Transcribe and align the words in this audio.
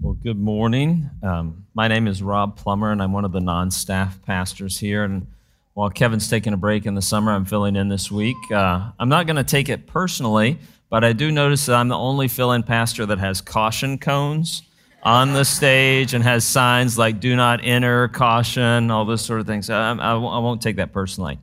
Well, 0.00 0.14
good 0.14 0.38
morning. 0.38 1.08
Um, 1.22 1.66
my 1.72 1.86
name 1.86 2.08
is 2.08 2.22
Rob 2.22 2.56
Plummer, 2.56 2.90
and 2.90 3.00
I'm 3.00 3.12
one 3.12 3.24
of 3.24 3.32
the 3.32 3.40
non 3.40 3.70
staff 3.70 4.20
pastors 4.22 4.78
here. 4.78 5.04
And 5.04 5.28
while 5.74 5.88
Kevin's 5.88 6.28
taking 6.28 6.52
a 6.52 6.56
break 6.56 6.84
in 6.84 6.94
the 6.94 7.00
summer, 7.00 7.32
I'm 7.32 7.44
filling 7.44 7.76
in 7.76 7.88
this 7.88 8.10
week. 8.10 8.36
Uh, 8.50 8.90
I'm 8.98 9.08
not 9.08 9.26
going 9.26 9.36
to 9.36 9.44
take 9.44 9.68
it 9.68 9.86
personally, 9.86 10.58
but 10.90 11.04
I 11.04 11.12
do 11.12 11.30
notice 11.30 11.66
that 11.66 11.76
I'm 11.76 11.88
the 11.88 11.96
only 11.96 12.26
fill 12.26 12.52
in 12.52 12.64
pastor 12.64 13.06
that 13.06 13.18
has 13.18 13.40
caution 13.40 13.96
cones 13.96 14.62
on 15.04 15.32
the 15.32 15.44
stage 15.44 16.12
and 16.12 16.24
has 16.24 16.44
signs 16.44 16.98
like 16.98 17.20
do 17.20 17.36
not 17.36 17.60
enter, 17.62 18.08
caution, 18.08 18.90
all 18.90 19.04
those 19.04 19.24
sort 19.24 19.40
of 19.40 19.46
things. 19.46 19.70
I, 19.70 19.92
I, 19.92 20.14
I 20.14 20.16
won't 20.16 20.60
take 20.60 20.76
that 20.76 20.92
personally. 20.92 21.38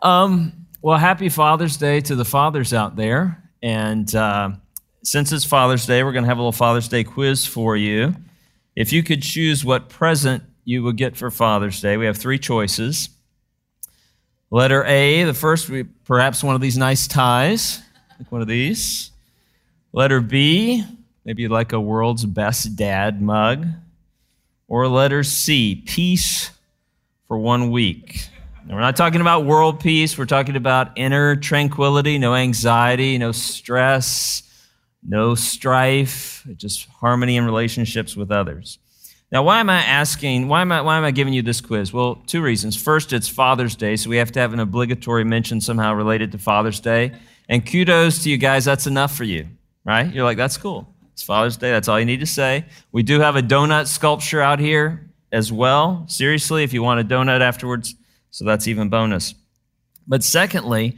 Um, 0.00 0.66
well, 0.80 0.96
happy 0.96 1.28
Father's 1.28 1.76
Day 1.76 2.00
to 2.00 2.16
the 2.16 2.24
fathers 2.24 2.72
out 2.72 2.96
there. 2.96 3.42
And 3.62 4.12
uh, 4.14 4.50
since 5.06 5.30
it's 5.30 5.44
Father's 5.44 5.86
Day, 5.86 6.02
we're 6.02 6.10
going 6.10 6.24
to 6.24 6.28
have 6.28 6.38
a 6.38 6.40
little 6.40 6.50
Father's 6.50 6.88
Day 6.88 7.04
quiz 7.04 7.46
for 7.46 7.76
you. 7.76 8.16
If 8.74 8.92
you 8.92 9.04
could 9.04 9.22
choose 9.22 9.64
what 9.64 9.88
present 9.88 10.42
you 10.64 10.82
would 10.82 10.96
get 10.96 11.16
for 11.16 11.30
Father's 11.30 11.80
Day, 11.80 11.96
we 11.96 12.06
have 12.06 12.16
three 12.16 12.40
choices. 12.40 13.08
Letter 14.50 14.84
A, 14.84 15.22
the 15.22 15.32
first, 15.32 15.70
perhaps 16.04 16.42
one 16.42 16.56
of 16.56 16.60
these 16.60 16.76
nice 16.76 17.06
ties, 17.06 17.80
like 18.18 18.32
one 18.32 18.40
of 18.40 18.48
these. 18.48 19.12
Letter 19.92 20.20
B, 20.20 20.82
maybe 21.24 21.46
like 21.46 21.72
a 21.72 21.80
world's 21.80 22.24
best 22.24 22.74
dad 22.74 23.22
mug. 23.22 23.64
Or 24.66 24.88
letter 24.88 25.22
C, 25.22 25.84
peace 25.86 26.50
for 27.28 27.38
one 27.38 27.70
week. 27.70 28.28
We're 28.68 28.80
not 28.80 28.96
talking 28.96 29.20
about 29.20 29.44
world 29.44 29.78
peace. 29.78 30.18
We're 30.18 30.26
talking 30.26 30.56
about 30.56 30.98
inner 30.98 31.36
tranquility, 31.36 32.18
no 32.18 32.34
anxiety, 32.34 33.16
no 33.18 33.30
stress, 33.30 34.42
no 35.06 35.34
strife, 35.34 36.46
just 36.56 36.88
harmony 36.88 37.36
in 37.36 37.44
relationships 37.44 38.16
with 38.16 38.30
others. 38.30 38.78
Now, 39.32 39.42
why 39.42 39.58
am 39.60 39.68
I 39.68 39.82
asking, 39.82 40.46
why 40.46 40.60
am 40.60 40.70
I, 40.70 40.80
why 40.82 40.98
am 40.98 41.04
I 41.04 41.10
giving 41.10 41.32
you 41.32 41.42
this 41.42 41.60
quiz? 41.60 41.92
Well, 41.92 42.16
two 42.26 42.40
reasons. 42.40 42.80
First, 42.80 43.12
it's 43.12 43.28
Father's 43.28 43.74
Day, 43.74 43.96
so 43.96 44.08
we 44.08 44.18
have 44.18 44.30
to 44.32 44.40
have 44.40 44.52
an 44.52 44.60
obligatory 44.60 45.24
mention 45.24 45.60
somehow 45.60 45.94
related 45.94 46.30
to 46.32 46.38
Father's 46.38 46.78
Day. 46.78 47.12
And 47.48 47.64
kudos 47.66 48.22
to 48.22 48.30
you 48.30 48.38
guys, 48.38 48.64
that's 48.64 48.86
enough 48.86 49.16
for 49.16 49.24
you, 49.24 49.48
right? 49.84 50.12
You're 50.12 50.24
like, 50.24 50.36
that's 50.36 50.56
cool. 50.56 50.94
It's 51.12 51.22
Father's 51.22 51.56
Day, 51.56 51.72
that's 51.72 51.88
all 51.88 51.98
you 51.98 52.06
need 52.06 52.20
to 52.20 52.26
say. 52.26 52.66
We 52.92 53.02
do 53.02 53.20
have 53.20 53.36
a 53.36 53.42
donut 53.42 53.88
sculpture 53.88 54.40
out 54.40 54.60
here 54.60 55.10
as 55.32 55.52
well. 55.52 56.04
Seriously, 56.08 56.62
if 56.62 56.72
you 56.72 56.82
want 56.82 57.00
a 57.00 57.04
donut 57.04 57.40
afterwards, 57.40 57.94
so 58.30 58.44
that's 58.44 58.68
even 58.68 58.88
bonus. 58.88 59.34
But 60.06 60.22
secondly, 60.22 60.96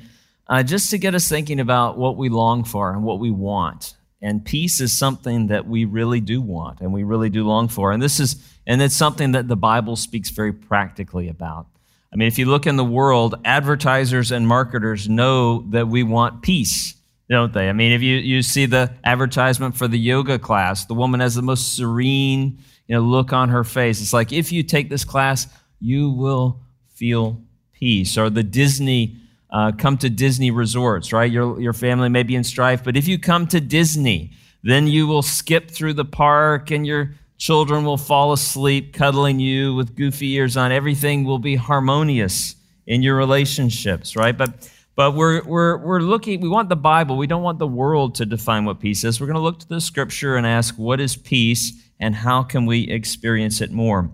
uh, 0.48 0.62
just 0.62 0.91
to 0.91 0.98
get 0.98 1.15
us 1.15 1.28
thinking 1.28 1.61
about 1.61 1.97
what 1.97 2.17
we 2.17 2.28
long 2.28 2.65
for 2.65 2.93
and 2.93 3.05
what 3.05 3.20
we 3.20 3.31
want. 3.31 3.95
And 4.20 4.44
peace 4.44 4.80
is 4.80 4.97
something 4.97 5.47
that 5.47 5.66
we 5.66 5.84
really 5.84 6.20
do 6.20 6.41
want 6.41 6.80
and 6.80 6.92
we 6.92 7.05
really 7.05 7.30
do 7.30 7.47
long 7.47 7.69
for. 7.69 7.92
And 7.92 8.02
this 8.02 8.19
is, 8.19 8.36
and 8.66 8.83
it's 8.83 8.97
something 8.97 9.33
that 9.33 9.47
the 9.47 9.56
Bible 9.56 9.97
speaks 9.97 10.30
very 10.30 10.52
practically 10.52 11.28
about. 11.28 11.66
I 12.12 12.16
mean, 12.16 12.27
if 12.27 12.38
you 12.38 12.47
look 12.47 12.66
in 12.66 12.77
the 12.77 12.84
world, 12.84 13.36
advertisers 13.44 14.33
and 14.33 14.48
marketers 14.48 15.08
know 15.08 15.62
that 15.70 15.88
we 15.88 16.02
want 16.02 16.42
peace, 16.42 16.94
don't 17.28 17.52
they? 17.52 17.69
I 17.69 17.72
mean, 17.72 17.92
if 17.92 18.02
you, 18.02 18.16
you 18.16 18.42
see 18.42 18.66
the 18.66 18.92
advertisement 19.05 19.77
for 19.77 19.86
the 19.86 19.98
yoga 19.98 20.38
class, 20.38 20.86
the 20.86 20.94
woman 20.94 21.20
has 21.20 21.34
the 21.34 21.42
most 21.42 21.77
serene 21.77 22.58
you 22.88 22.97
know, 22.97 23.03
look 23.03 23.32
on 23.32 23.50
her 23.50 23.62
face. 23.62 24.00
It's 24.00 24.14
like, 24.14 24.32
if 24.32 24.50
you 24.50 24.62
take 24.62 24.88
this 24.88 25.05
class, 25.05 25.47
you 25.78 26.10
will 26.10 26.62
feel 26.94 27.42
peace. 27.72 28.16
Or 28.16 28.30
the 28.30 28.42
Disney 28.42 29.16
uh, 29.50 29.72
come 29.72 29.96
to 29.98 30.10
Disney 30.10 30.50
resorts, 30.50 31.12
right? 31.12 31.30
Your, 31.30 31.60
your 31.60 31.72
family 31.72 32.08
may 32.08 32.22
be 32.22 32.34
in 32.34 32.44
strife, 32.44 32.84
but 32.84 32.96
if 32.96 33.08
you 33.08 33.18
come 33.18 33.46
to 33.48 33.60
Disney, 33.60 34.32
then 34.62 34.86
you 34.86 35.06
will 35.06 35.22
skip 35.22 35.70
through 35.70 35.94
the 35.94 36.04
park 36.04 36.70
and 36.70 36.86
your 36.86 37.14
children 37.38 37.84
will 37.84 37.96
fall 37.96 38.32
asleep 38.32 38.92
cuddling 38.92 39.38
you 39.38 39.74
with 39.74 39.94
goofy 39.96 40.32
ears 40.32 40.56
on. 40.56 40.72
Everything 40.72 41.24
will 41.24 41.38
be 41.38 41.56
harmonious 41.56 42.56
in 42.86 43.02
your 43.02 43.16
relationships, 43.16 44.16
right? 44.16 44.37
But 44.37 44.70
but 44.98 45.14
we're, 45.14 45.44
we're, 45.44 45.76
we're 45.76 46.00
looking, 46.00 46.41
we 46.41 46.48
want 46.48 46.69
the 46.69 46.75
Bible. 46.75 47.16
We 47.16 47.28
don't 47.28 47.44
want 47.44 47.60
the 47.60 47.69
world 47.69 48.16
to 48.16 48.26
define 48.26 48.64
what 48.64 48.81
peace 48.81 49.04
is. 49.04 49.20
We're 49.20 49.28
going 49.28 49.37
to 49.37 49.41
look 49.41 49.60
to 49.60 49.69
the 49.69 49.81
scripture 49.81 50.34
and 50.34 50.44
ask, 50.44 50.75
what 50.75 50.98
is 50.98 51.14
peace 51.14 51.72
and 52.00 52.16
how 52.16 52.42
can 52.42 52.66
we 52.66 52.88
experience 52.88 53.60
it 53.60 53.70
more? 53.70 54.10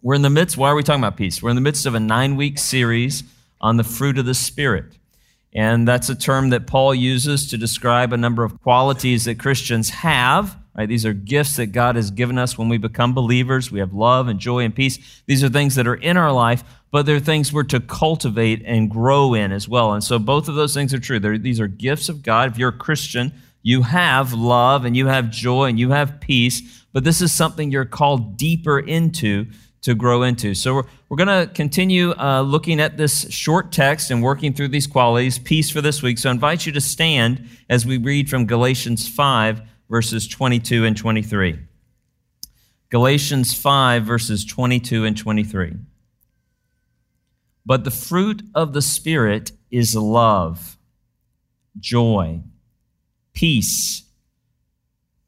We're 0.00 0.14
in 0.14 0.22
the 0.22 0.30
midst, 0.30 0.56
why 0.56 0.68
are 0.68 0.76
we 0.76 0.84
talking 0.84 1.02
about 1.02 1.16
peace? 1.16 1.42
We're 1.42 1.50
in 1.50 1.56
the 1.56 1.60
midst 1.60 1.86
of 1.86 1.96
a 1.96 2.00
nine 2.00 2.36
week 2.36 2.60
series 2.60 3.24
on 3.62 3.76
the 3.76 3.84
fruit 3.84 4.18
of 4.18 4.26
the 4.26 4.34
Spirit. 4.34 4.98
And 5.54 5.86
that's 5.86 6.08
a 6.08 6.14
term 6.14 6.50
that 6.50 6.66
Paul 6.66 6.94
uses 6.94 7.48
to 7.50 7.58
describe 7.58 8.12
a 8.12 8.16
number 8.16 8.42
of 8.42 8.60
qualities 8.62 9.26
that 9.26 9.38
Christians 9.38 9.90
have. 9.90 10.58
Right? 10.74 10.88
These 10.88 11.04
are 11.04 11.12
gifts 11.12 11.56
that 11.56 11.66
God 11.66 11.96
has 11.96 12.10
given 12.10 12.38
us 12.38 12.56
when 12.56 12.70
we 12.70 12.78
become 12.78 13.12
believers. 13.12 13.70
We 13.70 13.80
have 13.80 13.92
love 13.92 14.28
and 14.28 14.40
joy 14.40 14.60
and 14.60 14.74
peace. 14.74 15.22
These 15.26 15.44
are 15.44 15.50
things 15.50 15.74
that 15.74 15.86
are 15.86 15.94
in 15.94 16.16
our 16.16 16.32
life, 16.32 16.64
but 16.90 17.04
they're 17.04 17.20
things 17.20 17.52
we're 17.52 17.64
to 17.64 17.80
cultivate 17.80 18.62
and 18.64 18.90
grow 18.90 19.34
in 19.34 19.52
as 19.52 19.68
well. 19.68 19.92
And 19.92 20.02
so 20.02 20.18
both 20.18 20.48
of 20.48 20.54
those 20.54 20.72
things 20.72 20.94
are 20.94 20.98
true. 20.98 21.20
They're, 21.20 21.36
these 21.36 21.60
are 21.60 21.68
gifts 21.68 22.08
of 22.08 22.22
God. 22.22 22.50
If 22.50 22.56
you're 22.56 22.70
a 22.70 22.72
Christian, 22.78 23.34
you 23.62 23.82
have 23.82 24.32
love 24.32 24.86
and 24.86 24.96
you 24.96 25.06
have 25.08 25.30
joy 25.30 25.66
and 25.66 25.78
you 25.78 25.90
have 25.90 26.20
peace, 26.20 26.84
but 26.92 27.04
this 27.04 27.20
is 27.20 27.32
something 27.32 27.70
you're 27.70 27.84
called 27.84 28.38
deeper 28.38 28.78
into 28.78 29.46
to 29.82 29.94
grow 29.94 30.22
into. 30.22 30.54
So 30.54 30.74
we're, 30.74 30.84
we're 31.12 31.22
going 31.22 31.46
to 31.46 31.52
continue 31.52 32.12
uh, 32.12 32.40
looking 32.40 32.80
at 32.80 32.96
this 32.96 33.30
short 33.30 33.70
text 33.70 34.10
and 34.10 34.22
working 34.22 34.54
through 34.54 34.68
these 34.68 34.86
qualities, 34.86 35.38
peace 35.38 35.68
for 35.68 35.82
this 35.82 36.02
week. 36.02 36.16
So 36.16 36.30
I 36.30 36.32
invite 36.32 36.64
you 36.64 36.72
to 36.72 36.80
stand 36.80 37.50
as 37.68 37.84
we 37.84 37.98
read 37.98 38.30
from 38.30 38.46
Galatians 38.46 39.06
5, 39.06 39.60
verses 39.90 40.26
22 40.26 40.86
and 40.86 40.96
23. 40.96 41.58
Galatians 42.88 43.52
5, 43.52 44.04
verses 44.04 44.42
22 44.46 45.04
and 45.04 45.14
23. 45.14 45.74
But 47.66 47.84
the 47.84 47.90
fruit 47.90 48.42
of 48.54 48.72
the 48.72 48.80
Spirit 48.80 49.52
is 49.70 49.94
love, 49.94 50.78
joy, 51.78 52.40
peace, 53.34 54.04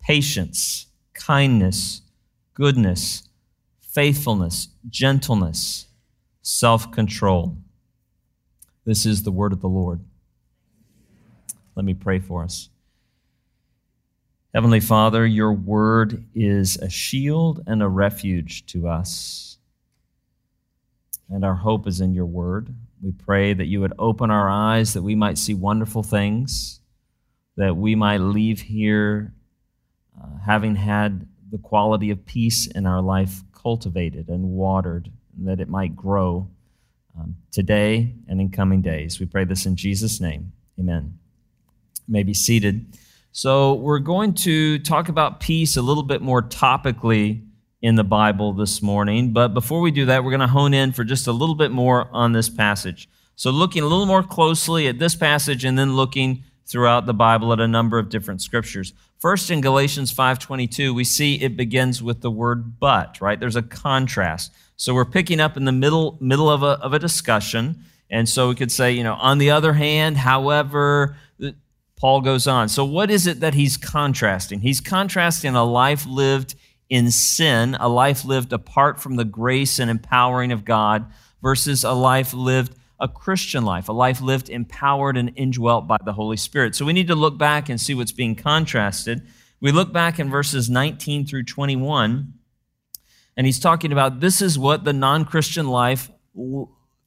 patience, 0.00 0.86
kindness, 1.12 2.00
goodness 2.54 3.23
faithfulness, 3.94 4.68
gentleness, 4.90 5.86
self 6.42 6.90
control. 6.90 7.56
This 8.84 9.06
is 9.06 9.22
the 9.22 9.30
word 9.30 9.52
of 9.52 9.60
the 9.60 9.68
Lord. 9.68 10.00
Let 11.76 11.84
me 11.84 11.94
pray 11.94 12.18
for 12.18 12.42
us. 12.42 12.68
Heavenly 14.52 14.80
Father, 14.80 15.26
your 15.26 15.52
word 15.52 16.24
is 16.34 16.76
a 16.76 16.90
shield 16.90 17.62
and 17.66 17.82
a 17.82 17.88
refuge 17.88 18.66
to 18.66 18.88
us. 18.88 19.58
And 21.30 21.44
our 21.44 21.54
hope 21.54 21.86
is 21.86 22.00
in 22.00 22.14
your 22.14 22.26
word. 22.26 22.74
We 23.02 23.12
pray 23.12 23.54
that 23.54 23.66
you 23.66 23.80
would 23.80 23.94
open 23.98 24.30
our 24.30 24.48
eyes 24.48 24.92
that 24.92 25.02
we 25.02 25.14
might 25.14 25.38
see 25.38 25.54
wonderful 25.54 26.02
things, 26.02 26.80
that 27.56 27.76
we 27.76 27.94
might 27.94 28.18
leave 28.18 28.60
here 28.60 29.32
uh, 30.20 30.38
having 30.44 30.76
had 30.76 31.26
the 31.50 31.58
quality 31.58 32.10
of 32.10 32.24
peace 32.26 32.66
in 32.66 32.86
our 32.86 33.00
life 33.00 33.42
cultivated 33.64 34.28
and 34.28 34.50
watered, 34.50 35.10
that 35.38 35.58
it 35.58 35.68
might 35.68 35.96
grow 35.96 36.46
um, 37.18 37.34
today 37.50 38.14
and 38.28 38.40
in 38.40 38.50
coming 38.50 38.82
days. 38.82 39.18
We 39.18 39.26
pray 39.26 39.44
this 39.44 39.66
in 39.66 39.74
Jesus' 39.74 40.20
name. 40.20 40.52
Amen. 40.78 41.18
You 42.06 42.12
may 42.12 42.22
be 42.22 42.34
seated. 42.34 42.96
So, 43.32 43.74
we're 43.74 43.98
going 43.98 44.34
to 44.34 44.78
talk 44.78 45.08
about 45.08 45.40
peace 45.40 45.76
a 45.76 45.82
little 45.82 46.04
bit 46.04 46.22
more 46.22 46.40
topically 46.40 47.42
in 47.82 47.96
the 47.96 48.04
Bible 48.04 48.52
this 48.52 48.80
morning. 48.80 49.32
But 49.32 49.48
before 49.48 49.80
we 49.80 49.90
do 49.90 50.06
that, 50.06 50.22
we're 50.22 50.30
going 50.30 50.40
to 50.40 50.46
hone 50.46 50.72
in 50.72 50.92
for 50.92 51.02
just 51.02 51.26
a 51.26 51.32
little 51.32 51.56
bit 51.56 51.72
more 51.72 52.08
on 52.12 52.32
this 52.32 52.48
passage. 52.48 53.08
So, 53.34 53.50
looking 53.50 53.82
a 53.82 53.86
little 53.86 54.06
more 54.06 54.22
closely 54.22 54.86
at 54.86 55.00
this 55.00 55.16
passage 55.16 55.64
and 55.64 55.76
then 55.76 55.96
looking 55.96 56.44
throughout 56.66 57.06
the 57.06 57.14
Bible 57.14 57.52
at 57.52 57.60
a 57.60 57.68
number 57.68 57.98
of 57.98 58.08
different 58.08 58.42
scriptures. 58.42 58.92
First 59.18 59.50
in 59.50 59.60
Galatians 59.60 60.12
5:22, 60.12 60.94
we 60.94 61.04
see 61.04 61.36
it 61.36 61.56
begins 61.56 62.02
with 62.02 62.20
the 62.20 62.30
word 62.30 62.78
but, 62.78 63.20
right? 63.20 63.38
There's 63.38 63.56
a 63.56 63.62
contrast. 63.62 64.52
So 64.76 64.94
we're 64.94 65.04
picking 65.04 65.40
up 65.40 65.56
in 65.56 65.64
the 65.64 65.72
middle 65.72 66.18
middle 66.20 66.50
of 66.50 66.62
a, 66.62 66.78
of 66.80 66.92
a 66.92 66.98
discussion. 66.98 67.84
And 68.10 68.28
so 68.28 68.48
we 68.48 68.54
could 68.54 68.70
say, 68.70 68.92
you 68.92 69.02
know, 69.02 69.14
on 69.14 69.38
the 69.38 69.50
other 69.50 69.72
hand, 69.72 70.18
however, 70.18 71.16
Paul 71.96 72.20
goes 72.20 72.46
on. 72.46 72.68
So 72.68 72.84
what 72.84 73.10
is 73.10 73.26
it 73.26 73.40
that 73.40 73.54
he's 73.54 73.76
contrasting? 73.76 74.60
He's 74.60 74.80
contrasting 74.80 75.54
a 75.54 75.64
life 75.64 76.06
lived 76.06 76.54
in 76.90 77.10
sin, 77.10 77.76
a 77.80 77.88
life 77.88 78.24
lived 78.24 78.52
apart 78.52 79.00
from 79.00 79.16
the 79.16 79.24
grace 79.24 79.78
and 79.78 79.90
empowering 79.90 80.52
of 80.52 80.64
God, 80.64 81.06
versus 81.42 81.82
a 81.82 81.92
life 81.92 82.34
lived 82.34 82.74
a 83.04 83.08
Christian 83.08 83.66
life, 83.66 83.90
a 83.90 83.92
life 83.92 84.22
lived 84.22 84.48
empowered 84.48 85.18
and 85.18 85.30
indwelt 85.36 85.86
by 85.86 85.98
the 86.02 86.14
Holy 86.14 86.38
Spirit. 86.38 86.74
So 86.74 86.86
we 86.86 86.94
need 86.94 87.08
to 87.08 87.14
look 87.14 87.36
back 87.36 87.68
and 87.68 87.78
see 87.78 87.94
what's 87.94 88.12
being 88.12 88.34
contrasted. 88.34 89.26
We 89.60 89.72
look 89.72 89.92
back 89.92 90.18
in 90.18 90.30
verses 90.30 90.70
19 90.70 91.26
through 91.26 91.44
21, 91.44 92.32
and 93.36 93.46
he's 93.46 93.60
talking 93.60 93.92
about 93.92 94.20
this 94.20 94.40
is 94.40 94.58
what 94.58 94.84
the 94.84 94.94
non 94.94 95.26
Christian 95.26 95.68
life, 95.68 96.10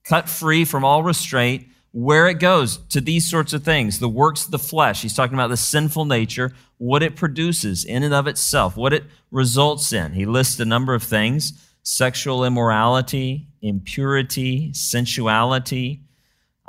cut 0.03 0.29
free 0.29 0.65
from 0.65 0.85
all 0.85 1.01
restraint, 1.01 1.65
where 1.91 2.27
it 2.27 2.35
goes 2.35 2.77
to 2.89 3.01
these 3.01 3.27
sorts 3.27 3.53
of 3.53 3.63
things 3.63 3.97
the 3.97 4.07
works 4.07 4.45
of 4.45 4.51
the 4.51 4.59
flesh. 4.59 5.01
He's 5.01 5.15
talking 5.15 5.33
about 5.33 5.50
the 5.50 5.57
sinful 5.57 6.05
nature, 6.05 6.53
what 6.77 7.01
it 7.01 7.15
produces 7.15 7.83
in 7.83 8.03
and 8.03 8.13
of 8.13 8.27
itself, 8.27 8.77
what 8.77 8.93
it 8.93 9.05
results 9.31 9.91
in. 9.91 10.13
He 10.13 10.27
lists 10.27 10.59
a 10.59 10.65
number 10.65 10.93
of 10.93 11.01
things 11.01 11.66
sexual 11.88 12.44
immorality, 12.44 13.48
impurity, 13.62 14.74
sensuality, 14.74 16.01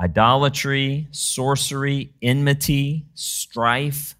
idolatry, 0.01 1.09
sorcery, 1.11 2.13
enmity, 2.23 3.05
strife, 3.15 4.15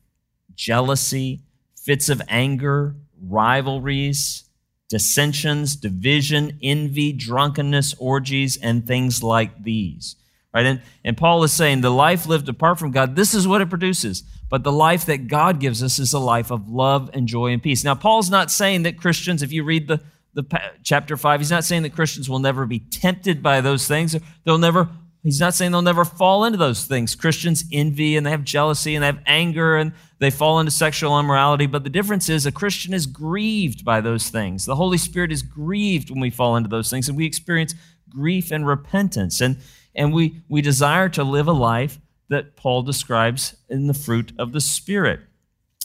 jealousy, 0.57 1.41
fits 1.77 2.09
of 2.09 2.21
anger, 2.29 2.97
rivalries, 3.23 4.43
dissensions, 4.89 5.77
division, 5.77 6.59
envy, 6.65 7.13
drunkenness, 7.13 7.95
orgies, 8.01 8.57
and 8.57 8.85
things 8.85 9.23
like 9.23 9.63
these. 9.63 10.17
Right? 10.53 10.67
And, 10.67 10.83
and 11.05 11.17
Paul 11.17 11.45
is 11.45 11.53
saying 11.53 11.81
the 11.81 11.91
life 11.91 12.27
lived 12.27 12.49
apart 12.49 12.81
from 12.81 12.91
God, 12.91 13.15
this 13.15 13.35
is 13.35 13.47
what 13.47 13.61
it 13.61 13.71
produces. 13.71 14.25
But 14.51 14.65
the 14.65 14.73
life 14.73 15.07
that 15.07 15.29
God 15.29 15.61
gives 15.61 15.81
us 15.81 16.01
is 16.01 16.13
a 16.13 16.19
life 16.19 16.51
of 16.51 16.69
love 16.69 17.11
and 17.13 17.29
joy 17.29 17.53
and 17.53 17.63
peace. 17.63 17.85
Now, 17.85 17.95
Paul's 17.95 18.31
not 18.31 18.51
saying 18.51 18.83
that 18.83 18.99
Christians, 18.99 19.45
if 19.45 19.53
you 19.53 19.63
read 19.63 19.87
the, 19.87 20.01
the 20.35 20.45
chapter 20.83 21.17
5, 21.17 21.41
he's 21.41 21.51
not 21.51 21.65
saying 21.65 21.83
that 21.83 21.95
Christians 21.95 22.29
will 22.29 22.39
never 22.39 22.67
be 22.67 22.79
tempted 22.79 23.43
by 23.43 23.61
those 23.61 23.89
things. 23.89 24.17
They'll 24.45 24.59
never 24.59 24.89
He's 25.23 25.41
not 25.41 25.55
saying 25.55 25.73
they'll 25.73 25.83
never 25.83 26.05
fall 26.05 26.45
into 26.45 26.59
those 26.59 26.85
things. 26.85 27.17
Christians 27.17 27.65
envy 27.73 28.17
and 28.17 28.25
they 28.25 28.31
have 28.31 28.45
jealousy 28.45 28.95
and 28.95 29.03
they 29.03 29.07
have 29.07 29.21
anger 29.27 29.77
and 29.77 29.93
they 30.21 30.31
fall 30.31 30.61
into 30.61 30.71
sexual 30.71 31.19
immorality. 31.19 31.67
But 31.67 31.83
the 31.83 31.91
difference 31.91 32.29
is 32.29 32.47
a 32.47 32.53
Christian 32.53 32.95
is 32.95 33.07
grieved 33.07 33.85
by 33.85 34.01
those 34.01 34.31
things. 34.31 34.65
The 34.65 34.77
Holy 34.77 34.97
Spirit 34.97 35.33
is 35.33 35.43
grieved 35.43 36.11
when 36.11 36.21
we 36.21 36.31
fall 36.31 36.57
into 36.57 36.69
those 36.69 36.89
things 36.89 37.09
and 37.09 37.19
we 37.19 37.27
experience 37.27 37.75
grief 38.09 38.53
and 38.53 38.67
repentance. 38.67 39.41
And, 39.41 39.59
and 39.95 40.15
we, 40.15 40.41
we 40.49 40.63
desire 40.63 41.09
to 41.11 41.25
live 41.25 41.49
a 41.49 41.53
life 41.53 41.99
that 42.29 42.57
Paul 42.57 42.83
describes 42.83 43.57
in 43.69 43.87
the 43.87 43.95
fruit 43.95 44.33
of 44.39 44.53
the 44.53 44.61
Spirit. 44.61 45.21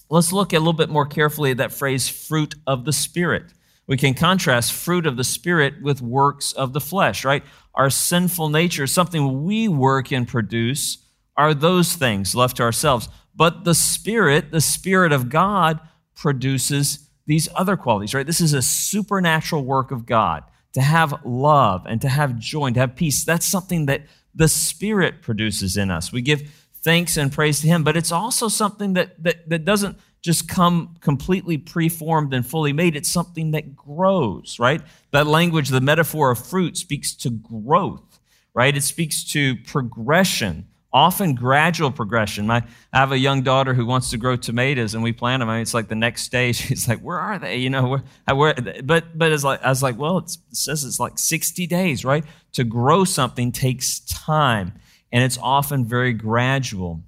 Let's 0.09 0.31
look 0.31 0.53
a 0.53 0.59
little 0.59 0.73
bit 0.73 0.89
more 0.89 1.07
carefully 1.07 1.51
at 1.51 1.57
that 1.57 1.71
phrase, 1.71 2.07
fruit 2.07 2.53
of 2.67 2.85
the 2.85 2.93
Spirit. 2.93 3.45
We 3.87 3.97
can 3.97 4.13
contrast 4.13 4.73
fruit 4.73 5.05
of 5.05 5.17
the 5.17 5.23
Spirit 5.23 5.81
with 5.81 6.01
works 6.01 6.53
of 6.53 6.73
the 6.73 6.81
flesh, 6.81 7.25
right? 7.25 7.43
Our 7.75 7.89
sinful 7.89 8.49
nature, 8.49 8.87
something 8.87 9.43
we 9.43 9.67
work 9.67 10.11
and 10.11 10.27
produce, 10.27 10.99
are 11.35 11.53
those 11.53 11.93
things 11.93 12.35
left 12.35 12.57
to 12.57 12.63
ourselves. 12.63 13.09
But 13.35 13.63
the 13.63 13.75
Spirit, 13.75 14.51
the 14.51 14.61
Spirit 14.61 15.11
of 15.11 15.29
God, 15.29 15.79
produces 16.15 17.09
these 17.25 17.49
other 17.55 17.75
qualities, 17.75 18.13
right? 18.13 18.25
This 18.25 18.41
is 18.41 18.53
a 18.53 18.61
supernatural 18.61 19.63
work 19.63 19.91
of 19.91 20.05
God. 20.05 20.43
To 20.73 20.81
have 20.81 21.23
love 21.23 21.85
and 21.85 22.01
to 22.01 22.09
have 22.09 22.39
joy 22.39 22.67
and 22.67 22.73
to 22.73 22.79
have 22.79 22.95
peace, 22.95 23.23
that's 23.23 23.45
something 23.45 23.85
that 23.85 24.07
the 24.33 24.47
Spirit 24.47 25.21
produces 25.21 25.77
in 25.77 25.91
us. 25.91 26.11
We 26.11 26.21
give 26.21 26.49
thanks 26.81 27.15
and 27.15 27.31
praise 27.31 27.61
to 27.61 27.67
Him, 27.67 27.83
but 27.83 27.95
it's 27.95 28.11
also 28.11 28.47
something 28.47 28.93
that, 28.93 29.21
that, 29.23 29.47
that 29.49 29.65
doesn't 29.65 29.97
just 30.23 30.47
come 30.47 30.95
completely 31.01 31.57
preformed 31.57 32.33
and 32.33 32.47
fully 32.47 32.71
made. 32.71 32.95
It's 32.95 33.09
something 33.09 33.51
that 33.51 33.75
grows, 33.75 34.57
right? 34.57 34.81
That 35.11 35.27
language, 35.27 35.67
the 35.67 35.81
metaphor 35.81 36.31
of 36.31 36.43
fruit, 36.43 36.77
speaks 36.77 37.13
to 37.15 37.29
growth, 37.29 38.19
right? 38.53 38.75
It 38.75 38.83
speaks 38.83 39.25
to 39.33 39.57
progression, 39.57 40.65
often 40.93 41.35
gradual 41.35 41.91
progression. 41.91 42.47
My, 42.47 42.63
I 42.93 42.99
have 42.99 43.11
a 43.11 43.17
young 43.17 43.41
daughter 43.41 43.73
who 43.73 43.85
wants 43.85 44.11
to 44.11 44.17
grow 44.17 44.37
tomatoes, 44.37 44.93
and 44.93 45.03
we 45.03 45.11
plant 45.11 45.41
them. 45.41 45.49
I 45.49 45.55
mean, 45.55 45.61
it's 45.61 45.73
like 45.73 45.89
the 45.89 45.95
next 45.95 46.31
day, 46.31 46.51
she's 46.53 46.87
like, 46.87 47.01
"Where 47.01 47.19
are 47.19 47.37
they?" 47.37 47.57
You 47.57 47.69
know, 47.69 47.87
where, 47.89 48.03
where 48.33 48.55
but 48.81 49.17
but 49.17 49.33
it's 49.33 49.43
like 49.43 49.61
I 49.61 49.67
was 49.67 49.83
like, 49.83 49.97
"Well, 49.99 50.19
it 50.19 50.37
says 50.53 50.85
it's 50.85 51.01
like 51.01 51.19
60 51.19 51.67
days, 51.67 52.05
right? 52.05 52.23
To 52.53 52.63
grow 52.63 53.03
something 53.03 53.51
takes 53.51 53.99
time, 53.99 54.71
and 55.11 55.21
it's 55.21 55.37
often 55.41 55.83
very 55.83 56.13
gradual." 56.13 57.03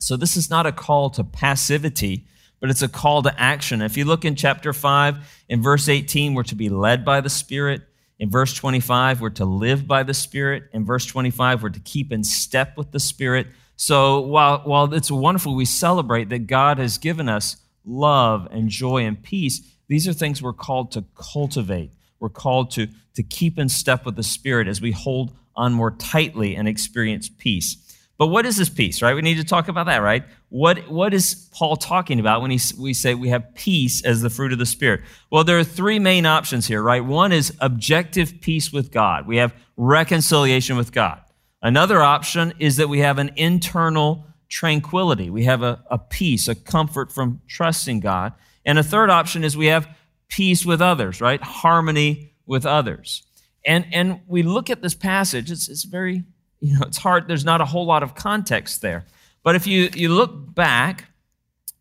So 0.00 0.16
this 0.16 0.36
is 0.36 0.50
not 0.50 0.66
a 0.66 0.72
call 0.72 1.10
to 1.10 1.22
passivity 1.22 2.24
but 2.60 2.70
it's 2.70 2.82
a 2.82 2.88
call 2.88 3.22
to 3.22 3.40
action. 3.40 3.82
If 3.82 3.96
you 3.96 4.04
look 4.04 4.24
in 4.24 4.34
chapter 4.34 4.72
5, 4.72 5.44
in 5.48 5.62
verse 5.62 5.88
18, 5.88 6.34
we're 6.34 6.42
to 6.44 6.54
be 6.54 6.68
led 6.68 7.04
by 7.04 7.20
the 7.20 7.30
Spirit. 7.30 7.82
In 8.18 8.30
verse 8.30 8.54
25, 8.54 9.20
we're 9.20 9.30
to 9.30 9.44
live 9.44 9.86
by 9.86 10.02
the 10.02 10.14
Spirit. 10.14 10.64
In 10.72 10.84
verse 10.84 11.06
25, 11.06 11.62
we're 11.62 11.68
to 11.70 11.80
keep 11.80 12.12
in 12.12 12.24
step 12.24 12.76
with 12.76 12.90
the 12.90 13.00
Spirit. 13.00 13.46
So 13.76 14.20
while, 14.20 14.58
while 14.64 14.92
it's 14.92 15.10
wonderful, 15.10 15.54
we 15.54 15.64
celebrate 15.64 16.30
that 16.30 16.48
God 16.48 16.78
has 16.78 16.98
given 16.98 17.28
us 17.28 17.56
love 17.84 18.48
and 18.50 18.68
joy 18.68 19.04
and 19.04 19.22
peace, 19.22 19.62
these 19.86 20.08
are 20.08 20.12
things 20.12 20.42
we're 20.42 20.52
called 20.52 20.92
to 20.92 21.04
cultivate. 21.14 21.92
We're 22.18 22.28
called 22.28 22.72
to, 22.72 22.88
to 23.14 23.22
keep 23.22 23.58
in 23.58 23.68
step 23.68 24.04
with 24.04 24.16
the 24.16 24.22
Spirit 24.22 24.66
as 24.66 24.80
we 24.80 24.92
hold 24.92 25.32
on 25.54 25.72
more 25.72 25.92
tightly 25.92 26.56
and 26.56 26.68
experience 26.68 27.28
peace. 27.28 27.87
But 28.18 28.26
what 28.26 28.46
is 28.46 28.56
this 28.56 28.68
peace, 28.68 29.00
right? 29.00 29.14
We 29.14 29.22
need 29.22 29.36
to 29.36 29.44
talk 29.44 29.68
about 29.68 29.86
that, 29.86 29.98
right? 29.98 30.24
What, 30.48 30.90
what 30.90 31.14
is 31.14 31.48
Paul 31.52 31.76
talking 31.76 32.18
about 32.18 32.42
when 32.42 32.50
he, 32.50 32.58
we 32.76 32.92
say 32.92 33.14
we 33.14 33.28
have 33.28 33.54
peace 33.54 34.04
as 34.04 34.22
the 34.22 34.28
fruit 34.30 34.52
of 34.52 34.58
the 34.58 34.66
Spirit? 34.66 35.02
Well, 35.30 35.44
there 35.44 35.56
are 35.58 35.64
three 35.64 36.00
main 36.00 36.26
options 36.26 36.66
here, 36.66 36.82
right? 36.82 37.04
One 37.04 37.30
is 37.30 37.54
objective 37.60 38.40
peace 38.40 38.72
with 38.72 38.90
God. 38.90 39.28
We 39.28 39.36
have 39.36 39.54
reconciliation 39.76 40.76
with 40.76 40.90
God. 40.92 41.20
Another 41.62 42.02
option 42.02 42.54
is 42.58 42.76
that 42.76 42.88
we 42.88 42.98
have 42.98 43.18
an 43.18 43.30
internal 43.36 44.26
tranquility. 44.48 45.30
We 45.30 45.44
have 45.44 45.62
a, 45.62 45.84
a 45.88 45.98
peace, 45.98 46.48
a 46.48 46.56
comfort 46.56 47.12
from 47.12 47.40
trusting 47.46 48.00
God. 48.00 48.32
And 48.64 48.80
a 48.80 48.82
third 48.82 49.10
option 49.10 49.44
is 49.44 49.56
we 49.56 49.66
have 49.66 49.88
peace 50.28 50.66
with 50.66 50.82
others, 50.82 51.20
right? 51.20 51.40
Harmony 51.40 52.32
with 52.46 52.66
others. 52.66 53.22
And, 53.64 53.86
and 53.92 54.22
we 54.26 54.42
look 54.42 54.70
at 54.70 54.82
this 54.82 54.94
passage, 54.94 55.50
it's, 55.50 55.68
it's 55.68 55.84
very 55.84 56.24
you 56.60 56.78
know, 56.78 56.84
it's 56.86 56.98
hard, 56.98 57.28
there's 57.28 57.44
not 57.44 57.60
a 57.60 57.64
whole 57.64 57.86
lot 57.86 58.02
of 58.02 58.14
context 58.14 58.82
there. 58.82 59.04
But 59.42 59.54
if 59.54 59.66
you, 59.66 59.88
you 59.94 60.10
look 60.10 60.54
back 60.54 61.06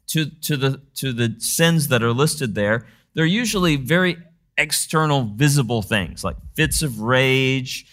to, 0.07 0.25
to, 0.25 0.57
the, 0.57 0.81
to 0.95 1.11
the 1.13 1.35
sins 1.39 1.89
that 1.89 2.03
are 2.03 2.13
listed 2.13 2.55
there, 2.55 2.85
they're 3.13 3.25
usually 3.25 3.75
very 3.75 4.17
external, 4.57 5.23
visible 5.23 5.81
things 5.81 6.23
like 6.23 6.35
fits 6.55 6.81
of 6.81 7.01
rage, 7.01 7.87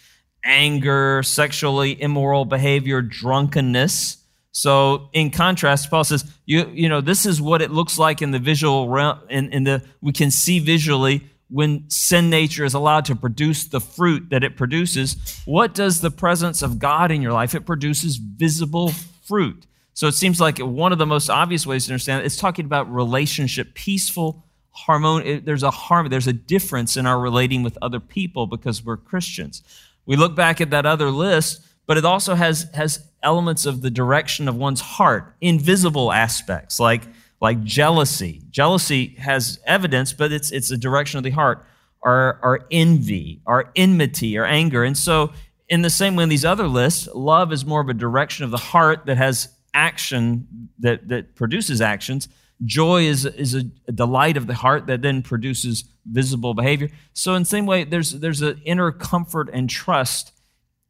anger, 0.44 1.22
sexually 1.22 2.00
immoral 2.00 2.44
behavior, 2.44 3.02
drunkenness. 3.02 4.18
So, 4.52 5.08
in 5.12 5.30
contrast, 5.30 5.90
Paul 5.90 6.04
says, 6.04 6.24
you, 6.46 6.70
you 6.72 6.88
know, 6.88 7.00
this 7.00 7.26
is 7.26 7.42
what 7.42 7.60
it 7.60 7.72
looks 7.72 7.98
like 7.98 8.22
in 8.22 8.30
the 8.30 8.38
visual 8.38 8.88
realm, 8.88 9.18
in, 9.28 9.52
in 9.52 9.64
the, 9.64 9.82
we 10.00 10.12
can 10.12 10.30
see 10.30 10.60
visually 10.60 11.28
when 11.54 11.88
sin 11.88 12.30
nature 12.30 12.64
is 12.64 12.74
allowed 12.74 13.04
to 13.04 13.14
produce 13.14 13.66
the 13.66 13.80
fruit 13.80 14.30
that 14.30 14.42
it 14.42 14.56
produces, 14.56 15.40
what 15.44 15.72
does 15.72 16.00
the 16.00 16.10
presence 16.10 16.62
of 16.62 16.80
God 16.80 17.12
in 17.12 17.22
your 17.22 17.32
life? 17.32 17.54
It 17.54 17.64
produces 17.64 18.16
visible 18.16 18.90
fruit. 19.22 19.64
So 19.92 20.08
it 20.08 20.14
seems 20.14 20.40
like 20.40 20.58
one 20.58 20.90
of 20.90 20.98
the 20.98 21.06
most 21.06 21.30
obvious 21.30 21.64
ways 21.64 21.86
to 21.86 21.92
understand 21.92 22.22
it 22.22 22.26
is 22.26 22.36
talking 22.36 22.64
about 22.64 22.92
relationship, 22.92 23.72
peaceful, 23.74 24.44
harmony. 24.70 25.38
There's 25.38 25.62
a 25.62 25.70
harmony, 25.70 26.10
there's 26.10 26.26
a 26.26 26.32
difference 26.32 26.96
in 26.96 27.06
our 27.06 27.20
relating 27.20 27.62
with 27.62 27.78
other 27.80 28.00
people 28.00 28.48
because 28.48 28.84
we're 28.84 28.96
Christians. 28.96 29.62
We 30.06 30.16
look 30.16 30.34
back 30.34 30.60
at 30.60 30.70
that 30.70 30.86
other 30.86 31.12
list, 31.12 31.64
but 31.86 31.96
it 31.96 32.04
also 32.04 32.34
has, 32.34 32.66
has 32.74 33.06
elements 33.22 33.64
of 33.64 33.80
the 33.80 33.90
direction 33.92 34.48
of 34.48 34.56
one's 34.56 34.80
heart, 34.80 35.36
invisible 35.40 36.10
aspects 36.10 36.80
like 36.80 37.02
like 37.44 37.62
jealousy. 37.62 38.40
Jealousy 38.50 39.16
has 39.18 39.60
evidence, 39.66 40.14
but 40.14 40.32
it's, 40.32 40.50
it's 40.50 40.70
a 40.70 40.78
direction 40.78 41.18
of 41.18 41.24
the 41.24 41.30
heart. 41.30 41.66
Our, 42.02 42.40
our 42.42 42.66
envy, 42.70 43.42
our 43.44 43.70
enmity, 43.76 44.38
our 44.38 44.46
anger. 44.46 44.82
And 44.82 44.96
so, 44.96 45.30
in 45.68 45.82
the 45.82 45.90
same 45.90 46.16
way 46.16 46.22
in 46.22 46.30
these 46.30 46.46
other 46.46 46.66
lists, 46.66 47.06
love 47.14 47.52
is 47.52 47.66
more 47.66 47.82
of 47.82 47.90
a 47.90 47.94
direction 47.94 48.46
of 48.46 48.50
the 48.50 48.56
heart 48.56 49.04
that 49.04 49.18
has 49.18 49.48
action, 49.74 50.70
that, 50.78 51.08
that 51.08 51.34
produces 51.34 51.82
actions. 51.82 52.28
Joy 52.64 53.02
is, 53.02 53.26
is 53.26 53.54
a, 53.54 53.64
a 53.88 53.92
delight 53.92 54.38
of 54.38 54.46
the 54.46 54.54
heart 54.54 54.86
that 54.86 55.02
then 55.02 55.20
produces 55.20 55.84
visible 56.10 56.54
behavior. 56.54 56.88
So, 57.12 57.34
in 57.34 57.42
the 57.42 57.46
same 57.46 57.66
way, 57.66 57.84
there's, 57.84 58.12
there's 58.12 58.40
an 58.40 58.62
inner 58.64 58.90
comfort 58.90 59.50
and 59.52 59.68
trust 59.68 60.32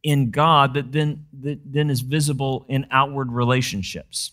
in 0.03 0.31
God 0.31 0.73
that 0.75 0.93
then, 0.93 1.25
that 1.41 1.59
then 1.65 1.89
is 1.89 1.99
visible 1.99 2.65
in 2.69 2.87
outward 2.91 3.33
relationships. 3.33 4.31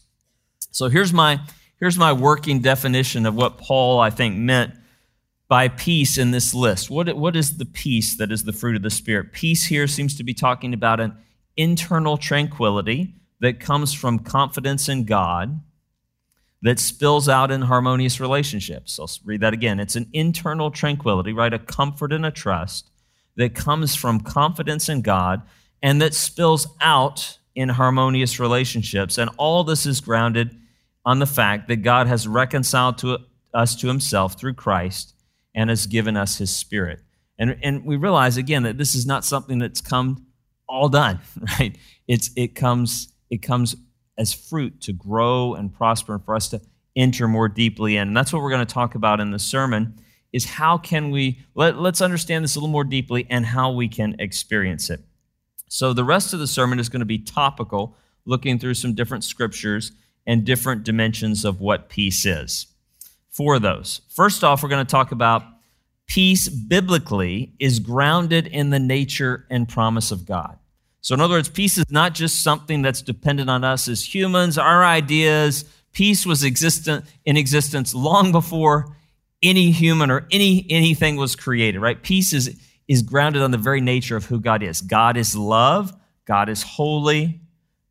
So, 0.70 0.88
here's 0.88 1.12
my 1.12 1.40
Here's 1.82 1.98
my 1.98 2.12
working 2.12 2.60
definition 2.60 3.26
of 3.26 3.34
what 3.34 3.58
Paul, 3.58 3.98
I 3.98 4.08
think, 4.08 4.36
meant 4.36 4.72
by 5.48 5.66
peace 5.66 6.16
in 6.16 6.30
this 6.30 6.54
list. 6.54 6.90
What, 6.90 7.12
what 7.16 7.34
is 7.34 7.56
the 7.56 7.64
peace 7.64 8.16
that 8.18 8.30
is 8.30 8.44
the 8.44 8.52
fruit 8.52 8.76
of 8.76 8.82
the 8.82 8.88
Spirit? 8.88 9.32
Peace 9.32 9.64
here 9.64 9.88
seems 9.88 10.16
to 10.16 10.22
be 10.22 10.32
talking 10.32 10.74
about 10.74 11.00
an 11.00 11.16
internal 11.56 12.16
tranquility 12.16 13.14
that 13.40 13.58
comes 13.58 13.92
from 13.92 14.20
confidence 14.20 14.88
in 14.88 15.06
God 15.06 15.60
that 16.62 16.78
spills 16.78 17.28
out 17.28 17.50
in 17.50 17.62
harmonious 17.62 18.20
relationships. 18.20 19.00
I'll 19.00 19.10
read 19.24 19.40
that 19.40 19.52
again. 19.52 19.80
It's 19.80 19.96
an 19.96 20.08
internal 20.12 20.70
tranquility, 20.70 21.32
right? 21.32 21.52
A 21.52 21.58
comfort 21.58 22.12
and 22.12 22.24
a 22.24 22.30
trust 22.30 22.90
that 23.34 23.56
comes 23.56 23.96
from 23.96 24.20
confidence 24.20 24.88
in 24.88 25.02
God 25.02 25.42
and 25.82 26.00
that 26.00 26.14
spills 26.14 26.68
out 26.80 27.38
in 27.56 27.70
harmonious 27.70 28.38
relationships. 28.38 29.18
And 29.18 29.30
all 29.36 29.64
this 29.64 29.84
is 29.84 30.00
grounded 30.00 30.56
on 31.04 31.18
the 31.18 31.26
fact 31.26 31.68
that 31.68 31.76
God 31.76 32.06
has 32.06 32.28
reconciled 32.28 32.98
to 32.98 33.18
us 33.52 33.74
to 33.76 33.88
himself 33.88 34.38
through 34.38 34.54
Christ 34.54 35.14
and 35.54 35.68
has 35.68 35.86
given 35.86 36.16
us 36.16 36.38
his 36.38 36.54
spirit. 36.54 37.00
And, 37.38 37.58
and 37.62 37.84
we 37.84 37.96
realize 37.96 38.36
again 38.36 38.62
that 38.62 38.78
this 38.78 38.94
is 38.94 39.06
not 39.06 39.24
something 39.24 39.58
that's 39.58 39.80
come 39.80 40.26
all 40.68 40.88
done, 40.88 41.20
right? 41.58 41.76
It's, 42.06 42.30
it, 42.36 42.54
comes, 42.54 43.12
it 43.30 43.38
comes 43.38 43.76
as 44.16 44.32
fruit 44.32 44.80
to 44.82 44.92
grow 44.92 45.54
and 45.54 45.72
prosper 45.72 46.14
and 46.14 46.24
for 46.24 46.34
us 46.34 46.48
to 46.50 46.60
enter 46.94 47.26
more 47.26 47.48
deeply 47.48 47.96
in. 47.96 48.08
And 48.08 48.16
that's 48.16 48.32
what 48.32 48.42
we're 48.42 48.50
going 48.50 48.66
to 48.66 48.74
talk 48.74 48.94
about 48.94 49.20
in 49.20 49.30
the 49.30 49.38
sermon 49.38 49.98
is 50.32 50.44
how 50.44 50.78
can 50.78 51.10
we 51.10 51.40
let, 51.54 51.78
let's 51.78 52.00
understand 52.00 52.44
this 52.44 52.56
a 52.56 52.58
little 52.58 52.70
more 52.70 52.84
deeply 52.84 53.26
and 53.28 53.44
how 53.44 53.70
we 53.72 53.88
can 53.88 54.16
experience 54.18 54.88
it. 54.88 55.00
So 55.68 55.92
the 55.92 56.04
rest 56.04 56.32
of 56.32 56.40
the 56.40 56.46
sermon 56.46 56.78
is 56.78 56.88
going 56.88 57.00
to 57.00 57.06
be 57.06 57.18
topical, 57.18 57.96
looking 58.24 58.58
through 58.58 58.74
some 58.74 58.94
different 58.94 59.24
scriptures 59.24 59.92
and 60.26 60.44
different 60.44 60.84
dimensions 60.84 61.44
of 61.44 61.60
what 61.60 61.88
peace 61.88 62.24
is. 62.24 62.66
Four 63.30 63.56
of 63.56 63.62
those. 63.62 64.02
First 64.08 64.44
off, 64.44 64.62
we're 64.62 64.68
going 64.68 64.84
to 64.84 64.90
talk 64.90 65.12
about 65.12 65.42
peace 66.06 66.48
biblically 66.48 67.54
is 67.58 67.78
grounded 67.78 68.46
in 68.46 68.70
the 68.70 68.78
nature 68.78 69.46
and 69.50 69.68
promise 69.68 70.10
of 70.10 70.26
God. 70.26 70.58
So, 71.00 71.14
in 71.14 71.20
other 71.20 71.34
words, 71.34 71.48
peace 71.48 71.78
is 71.78 71.90
not 71.90 72.14
just 72.14 72.44
something 72.44 72.82
that's 72.82 73.02
dependent 73.02 73.50
on 73.50 73.64
us 73.64 73.88
as 73.88 74.14
humans, 74.14 74.56
our 74.56 74.84
ideas. 74.84 75.64
Peace 75.92 76.24
was 76.24 76.44
existent 76.44 77.06
in 77.24 77.36
existence 77.36 77.94
long 77.94 78.30
before 78.30 78.96
any 79.42 79.72
human 79.72 80.10
or 80.10 80.26
any 80.30 80.64
anything 80.70 81.16
was 81.16 81.34
created, 81.34 81.80
right? 81.80 82.00
Peace 82.02 82.32
is, 82.32 82.56
is 82.86 83.02
grounded 83.02 83.42
on 83.42 83.50
the 83.50 83.58
very 83.58 83.80
nature 83.80 84.16
of 84.16 84.26
who 84.26 84.38
God 84.38 84.62
is. 84.62 84.80
God 84.80 85.16
is 85.16 85.34
love, 85.34 85.92
God 86.24 86.48
is 86.48 86.62
holy, 86.62 87.40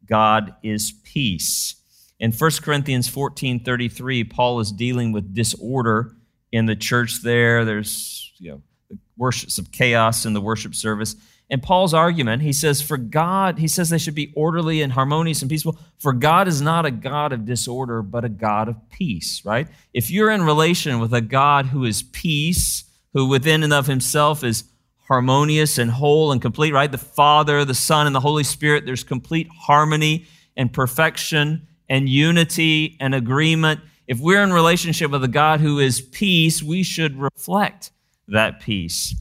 God 0.05 0.55
is 0.63 0.93
peace. 1.03 1.75
In 2.21 2.31
1 2.31 2.51
Corinthians 2.61 3.07
14 3.07 3.63
33, 3.63 4.23
Paul 4.25 4.59
is 4.59 4.71
dealing 4.71 5.11
with 5.11 5.33
disorder 5.33 6.15
in 6.51 6.67
the 6.67 6.75
church 6.75 7.23
there. 7.23 7.65
There's 7.65 8.31
you 8.37 8.51
know, 8.51 8.61
the 8.89 8.99
worships 9.17 9.57
of 9.57 9.71
chaos 9.71 10.23
in 10.23 10.33
the 10.33 10.39
worship 10.39 10.75
service. 10.75 11.15
And 11.49 11.63
Paul's 11.63 11.95
argument, 11.95 12.43
he 12.43 12.53
says, 12.53 12.81
for 12.81 12.95
God, 12.95 13.57
he 13.57 13.67
says 13.67 13.89
they 13.89 13.97
should 13.97 14.15
be 14.15 14.31
orderly 14.35 14.83
and 14.83 14.93
harmonious 14.93 15.41
and 15.41 15.49
peaceful. 15.49 15.77
For 15.97 16.13
God 16.13 16.47
is 16.47 16.61
not 16.61 16.85
a 16.85 16.91
God 16.91 17.33
of 17.33 17.43
disorder, 17.43 18.03
but 18.03 18.23
a 18.23 18.29
God 18.29 18.69
of 18.69 18.89
peace, 18.89 19.43
right? 19.43 19.67
If 19.91 20.11
you're 20.11 20.29
in 20.29 20.43
relation 20.43 20.99
with 20.99 21.13
a 21.13 21.21
God 21.21 21.65
who 21.65 21.83
is 21.85 22.03
peace, 22.03 22.85
who 23.13 23.27
within 23.27 23.63
and 23.63 23.73
of 23.73 23.87
himself 23.87 24.43
is 24.43 24.63
harmonious 25.07 25.77
and 25.77 25.89
whole 25.89 26.31
and 26.31 26.41
complete, 26.41 26.71
right? 26.71 26.91
The 26.91 26.97
Father, 26.97 27.65
the 27.65 27.73
Son, 27.73 28.05
and 28.05 28.15
the 28.15 28.21
Holy 28.21 28.43
Spirit, 28.45 28.85
there's 28.85 29.03
complete 29.03 29.49
harmony 29.49 30.27
and 30.55 30.71
perfection 30.71 31.67
and 31.91 32.07
unity 32.07 32.95
and 33.01 33.13
agreement. 33.13 33.81
If 34.07 34.17
we're 34.17 34.41
in 34.41 34.53
relationship 34.53 35.11
with 35.11 35.25
a 35.25 35.27
God 35.27 35.59
who 35.59 35.77
is 35.77 35.99
peace, 35.99 36.63
we 36.63 36.83
should 36.83 37.19
reflect 37.19 37.91
that 38.29 38.61
peace. 38.61 39.13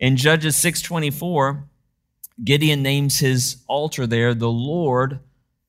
In 0.00 0.16
Judges 0.16 0.56
624, 0.56 1.68
Gideon 2.42 2.82
names 2.82 3.18
his 3.18 3.58
altar 3.66 4.06
there, 4.06 4.32
the 4.32 4.50
Lord 4.50 5.20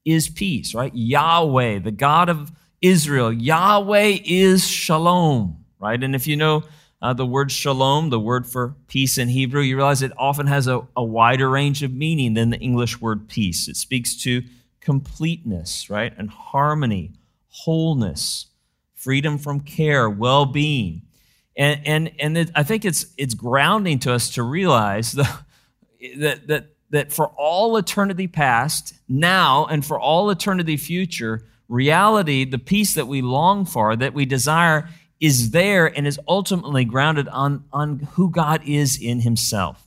is 0.05 0.29
peace, 0.29 0.73
right? 0.73 0.95
Yahweh, 0.95 1.79
the 1.79 1.91
God 1.91 2.29
of 2.29 2.53
Israel. 2.81 3.33
Yahweh 3.33 4.19
is 4.23 4.65
shalom, 4.65 5.57
right? 5.77 6.01
And 6.01 6.15
if 6.15 6.25
you 6.25 6.37
know 6.37 6.63
uh, 7.01 7.11
the 7.11 7.25
word 7.25 7.51
shalom, 7.51 8.11
the 8.11 8.19
word 8.19 8.47
for 8.47 8.77
peace 8.87 9.17
in 9.17 9.27
Hebrew, 9.27 9.61
you 9.61 9.75
realize 9.75 10.01
it 10.01 10.13
often 10.17 10.47
has 10.47 10.67
a, 10.67 10.87
a 10.95 11.03
wider 11.03 11.49
range 11.49 11.83
of 11.83 11.93
meaning 11.93 12.33
than 12.33 12.49
the 12.49 12.59
English 12.59 13.01
word 13.01 13.27
peace. 13.27 13.67
It 13.67 13.75
speaks 13.75 14.15
to 14.23 14.41
completeness, 14.85 15.89
right? 15.89 16.13
And 16.15 16.29
harmony, 16.29 17.11
wholeness, 17.49 18.45
freedom 18.93 19.37
from 19.37 19.59
care, 19.59 20.09
well 20.09 20.45
being. 20.45 21.01
And, 21.57 21.81
and, 21.85 22.11
and 22.19 22.37
it, 22.37 22.51
I 22.55 22.63
think 22.63 22.85
it's, 22.85 23.07
it's 23.17 23.33
grounding 23.33 23.99
to 23.99 24.13
us 24.13 24.29
to 24.35 24.43
realize 24.43 25.13
the, 25.13 25.27
that, 26.17 26.47
that, 26.47 26.67
that 26.91 27.11
for 27.11 27.27
all 27.29 27.75
eternity 27.77 28.27
past, 28.27 28.93
now, 29.09 29.65
and 29.65 29.83
for 29.83 29.99
all 29.99 30.29
eternity 30.29 30.77
future, 30.77 31.43
reality, 31.67 32.45
the 32.45 32.59
peace 32.59 32.93
that 32.93 33.07
we 33.07 33.21
long 33.21 33.65
for, 33.65 33.95
that 33.95 34.13
we 34.13 34.25
desire, 34.25 34.87
is 35.19 35.49
there 35.51 35.87
and 35.87 36.05
is 36.05 36.19
ultimately 36.27 36.85
grounded 36.85 37.27
on, 37.29 37.63
on 37.73 37.99
who 38.13 38.29
God 38.29 38.61
is 38.67 39.01
in 39.01 39.21
Himself. 39.21 39.81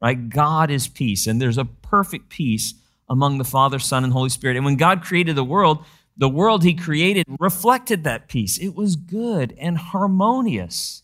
Right? 0.00 0.28
God 0.28 0.70
is 0.70 0.86
peace, 0.86 1.26
and 1.26 1.40
there's 1.40 1.58
a 1.58 1.64
perfect 1.64 2.28
peace 2.28 2.74
among 3.08 3.38
the 3.38 3.44
Father, 3.44 3.78
Son, 3.78 4.04
and 4.04 4.12
Holy 4.12 4.30
Spirit. 4.30 4.56
And 4.56 4.64
when 4.64 4.76
God 4.76 5.02
created 5.02 5.36
the 5.36 5.44
world, 5.44 5.84
the 6.16 6.28
world 6.28 6.62
He 6.62 6.74
created 6.74 7.24
reflected 7.38 8.04
that 8.04 8.28
peace. 8.28 8.58
It 8.58 8.74
was 8.74 8.96
good 8.96 9.54
and 9.58 9.76
harmonious. 9.76 11.02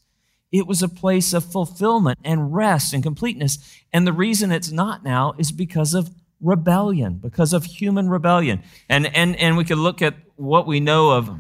It 0.52 0.66
was 0.66 0.82
a 0.82 0.88
place 0.88 1.32
of 1.32 1.44
fulfillment 1.44 2.18
and 2.24 2.54
rest 2.54 2.92
and 2.92 3.02
completeness. 3.02 3.58
And 3.92 4.06
the 4.06 4.12
reason 4.12 4.50
it's 4.50 4.72
not 4.72 5.04
now 5.04 5.34
is 5.38 5.52
because 5.52 5.94
of 5.94 6.10
rebellion, 6.40 7.14
because 7.14 7.52
of 7.52 7.64
human 7.64 8.08
rebellion. 8.08 8.62
And, 8.88 9.14
and, 9.14 9.36
and 9.36 9.56
we 9.56 9.64
can 9.64 9.82
look 9.82 10.02
at 10.02 10.14
what 10.36 10.66
we 10.66 10.80
know 10.80 11.10
of 11.10 11.30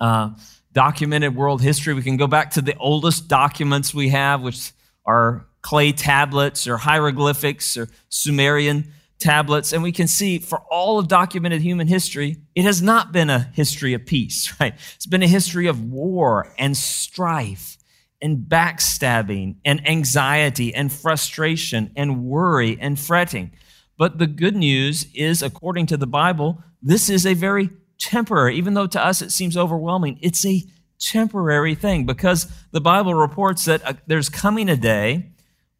uh, 0.00 0.30
documented 0.72 1.34
world 1.34 1.62
history. 1.62 1.94
We 1.94 2.02
can 2.02 2.16
go 2.16 2.26
back 2.26 2.50
to 2.52 2.62
the 2.62 2.76
oldest 2.76 3.28
documents 3.28 3.94
we 3.94 4.10
have, 4.10 4.42
which 4.42 4.72
are 5.06 5.46
clay 5.62 5.92
tablets 5.92 6.66
or 6.66 6.76
hieroglyphics 6.76 7.76
or 7.76 7.88
Sumerian 8.08 8.92
tablets. 9.18 9.72
And 9.72 9.82
we 9.82 9.92
can 9.92 10.08
see 10.08 10.38
for 10.38 10.60
all 10.70 10.98
of 10.98 11.08
documented 11.08 11.62
human 11.62 11.88
history, 11.88 12.36
it 12.54 12.62
has 12.62 12.80
not 12.80 13.12
been 13.12 13.30
a 13.30 13.50
history 13.52 13.94
of 13.94 14.06
peace, 14.06 14.54
right? 14.60 14.74
It's 14.94 15.06
been 15.06 15.22
a 15.22 15.28
history 15.28 15.66
of 15.66 15.82
war 15.82 16.52
and 16.58 16.76
strife 16.76 17.78
and 18.20 18.38
backstabbing 18.38 19.56
and 19.64 19.86
anxiety 19.88 20.74
and 20.74 20.92
frustration 20.92 21.92
and 21.96 22.24
worry 22.24 22.76
and 22.80 22.98
fretting. 22.98 23.52
But 23.96 24.18
the 24.18 24.26
good 24.26 24.56
news 24.56 25.06
is, 25.14 25.42
according 25.42 25.86
to 25.86 25.96
the 25.96 26.06
Bible, 26.06 26.62
this 26.82 27.08
is 27.10 27.26
a 27.26 27.34
very 27.34 27.70
temporary, 27.98 28.56
even 28.56 28.74
though 28.74 28.86
to 28.86 29.04
us 29.04 29.22
it 29.22 29.32
seems 29.32 29.56
overwhelming, 29.56 30.18
it's 30.20 30.44
a 30.46 30.64
temporary 30.98 31.74
thing 31.74 32.06
because 32.06 32.50
the 32.70 32.80
Bible 32.80 33.14
reports 33.14 33.64
that 33.64 33.84
uh, 33.84 33.92
there's 34.06 34.28
coming 34.28 34.68
a 34.68 34.76
day 34.76 35.30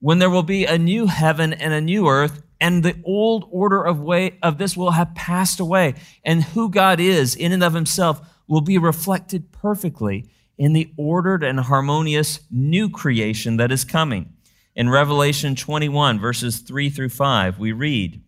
when 0.00 0.18
there 0.18 0.30
will 0.30 0.42
be 0.42 0.64
a 0.64 0.78
new 0.78 1.06
heaven 1.06 1.52
and 1.52 1.72
a 1.72 1.80
new 1.80 2.08
earth 2.08 2.42
and 2.60 2.82
the 2.82 3.00
old 3.04 3.48
order 3.50 3.82
of 3.82 4.00
way 4.00 4.38
of 4.42 4.58
this 4.58 4.76
will 4.76 4.92
have 4.92 5.14
passed 5.14 5.60
away 5.60 5.94
and 6.24 6.42
who 6.42 6.70
God 6.70 7.00
is 7.00 7.34
in 7.34 7.52
and 7.52 7.62
of 7.62 7.74
himself 7.74 8.20
will 8.48 8.60
be 8.60 8.78
reflected 8.78 9.52
perfectly 9.52 10.28
in 10.56 10.72
the 10.72 10.92
ordered 10.96 11.44
and 11.44 11.60
harmonious 11.60 12.40
new 12.50 12.88
creation 12.88 13.56
that 13.58 13.70
is 13.70 13.84
coming. 13.84 14.32
In 14.74 14.90
Revelation 14.90 15.54
21, 15.54 16.18
verses 16.18 16.58
3 16.58 16.90
through 16.90 17.08
5, 17.10 17.58
we 17.58 17.72
read, 17.72 18.22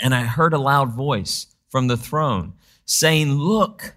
And 0.00 0.14
I 0.14 0.22
heard 0.22 0.52
a 0.52 0.58
loud 0.58 0.92
voice 0.92 1.46
from 1.68 1.88
the 1.88 1.96
throne 1.96 2.54
saying, 2.84 3.32
Look, 3.34 3.96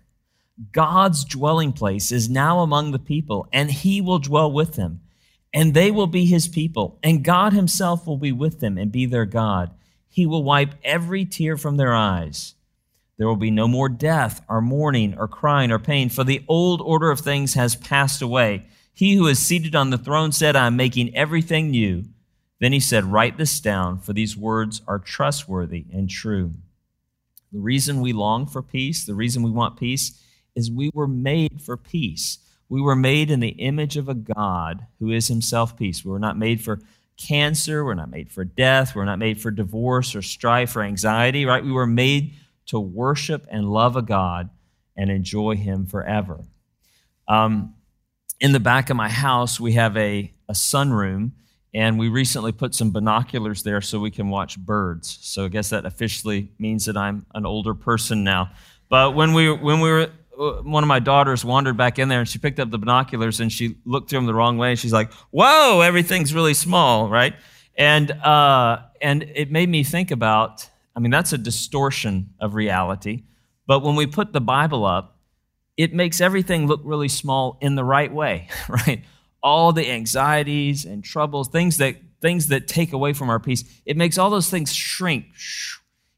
God's 0.72 1.24
dwelling 1.24 1.74
place 1.74 2.12
is 2.12 2.30
now 2.30 2.60
among 2.60 2.92
the 2.92 3.00
people, 3.00 3.48
and 3.52 3.72
he 3.72 4.02
will 4.02 4.20
dwell 4.20 4.52
with 4.52 4.74
them, 4.74 5.02
and 5.54 5.74
they 5.74 5.92
will 5.92 6.08
be 6.08 6.26
his 6.26 6.48
people, 6.48 7.00
and 7.04 7.24
God 7.24 7.54
himself 7.54 8.08
will 8.08 8.18
be 8.18 8.32
with 8.32 8.60
them 8.60 8.78
and 8.78 8.92
be 8.92 9.06
their 9.06 9.26
God. 9.26 9.72
He 10.08 10.26
will 10.26 10.44
wipe 10.44 10.76
every 10.84 11.26
tear 11.26 11.58
from 11.58 11.78
their 11.78 11.94
eyes 11.94 12.56
there 13.22 13.28
will 13.28 13.36
be 13.36 13.52
no 13.52 13.68
more 13.68 13.88
death, 13.88 14.42
or 14.50 14.62
mourning, 14.62 15.16
or 15.16 15.28
crying, 15.28 15.70
or 15.70 15.78
pain, 15.78 16.10
for 16.10 16.24
the 16.24 16.44
old 16.48 16.82
order 16.82 17.12
of 17.12 17.20
things 17.20 17.54
has 17.54 17.76
passed 17.76 18.20
away. 18.20 18.66
He 18.96 19.14
who 19.14 19.28
is 19.28 19.38
seated 19.38 19.76
on 19.76 19.92
the 19.92 20.00
throne 20.00 20.32
said, 20.32 20.56
I 20.56 20.66
am 20.66 20.76
making 20.76 21.16
everything 21.16 21.70
new. 21.70 22.06
Then 22.60 22.74
he 22.74 22.80
said, 22.80 23.06
Write 23.06 23.38
this 23.38 23.60
down, 23.60 24.00
for 24.00 24.12
these 24.12 24.36
words 24.36 24.82
are 24.88 24.98
trustworthy 24.98 25.86
and 25.94 26.10
true. 26.10 26.56
The 27.52 27.60
reason 27.60 28.02
we 28.02 28.12
long 28.12 28.48
for 28.48 28.64
peace, 28.64 29.06
the 29.06 29.14
reason 29.14 29.44
we 29.44 29.52
want 29.52 29.78
peace, 29.78 30.20
is 30.56 30.72
we 30.72 30.90
were 30.92 31.08
made 31.08 31.62
for 31.62 31.78
peace. 31.78 32.40
We 32.72 32.80
were 32.80 32.96
made 32.96 33.32
in 33.32 33.42
the 33.42 33.50
image 33.50 33.98
of 33.98 34.08
a 34.08 34.14
God 34.14 34.88
who 35.00 35.12
is 35.12 35.28
himself 35.28 35.76
peace. 35.76 36.06
We 36.06 36.12
were 36.12 36.20
not 36.20 36.38
made 36.38 36.62
for 36.62 36.80
cancer. 37.18 37.84
We're 37.84 37.96
not 37.96 38.10
made 38.10 38.32
for 38.32 38.46
death. 38.46 38.96
We're 38.96 39.04
not 39.04 39.20
made 39.20 39.42
for 39.42 39.52
divorce 39.52 40.16
or 40.16 40.22
strife 40.22 40.74
or 40.78 40.82
anxiety, 40.82 41.46
right? 41.46 41.66
We 41.66 41.74
were 41.74 41.86
made 41.86 42.34
to 42.68 42.80
worship 42.80 43.46
and 43.52 43.70
love 43.70 43.98
a 43.98 44.02
God 44.02 44.52
and 44.96 45.12
enjoy 45.12 45.58
Him 45.58 45.86
forever. 45.86 46.46
Um, 47.28 47.76
in 48.40 48.54
the 48.54 48.60
back 48.62 48.90
of 48.90 48.96
my 48.96 49.10
house, 49.10 49.60
we 49.60 49.74
have 49.74 49.98
a, 49.98 50.34
a 50.48 50.54
sunroom, 50.54 51.32
and 51.74 52.00
we 52.00 52.08
recently 52.08 52.54
put 52.54 52.74
some 52.74 52.92
binoculars 52.92 53.64
there 53.64 53.82
so 53.82 54.00
we 54.00 54.12
can 54.12 54.30
watch 54.30 54.58
birds. 54.58 55.20
So 55.20 55.44
I 55.44 55.50
guess 55.50 55.72
that 55.72 55.86
officially 55.86 56.54
means 56.58 56.86
that 56.86 56.96
I'm 56.96 57.26
an 57.36 57.46
older 57.46 57.74
person 57.74 58.24
now. 58.24 58.52
But 58.88 59.14
when 59.14 59.34
we 59.34 59.52
when 59.52 59.82
we 59.82 59.90
were 59.90 60.10
one 60.64 60.84
of 60.84 60.88
my 60.88 61.00
daughters 61.00 61.46
wandered 61.46 61.78
back 61.78 62.00
in 62.00 62.10
there 62.10 62.20
and 62.20 62.28
she 62.28 62.40
picked 62.40 62.60
up 62.60 62.72
the 62.72 62.78
binoculars 62.78 63.40
and 63.40 63.52
she 63.52 63.76
looked 63.86 64.10
through 64.10 64.20
them 64.20 64.26
the 64.26 64.34
wrong 64.34 64.58
way. 64.58 64.76
She's 64.76 64.94
like, 64.94 65.12
"Whoa, 65.32 65.82
everything's 65.82 66.34
really 66.34 66.54
small, 66.54 67.10
right?" 67.10 67.36
And 67.78 68.12
uh, 68.12 68.80
and 69.02 69.24
it 69.36 69.52
made 69.52 69.70
me 69.70 69.84
think 69.84 70.12
about 70.12 70.70
I 70.96 71.00
mean, 71.00 71.12
that's 71.12 71.32
a 71.34 71.38
distortion 71.38 72.34
of 72.40 72.54
reality. 72.56 73.24
But 73.66 73.82
when 73.82 73.96
we 73.96 74.08
put 74.08 74.34
the 74.34 74.42
Bible 74.42 74.86
up, 74.86 75.18
it 75.78 75.94
makes 75.94 76.20
everything 76.20 76.68
look 76.68 76.82
really 76.84 77.08
small 77.08 77.58
in 77.62 77.76
the 77.76 77.84
right 77.84 78.12
way, 78.12 78.50
right? 78.68 79.04
all 79.44 79.74
the 79.74 79.90
anxieties 79.90 80.86
and 80.86 81.04
troubles, 81.04 81.48
things 81.48 81.78
that 81.78 81.98
things 82.22 82.48
that 82.48 82.68
take 82.68 82.94
away 82.94 83.14
from 83.14 83.30
our 83.30 83.40
peace. 83.40 83.64
It 83.86 83.98
makes 83.98 84.18
all 84.18 84.30
those 84.30 84.50
things 84.50 84.74
shrink. 84.74 85.26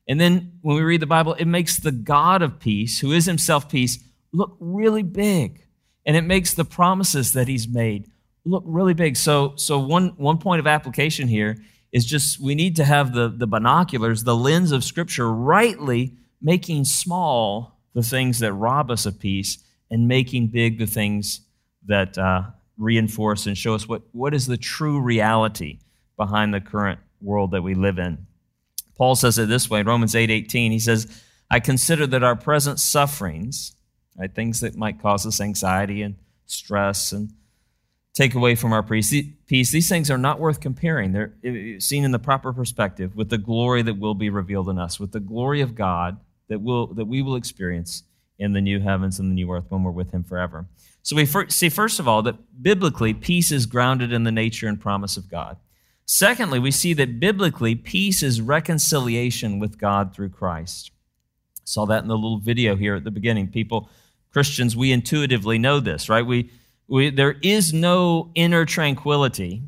And 0.05 0.19
then 0.19 0.59
when 0.61 0.75
we 0.75 0.81
read 0.81 1.01
the 1.01 1.05
Bible, 1.05 1.33
it 1.35 1.45
makes 1.45 1.77
the 1.77 1.93
God 1.93 2.41
of 2.41 2.59
peace, 2.59 2.99
who 2.99 3.13
is 3.13 3.25
himself 3.25 3.69
peace, 3.69 3.99
look 4.33 4.57
really 4.59 5.03
big. 5.03 5.65
And 6.05 6.17
it 6.17 6.23
makes 6.23 6.53
the 6.53 6.65
promises 6.65 7.31
that 7.33 7.47
he's 7.47 7.67
made 7.67 8.09
look 8.45 8.63
really 8.65 8.93
big. 8.93 9.15
So, 9.15 9.53
so 9.55 9.79
one, 9.79 10.09
one 10.17 10.37
point 10.37 10.59
of 10.59 10.67
application 10.67 11.27
here 11.27 11.57
is 11.91 12.05
just 12.05 12.39
we 12.41 12.55
need 12.55 12.75
to 12.77 12.83
have 12.83 13.13
the, 13.13 13.29
the 13.29 13.47
binoculars, 13.47 14.23
the 14.23 14.35
lens 14.35 14.71
of 14.71 14.83
Scripture, 14.83 15.31
rightly 15.31 16.13
making 16.41 16.85
small 16.85 17.79
the 17.93 18.03
things 18.03 18.39
that 18.39 18.51
rob 18.53 18.91
us 18.91 19.05
of 19.05 19.19
peace 19.19 19.59
and 19.89 20.07
making 20.07 20.47
big 20.47 20.79
the 20.79 20.87
things 20.87 21.41
that 21.85 22.17
uh, 22.17 22.43
reinforce 22.77 23.45
and 23.45 23.57
show 23.57 23.75
us 23.75 23.87
what, 23.87 24.01
what 24.11 24.33
is 24.33 24.47
the 24.47 24.57
true 24.57 24.99
reality 24.99 25.79
behind 26.17 26.53
the 26.53 26.61
current 26.61 26.99
world 27.21 27.51
that 27.51 27.61
we 27.61 27.75
live 27.75 27.99
in. 27.99 28.25
Paul 28.97 29.15
says 29.15 29.37
it 29.37 29.47
this 29.47 29.69
way 29.69 29.79
in 29.79 29.87
Romans 29.87 30.15
8 30.15 30.29
18. 30.29 30.71
He 30.71 30.79
says, 30.79 31.21
I 31.49 31.59
consider 31.59 32.07
that 32.07 32.23
our 32.23 32.35
present 32.35 32.79
sufferings, 32.79 33.75
right, 34.17 34.33
things 34.33 34.59
that 34.61 34.75
might 34.75 35.01
cause 35.01 35.25
us 35.25 35.41
anxiety 35.41 36.01
and 36.01 36.15
stress 36.45 37.11
and 37.11 37.31
take 38.13 38.35
away 38.35 38.55
from 38.55 38.73
our 38.73 38.83
peace. 38.83 39.09
These 39.47 39.89
things 39.89 40.11
are 40.11 40.17
not 40.17 40.39
worth 40.39 40.59
comparing. 40.59 41.11
They're 41.11 41.79
seen 41.79 42.03
in 42.03 42.11
the 42.11 42.19
proper 42.19 42.53
perspective 42.53 43.15
with 43.15 43.29
the 43.29 43.37
glory 43.37 43.81
that 43.81 43.97
will 43.97 44.13
be 44.13 44.29
revealed 44.29 44.69
in 44.69 44.77
us, 44.77 44.99
with 44.99 45.11
the 45.11 45.19
glory 45.19 45.61
of 45.61 45.73
God 45.75 46.17
that, 46.47 46.61
will, 46.61 46.87
that 46.93 47.05
we 47.05 47.21
will 47.21 47.35
experience 47.35 48.03
in 48.37 48.53
the 48.53 48.61
new 48.61 48.79
heavens 48.79 49.19
and 49.19 49.29
the 49.31 49.35
new 49.35 49.51
earth 49.51 49.65
when 49.69 49.83
we're 49.83 49.91
with 49.91 50.11
Him 50.11 50.23
forever. 50.23 50.67
So 51.01 51.15
we 51.15 51.25
see, 51.25 51.69
first 51.69 51.99
of 51.99 52.07
all, 52.07 52.21
that 52.21 52.63
biblically, 52.63 53.13
peace 53.13 53.51
is 53.51 53.65
grounded 53.65 54.13
in 54.13 54.23
the 54.23 54.31
nature 54.31 54.67
and 54.67 54.79
promise 54.79 55.17
of 55.17 55.29
God. 55.29 55.57
Secondly, 56.05 56.59
we 56.59 56.71
see 56.71 56.93
that 56.93 57.19
biblically, 57.19 57.75
peace 57.75 58.21
is 58.21 58.41
reconciliation 58.41 59.59
with 59.59 59.77
God 59.79 60.13
through 60.13 60.29
Christ. 60.29 60.91
Saw 61.63 61.85
that 61.85 62.03
in 62.03 62.09
the 62.09 62.15
little 62.15 62.39
video 62.39 62.75
here 62.75 62.95
at 62.95 63.03
the 63.03 63.11
beginning. 63.11 63.47
People, 63.47 63.89
Christians, 64.33 64.75
we 64.75 64.91
intuitively 64.91 65.57
know 65.57 65.79
this, 65.79 66.09
right? 66.09 66.25
We 66.25 66.49
we, 66.87 67.09
there 67.09 67.35
is 67.41 67.73
no 67.73 68.31
inner 68.35 68.65
tranquility. 68.65 69.63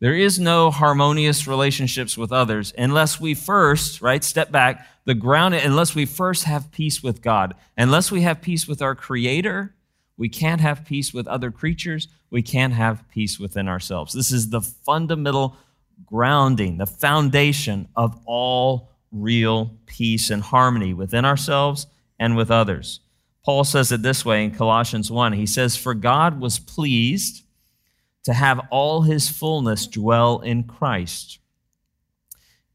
There 0.00 0.14
is 0.14 0.40
no 0.40 0.70
harmonious 0.70 1.46
relationships 1.46 2.16
with 2.16 2.32
others 2.32 2.72
unless 2.76 3.20
we 3.20 3.34
first, 3.34 4.00
right, 4.00 4.24
step 4.24 4.50
back, 4.50 4.86
the 5.04 5.14
ground, 5.14 5.54
unless 5.54 5.94
we 5.94 6.06
first 6.06 6.44
have 6.44 6.72
peace 6.72 7.02
with 7.02 7.22
God. 7.22 7.54
Unless 7.76 8.10
we 8.10 8.22
have 8.22 8.40
peace 8.42 8.66
with 8.66 8.82
our 8.82 8.94
Creator, 8.94 9.74
we 10.16 10.28
can't 10.28 10.60
have 10.60 10.84
peace 10.84 11.12
with 11.12 11.28
other 11.28 11.50
creatures. 11.50 12.08
We 12.30 12.42
can't 12.42 12.72
have 12.72 13.08
peace 13.10 13.38
within 13.38 13.68
ourselves. 13.68 14.12
This 14.12 14.32
is 14.32 14.50
the 14.50 14.60
fundamental 14.60 15.56
grounding, 16.04 16.78
the 16.78 16.86
foundation 16.86 17.88
of 17.94 18.18
all 18.24 18.90
real 19.12 19.76
peace 19.86 20.30
and 20.30 20.42
harmony 20.42 20.94
within 20.94 21.24
ourselves 21.24 21.86
and 22.18 22.36
with 22.36 22.50
others. 22.50 23.00
Paul 23.44 23.64
says 23.64 23.90
it 23.90 24.02
this 24.02 24.24
way 24.24 24.44
in 24.44 24.52
Colossians 24.52 25.10
1. 25.10 25.32
He 25.32 25.46
says, 25.46 25.76
For 25.76 25.94
God 25.94 26.40
was 26.40 26.58
pleased 26.58 27.44
to 28.24 28.32
have 28.32 28.60
all 28.70 29.02
his 29.02 29.28
fullness 29.28 29.86
dwell 29.86 30.40
in 30.40 30.64
Christ, 30.64 31.38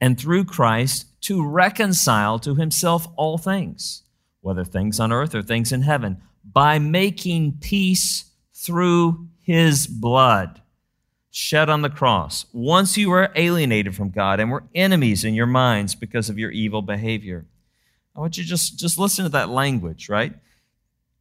and 0.02 0.20
through 0.20 0.46
Christ 0.46 1.06
to 1.22 1.46
reconcile 1.46 2.38
to 2.40 2.56
himself 2.56 3.08
all 3.16 3.38
things, 3.38 4.04
whether 4.42 4.66
things 4.66 5.00
on 5.00 5.14
earth 5.14 5.34
or 5.34 5.42
things 5.42 5.72
in 5.72 5.84
heaven, 5.84 6.22
by 6.44 6.80
making 6.80 7.60
peace 7.62 8.26
through 8.54 9.28
his 9.42 9.88
blood 9.88 10.62
shed 11.32 11.70
on 11.70 11.82
the 11.82 11.90
cross. 11.90 12.46
Once 12.52 12.98
you 12.98 13.10
were 13.10 13.32
alienated 13.36 13.96
from 13.96 14.10
God 14.10 14.40
and 14.40 14.52
were 14.52 14.64
enemies 14.74 15.24
in 15.24 15.34
your 15.34 15.46
minds 15.46 15.96
because 15.96 16.30
of 16.30 16.40
your 16.40 16.52
evil 16.52 16.82
behavior. 16.82 17.46
I 18.16 18.20
want 18.20 18.38
you 18.38 18.44
to 18.44 18.50
just, 18.50 18.80
just 18.80 18.98
listen 18.98 19.24
to 19.24 19.30
that 19.30 19.50
language, 19.50 20.10
right? 20.10 20.34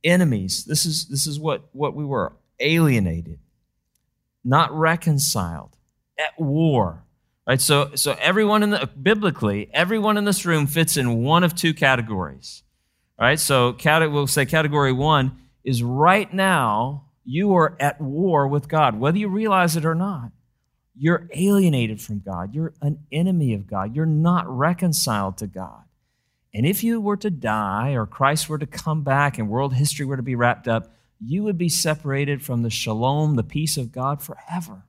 Enemies. 0.07 0.65
This 0.65 0.87
is, 0.87 1.07
this 1.07 1.27
is 1.27 1.39
what, 1.39 1.69
what 1.73 1.95
we 1.95 2.05
were 2.05 2.33
alienated, 2.61 3.39
not 4.45 4.73
reconciled, 4.73 5.77
at 6.19 6.41
war. 6.41 7.05
Right? 7.47 7.61
So, 7.61 7.91
so 7.95 8.17
everyone 8.21 8.63
in 8.63 8.71
the 8.71 8.87
biblically, 8.87 9.69
everyone 9.73 10.17
in 10.17 10.25
this 10.25 10.47
room 10.47 10.67
fits 10.67 10.97
in 10.97 11.23
one 11.23 11.45
of 11.45 11.55
two 11.55 11.75
categories. 11.75 12.63
Right? 13.19 13.39
So 13.39 13.77
we'll 13.85 14.27
say 14.27 14.47
category 14.47 14.93
one 14.93 15.39
is 15.65 15.83
right 15.83 16.33
now 16.33 17.07
you 17.25 17.55
are 17.57 17.77
at 17.81 18.01
war 18.01 18.47
with 18.47 18.69
God, 18.69 18.99
whether 18.99 19.19
you 19.19 19.29
realize 19.29 19.77
it 19.77 19.85
or 19.85 19.95
not. 19.95 20.31
You're 20.99 21.29
alienated 21.35 22.01
from 22.01 22.21
God. 22.21 22.55
You're 22.55 22.73
an 22.81 23.01
enemy 23.13 23.53
of 23.53 23.67
God. 23.67 23.95
You're 23.95 24.07
not 24.07 24.49
reconciled 24.49 25.39
to 25.39 25.47
God. 25.47 25.83
And 26.57 26.65
if 26.65 26.83
you 26.83 27.03
were 27.03 27.19
to 27.19 27.29
die 27.29 27.91
or 27.91 28.07
Christ 28.07 28.49
were 28.49 28.57
to 28.57 28.65
come 28.67 29.03
back 29.03 29.39
and 29.39 29.47
world 29.47 29.75
history 29.75 30.07
were 30.07 30.17
to 30.17 30.23
be 30.23 30.35
wrapped 30.35 30.67
up, 30.67 30.91
you 31.21 31.43
would 31.43 31.59
be 31.59 31.69
separated 31.69 32.43
from 32.43 32.63
the 32.63 32.71
shalom, 32.71 33.37
the 33.37 33.43
peace 33.43 33.77
of 33.77 33.93
God 33.93 34.23
forever. 34.23 34.83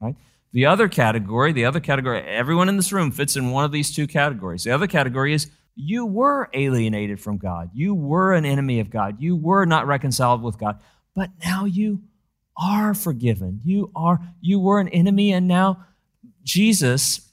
Right? 0.00 0.14
The 0.52 0.66
other 0.66 0.86
category, 0.86 1.52
the 1.52 1.64
other 1.64 1.80
category, 1.80 2.20
everyone 2.20 2.68
in 2.68 2.76
this 2.76 2.92
room 2.92 3.10
fits 3.10 3.34
in 3.34 3.50
one 3.50 3.64
of 3.64 3.72
these 3.72 3.92
two 3.92 4.06
categories. 4.06 4.62
The 4.62 4.70
other 4.70 4.86
category 4.86 5.34
is 5.34 5.50
you 5.74 6.06
were 6.06 6.48
alienated 6.52 7.20
from 7.20 7.38
God. 7.38 7.70
You 7.74 7.92
were 7.92 8.32
an 8.32 8.44
enemy 8.44 8.78
of 8.78 8.88
God. 8.88 9.20
You 9.20 9.34
were 9.34 9.66
not 9.66 9.88
reconciled 9.88 10.42
with 10.42 10.58
God. 10.58 10.80
But 11.16 11.30
now 11.44 11.64
you 11.64 12.02
are 12.56 12.94
forgiven. 12.94 13.62
You 13.64 13.90
are 13.96 14.20
you 14.40 14.60
were 14.60 14.78
an 14.78 14.88
enemy 14.88 15.32
and 15.32 15.48
now 15.48 15.86
Jesus 16.44 17.29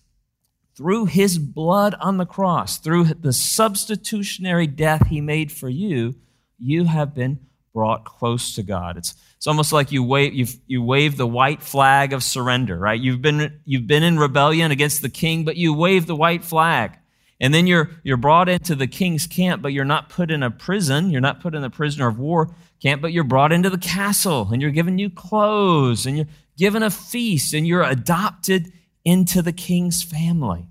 through 0.77 1.05
his 1.05 1.39
blood 1.39 1.95
on 1.99 2.17
the 2.17 2.25
cross, 2.25 2.77
through 2.77 3.05
the 3.05 3.33
substitutionary 3.33 4.67
death 4.67 5.07
he 5.07 5.19
made 5.19 5.51
for 5.51 5.67
you, 5.67 6.13
you 6.59 6.85
have 6.85 7.15
been 7.15 7.39
brought 7.73 8.05
close 8.05 8.53
to 8.53 8.63
God. 8.63 8.95
It's, 8.95 9.15
it's 9.35 9.47
almost 9.47 9.73
like 9.73 9.91
you 9.91 10.03
wave, 10.03 10.33
you 10.33 10.45
you 10.67 10.83
wave 10.83 11.17
the 11.17 11.27
white 11.27 11.63
flag 11.63 12.13
of 12.13 12.23
surrender, 12.23 12.77
right? 12.77 12.99
You've 12.99 13.21
been, 13.21 13.59
you've 13.65 13.87
been 13.87 14.03
in 14.03 14.19
rebellion 14.19 14.71
against 14.71 15.01
the 15.01 15.09
king, 15.09 15.45
but 15.45 15.57
you 15.57 15.73
wave 15.73 16.05
the 16.05 16.15
white 16.15 16.43
flag. 16.43 16.97
And 17.39 17.53
then 17.53 17.67
you're, 17.67 17.89
you're 18.03 18.17
brought 18.17 18.49
into 18.49 18.73
the 18.73 18.87
king's 18.87 19.27
camp, 19.27 19.61
but 19.61 19.73
you're 19.73 19.85
not 19.85 20.09
put 20.09 20.31
in 20.31 20.41
a 20.41 20.49
prison. 20.49 21.11
You're 21.11 21.21
not 21.21 21.39
put 21.39 21.53
in 21.53 21.63
a 21.63 21.69
prisoner 21.69 22.07
of 22.07 22.19
war 22.19 22.49
camp, 22.81 23.01
but 23.01 23.13
you're 23.13 23.23
brought 23.23 23.51
into 23.51 23.69
the 23.69 23.77
castle 23.77 24.49
and 24.51 24.61
you're 24.61 24.71
given 24.71 24.95
new 24.95 25.09
clothes 25.09 26.05
and 26.05 26.17
you're 26.17 26.27
given 26.55 26.83
a 26.83 26.89
feast 26.89 27.53
and 27.53 27.67
you're 27.67 27.83
adopted 27.83 28.71
into 29.07 29.41
the 29.41 29.53
king's 29.53 30.03
family. 30.03 30.67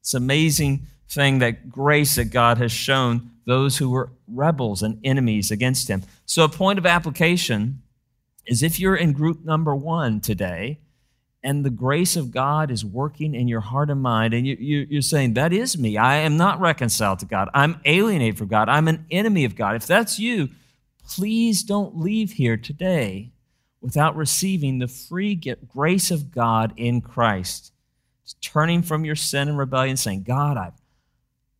It's 0.00 0.14
amazing 0.14 0.86
thing 1.10 1.40
that 1.40 1.68
grace 1.68 2.14
that 2.14 2.30
God 2.30 2.56
has 2.56 2.72
shown 2.72 3.32
those 3.44 3.76
who 3.76 3.90
were 3.90 4.08
rebels 4.26 4.82
and 4.82 4.98
enemies 5.04 5.50
against 5.50 5.88
him. 5.88 6.02
So, 6.24 6.42
a 6.42 6.48
point 6.48 6.78
of 6.78 6.86
application 6.86 7.82
is 8.46 8.62
if 8.62 8.80
you're 8.80 8.96
in 8.96 9.12
group 9.12 9.44
number 9.44 9.76
one 9.76 10.20
today, 10.20 10.78
and 11.42 11.66
the 11.66 11.70
grace 11.70 12.16
of 12.16 12.30
God 12.30 12.70
is 12.70 12.82
working 12.82 13.34
in 13.34 13.46
your 13.46 13.60
heart 13.60 13.90
and 13.90 14.00
mind, 14.00 14.32
and 14.32 14.46
you, 14.46 14.98
are 14.98 15.02
saying, 15.02 15.34
That 15.34 15.52
is 15.52 15.76
me. 15.76 15.98
I 15.98 16.16
am 16.16 16.38
not 16.38 16.58
reconciled 16.58 17.18
to 17.18 17.26
God. 17.26 17.50
I'm 17.52 17.78
alienated 17.84 18.38
from 18.38 18.48
God. 18.48 18.70
I'm 18.70 18.88
an 18.88 19.04
enemy 19.10 19.44
of 19.44 19.54
God. 19.54 19.76
If 19.76 19.86
that's 19.86 20.18
you, 20.18 20.48
please 21.06 21.62
don't 21.62 21.98
leave 21.98 22.32
here 22.32 22.56
today 22.56 23.32
without 23.80 24.16
receiving 24.16 24.78
the 24.78 24.88
free 24.88 25.34
grace 25.34 26.10
of 26.10 26.30
God 26.30 26.72
in 26.76 27.00
Christ 27.00 27.72
turning 28.40 28.82
from 28.82 29.04
your 29.04 29.16
sin 29.16 29.48
and 29.48 29.58
rebellion, 29.58 29.96
saying, 29.96 30.24
God, 30.24 30.56
I've 30.56 30.72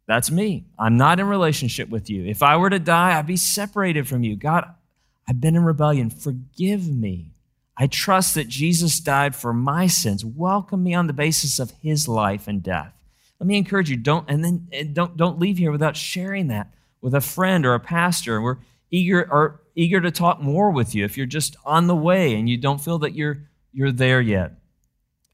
that's 0.08 0.30
me. 0.30 0.66
I'm 0.78 0.96
not 0.96 1.18
in 1.18 1.26
relationship 1.26 1.88
with 1.88 2.08
you. 2.08 2.26
If 2.26 2.40
I 2.40 2.56
were 2.56 2.70
to 2.70 2.78
die, 2.78 3.18
I'd 3.18 3.26
be 3.26 3.36
separated 3.36 4.06
from 4.06 4.22
you. 4.22 4.36
God, 4.36 4.72
I've 5.28 5.40
been 5.40 5.56
in 5.56 5.64
rebellion. 5.64 6.10
Forgive 6.10 6.88
me. 6.88 7.32
I 7.76 7.88
trust 7.88 8.36
that 8.36 8.46
Jesus 8.46 9.00
died 9.00 9.34
for 9.34 9.52
my 9.52 9.88
sins. 9.88 10.24
Welcome 10.24 10.84
me 10.84 10.94
on 10.94 11.08
the 11.08 11.12
basis 11.12 11.58
of 11.58 11.72
his 11.82 12.06
life 12.06 12.46
and 12.46 12.62
death. 12.62 12.92
Let 13.40 13.48
me 13.48 13.58
encourage 13.58 13.90
you, 13.90 13.96
don't 13.96 14.30
and 14.30 14.44
then 14.44 14.68
and 14.72 14.94
don't 14.94 15.16
don't 15.16 15.40
leave 15.40 15.58
here 15.58 15.72
without 15.72 15.96
sharing 15.96 16.46
that 16.48 16.72
with 17.00 17.12
a 17.12 17.20
friend 17.20 17.66
or 17.66 17.74
a 17.74 17.80
pastor. 17.80 18.40
We're 18.40 18.58
eager 18.92 19.28
or 19.28 19.60
eager 19.76 20.00
to 20.00 20.10
talk 20.10 20.40
more 20.40 20.70
with 20.70 20.94
you 20.94 21.04
if 21.04 21.16
you're 21.16 21.26
just 21.26 21.56
on 21.64 21.86
the 21.86 21.94
way 21.94 22.34
and 22.34 22.48
you 22.48 22.56
don't 22.56 22.80
feel 22.80 22.98
that 22.98 23.14
you're 23.14 23.48
you're 23.72 23.92
there 23.92 24.20
yet. 24.20 24.52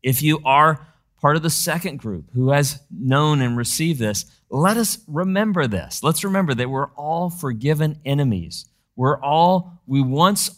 If 0.03 0.21
you 0.21 0.41
are 0.45 0.87
part 1.21 1.37
of 1.37 1.43
the 1.43 1.51
second 1.51 1.99
group 1.99 2.31
who 2.35 2.51
has 2.51 2.81
known 2.91 3.41
and 3.41 3.57
received 3.57 4.01
this, 4.01 4.27
let 4.51 4.77
us 4.77 4.99
remember 5.07 5.69
this. 5.69 6.03
Let's 6.03 6.25
remember 6.25 6.53
that 6.55 6.69
we're 6.69 6.91
all 6.95 7.31
forgiven 7.31 8.01
enemies. 8.05 8.67
We're 8.97 9.21
all, 9.23 9.81
we 9.87 10.03
once, 10.03 10.51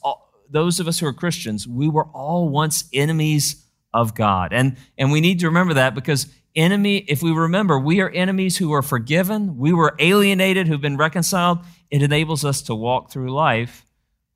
those 0.49 0.81
of 0.81 0.89
us 0.89 0.99
who 0.99 1.07
are 1.07 1.13
Christians, 1.13 1.69
we 1.69 1.89
were 1.89 2.07
all 2.07 2.49
once 2.49 2.89
enemies 2.95 3.67
of 3.93 4.15
God. 4.15 4.55
And, 4.55 4.79
and 4.97 5.13
we 5.13 5.21
need 5.21 5.41
to 5.41 5.47
remember 5.47 5.75
that 5.75 5.95
because 5.95 6.27
enemy, 6.57 6.99
if 6.99 7.23
we 7.23 7.33
remember, 7.33 7.79
we 7.79 8.01
are 8.01 8.09
enemies 8.09 8.57
who 8.57 8.73
are 8.73 8.83
forgiven, 8.83 9.59
we 9.59 9.75
were 9.75 9.95
alienated, 9.99 10.67
who've 10.67 10.81
been 10.81 10.97
reconciled. 10.97 11.59
It 11.95 12.03
enables 12.03 12.45
us 12.45 12.61
to 12.63 12.75
walk 12.75 13.13
through 13.13 13.33
life 13.33 13.87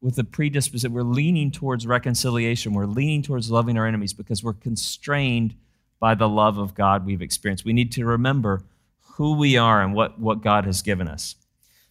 with 0.01 0.16
a 0.16 0.23
predisposition. 0.23 0.92
We're 0.92 1.03
leaning 1.03 1.51
towards 1.51 1.88
reconciliation. 1.88 2.73
We're 2.73 2.87
leaning 2.87 3.21
towards 3.21 3.51
loving 3.51 3.77
our 3.77 3.85
enemies 3.85 4.12
because 4.12 4.44
we're 4.44 4.53
constrained 4.53 5.57
by 5.99 6.14
the 6.14 6.29
love 6.29 6.57
of 6.57 6.77
God 6.77 7.05
we've 7.05 7.21
experienced. 7.21 7.64
We 7.64 7.73
need 7.73 7.90
to 7.94 8.05
remember 8.05 8.62
who 9.14 9.35
we 9.35 9.57
are 9.57 9.83
and 9.83 9.92
what, 9.92 10.21
what 10.21 10.40
God 10.40 10.66
has 10.66 10.83
given 10.83 11.09
us. 11.09 11.35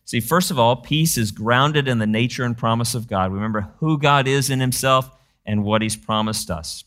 See, 0.06 0.22
first 0.22 0.52
of 0.52 0.58
all, 0.58 0.78
peace 0.78 1.18
is 1.18 1.32
grounded 1.32 1.90
in 1.90 2.00
the 2.00 2.08
nature 2.08 2.46
and 2.46 2.58
promise 2.58 2.96
of 2.96 3.10
God. 3.10 3.34
Remember 3.34 3.74
who 3.80 3.98
God 3.98 4.26
is 4.26 4.50
in 4.50 4.62
Himself 4.62 5.12
and 5.46 5.66
what 5.66 5.82
He's 5.82 5.98
promised 5.98 6.50
us 6.50 6.86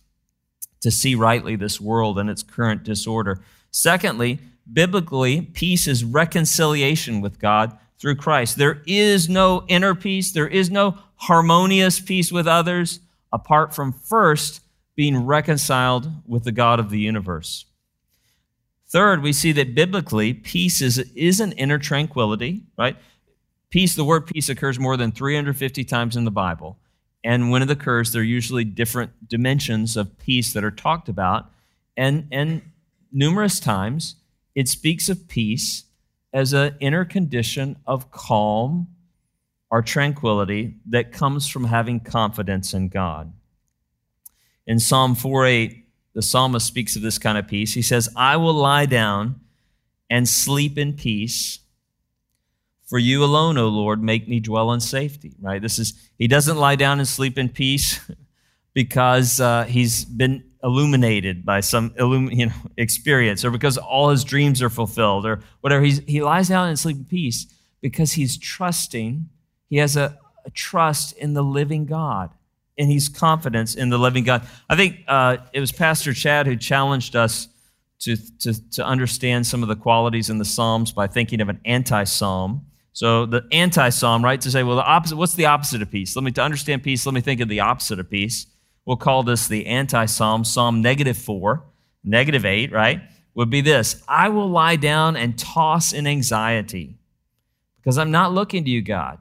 to 0.80 0.90
see 0.90 1.14
rightly 1.14 1.54
this 1.54 1.82
world 1.82 2.18
and 2.18 2.30
its 2.30 2.42
current 2.42 2.82
disorder. 2.82 3.42
Secondly, 3.70 4.38
biblically, 4.72 5.42
peace 5.42 5.86
is 5.86 6.02
reconciliation 6.02 7.20
with 7.20 7.38
God 7.38 7.76
through 8.00 8.16
Christ. 8.16 8.56
There 8.56 8.82
is 8.86 9.28
no 9.28 9.64
inner 9.68 9.94
peace, 9.94 10.32
there 10.32 10.48
is 10.48 10.70
no 10.70 10.98
harmonious 11.16 12.00
peace 12.00 12.32
with 12.32 12.46
others 12.46 13.00
apart 13.32 13.74
from 13.74 13.92
first 13.92 14.62
being 14.96 15.24
reconciled 15.24 16.10
with 16.26 16.44
the 16.44 16.52
God 16.52 16.80
of 16.80 16.90
the 16.90 16.98
universe. 16.98 17.66
Third, 18.88 19.22
we 19.22 19.32
see 19.32 19.52
that 19.52 19.74
biblically, 19.74 20.34
peace 20.34 20.82
is, 20.82 20.98
is 21.14 21.38
an 21.38 21.52
inner 21.52 21.78
tranquility, 21.78 22.64
right? 22.76 22.96
Peace, 23.70 23.94
the 23.94 24.04
word 24.04 24.26
peace 24.26 24.48
occurs 24.48 24.80
more 24.80 24.96
than 24.96 25.12
350 25.12 25.84
times 25.84 26.16
in 26.16 26.24
the 26.24 26.30
Bible. 26.30 26.76
And 27.22 27.50
when 27.50 27.62
it 27.62 27.70
occurs, 27.70 28.10
there 28.10 28.22
are 28.22 28.24
usually 28.24 28.64
different 28.64 29.28
dimensions 29.28 29.96
of 29.96 30.18
peace 30.18 30.52
that 30.54 30.64
are 30.64 30.72
talked 30.72 31.08
about. 31.08 31.46
And, 31.96 32.26
and 32.32 32.62
numerous 33.12 33.60
times, 33.60 34.16
it 34.56 34.68
speaks 34.68 35.08
of 35.08 35.28
peace 35.28 35.84
as 36.32 36.52
an 36.52 36.76
inner 36.80 37.04
condition 37.04 37.76
of 37.86 38.10
calm 38.10 38.88
or 39.70 39.82
tranquility 39.82 40.76
that 40.86 41.12
comes 41.12 41.48
from 41.48 41.64
having 41.64 42.00
confidence 42.00 42.74
in 42.74 42.88
God. 42.88 43.32
In 44.66 44.78
Psalm 44.78 45.14
4:8, 45.14 45.84
the 46.12 46.22
psalmist 46.22 46.66
speaks 46.66 46.96
of 46.96 47.02
this 47.02 47.18
kind 47.18 47.38
of 47.38 47.46
peace. 47.46 47.74
He 47.74 47.82
says, 47.82 48.08
I 48.16 48.36
will 48.36 48.54
lie 48.54 48.86
down 48.86 49.40
and 50.08 50.28
sleep 50.28 50.76
in 50.76 50.94
peace. 50.94 51.60
For 52.86 52.98
you 52.98 53.22
alone, 53.22 53.56
O 53.56 53.68
Lord, 53.68 54.02
make 54.02 54.28
me 54.28 54.40
dwell 54.40 54.72
in 54.72 54.80
safety. 54.80 55.36
Right? 55.40 55.62
This 55.62 55.78
is, 55.78 55.94
he 56.18 56.26
doesn't 56.26 56.56
lie 56.56 56.74
down 56.74 56.98
and 56.98 57.06
sleep 57.06 57.38
in 57.38 57.48
peace 57.48 58.00
because 58.74 59.40
uh, 59.40 59.64
he's 59.64 60.04
been 60.04 60.49
illuminated 60.62 61.44
by 61.44 61.60
some 61.60 61.94
illum- 61.98 62.30
you 62.30 62.46
know, 62.46 62.52
experience 62.76 63.44
or 63.44 63.50
because 63.50 63.78
all 63.78 64.10
his 64.10 64.24
dreams 64.24 64.62
are 64.62 64.70
fulfilled 64.70 65.26
or 65.26 65.40
whatever. 65.60 65.82
He's, 65.84 66.00
he 66.00 66.22
lies 66.22 66.48
down 66.48 66.68
and 66.68 66.78
sleep 66.78 66.96
in 66.96 67.04
peace 67.04 67.46
because 67.80 68.12
he's 68.12 68.36
trusting. 68.36 69.28
He 69.68 69.76
has 69.78 69.96
a, 69.96 70.18
a 70.44 70.50
trust 70.50 71.16
in 71.16 71.34
the 71.34 71.42
living 71.42 71.86
God 71.86 72.30
and 72.78 72.90
he's 72.90 73.08
confidence 73.08 73.74
in 73.74 73.90
the 73.90 73.98
living 73.98 74.24
God. 74.24 74.46
I 74.68 74.76
think 74.76 75.00
uh, 75.06 75.38
it 75.52 75.60
was 75.60 75.72
Pastor 75.72 76.14
Chad 76.14 76.46
who 76.46 76.56
challenged 76.56 77.14
us 77.14 77.48
to, 78.00 78.16
to, 78.38 78.70
to 78.70 78.84
understand 78.84 79.46
some 79.46 79.62
of 79.62 79.68
the 79.68 79.76
qualities 79.76 80.30
in 80.30 80.38
the 80.38 80.44
Psalms 80.44 80.90
by 80.90 81.06
thinking 81.06 81.40
of 81.40 81.48
an 81.48 81.60
anti 81.64 82.04
psalm. 82.04 82.66
So 82.92 83.26
the 83.26 83.46
anti 83.52 83.90
psalm, 83.90 84.24
right, 84.24 84.40
to 84.40 84.50
say, 84.50 84.62
well, 84.62 84.76
the 84.76 84.84
opposite, 84.84 85.16
what's 85.16 85.34
the 85.34 85.46
opposite 85.46 85.82
of 85.82 85.90
peace? 85.90 86.16
Let 86.16 86.24
me 86.24 86.32
to 86.32 86.42
understand 86.42 86.82
peace, 86.82 87.06
let 87.06 87.14
me 87.14 87.20
think 87.20 87.40
of 87.40 87.48
the 87.48 87.60
opposite 87.60 88.00
of 88.00 88.10
peace. 88.10 88.46
We'll 88.90 88.96
call 88.96 89.22
this 89.22 89.46
the 89.46 89.66
anti 89.66 90.06
psalm, 90.06 90.42
Psalm 90.42 90.82
negative 90.82 91.16
four, 91.16 91.62
negative 92.02 92.44
eight, 92.44 92.72
right? 92.72 93.00
Would 93.34 93.48
be 93.48 93.60
this 93.60 94.02
I 94.08 94.30
will 94.30 94.50
lie 94.50 94.74
down 94.74 95.14
and 95.14 95.38
toss 95.38 95.92
in 95.92 96.08
anxiety 96.08 96.98
because 97.76 97.98
I'm 97.98 98.10
not 98.10 98.32
looking 98.32 98.64
to 98.64 98.70
you, 98.70 98.82
God, 98.82 99.20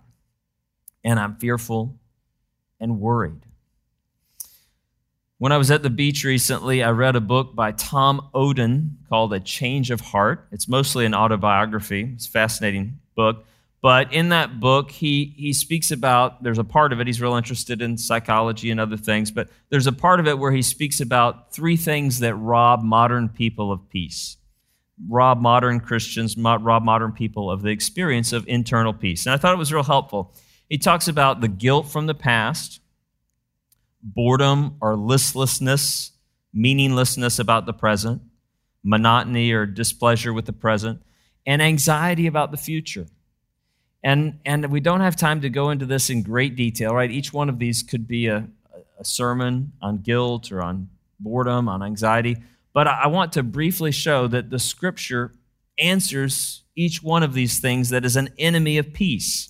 and 1.03 1.19
I'm 1.19 1.35
fearful 1.35 1.99
and 2.79 2.99
worried. 2.99 3.45
When 5.37 5.51
I 5.51 5.57
was 5.59 5.69
at 5.69 5.83
the 5.83 5.91
beach 5.91 6.23
recently, 6.23 6.81
I 6.81 6.89
read 6.89 7.15
a 7.15 7.21
book 7.21 7.53
by 7.53 7.71
Tom 7.71 8.27
Oden 8.33 8.93
called 9.07 9.33
A 9.33 9.39
Change 9.39 9.91
of 9.91 10.01
Heart. 10.01 10.47
It's 10.51 10.67
mostly 10.67 11.05
an 11.05 11.13
autobiography. 11.13 12.09
It's 12.15 12.25
a 12.25 12.31
fascinating 12.31 13.01
book. 13.13 13.45
But 13.81 14.11
in 14.13 14.29
that 14.29 14.59
book, 14.59 14.91
he, 14.91 15.33
he 15.37 15.53
speaks 15.53 15.89
about, 15.91 16.43
there's 16.43 16.57
a 16.57 16.65
part 16.65 16.91
of 16.91 16.99
it, 16.99 17.07
he's 17.07 17.21
real 17.21 17.35
interested 17.35 17.81
in 17.81 17.97
psychology 17.97 18.71
and 18.71 18.79
other 18.79 18.97
things, 18.97 19.31
but 19.31 19.49
there's 19.69 19.87
a 19.87 19.93
part 19.93 20.19
of 20.19 20.27
it 20.27 20.37
where 20.37 20.51
he 20.51 20.61
speaks 20.61 20.99
about 20.99 21.53
three 21.53 21.77
things 21.77 22.19
that 22.19 22.35
rob 22.35 22.83
modern 22.83 23.29
people 23.29 23.71
of 23.71 23.89
peace, 23.89 24.35
rob 25.07 25.39
modern 25.39 25.79
Christians, 25.79 26.37
rob 26.37 26.83
modern 26.83 27.13
people 27.13 27.49
of 27.49 27.61
the 27.61 27.69
experience 27.69 28.33
of 28.33 28.45
internal 28.49 28.93
peace. 28.93 29.25
And 29.25 29.33
I 29.33 29.37
thought 29.37 29.53
it 29.53 29.57
was 29.57 29.71
real 29.71 29.83
helpful. 29.83 30.33
He 30.67 30.77
talks 30.77 31.07
about 31.07 31.39
the 31.39 31.47
guilt 31.47 31.87
from 31.87 32.05
the 32.05 32.13
past, 32.13 32.81
boredom 34.03 34.75
or 34.81 34.97
listlessness, 34.97 36.11
meaninglessness 36.53 37.39
about 37.39 37.65
the 37.65 37.73
present, 37.73 38.21
monotony 38.83 39.53
or 39.53 39.65
displeasure 39.65 40.33
with 40.33 40.45
the 40.45 40.53
present, 40.53 41.01
and 41.45 41.61
anxiety 41.61 42.27
about 42.27 42.51
the 42.51 42.57
future. 42.57 43.07
And, 44.03 44.39
and 44.45 44.71
we 44.71 44.79
don't 44.79 45.01
have 45.01 45.15
time 45.15 45.41
to 45.41 45.49
go 45.49 45.71
into 45.71 45.85
this 45.85 46.09
in 46.09 46.23
great 46.23 46.55
detail, 46.55 46.93
right? 46.93 47.11
Each 47.11 47.33
one 47.33 47.49
of 47.49 47.59
these 47.59 47.83
could 47.83 48.07
be 48.07 48.27
a, 48.27 48.47
a 48.97 49.05
sermon 49.05 49.73
on 49.81 49.97
guilt 49.97 50.51
or 50.51 50.61
on 50.61 50.89
boredom, 51.19 51.67
on 51.67 51.83
anxiety. 51.83 52.37
But 52.73 52.87
I 52.87 53.07
want 53.07 53.33
to 53.33 53.43
briefly 53.43 53.91
show 53.91 54.27
that 54.27 54.49
the 54.49 54.59
scripture 54.59 55.33
answers 55.77 56.63
each 56.75 57.03
one 57.03 57.23
of 57.23 57.33
these 57.33 57.59
things 57.59 57.89
that 57.89 58.05
is 58.05 58.15
an 58.15 58.29
enemy 58.37 58.77
of 58.77 58.93
peace. 58.93 59.49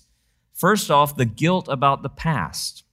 First 0.54 0.90
off, 0.90 1.16
the 1.16 1.24
guilt 1.24 1.68
about 1.68 2.02
the 2.02 2.08
past 2.08 2.84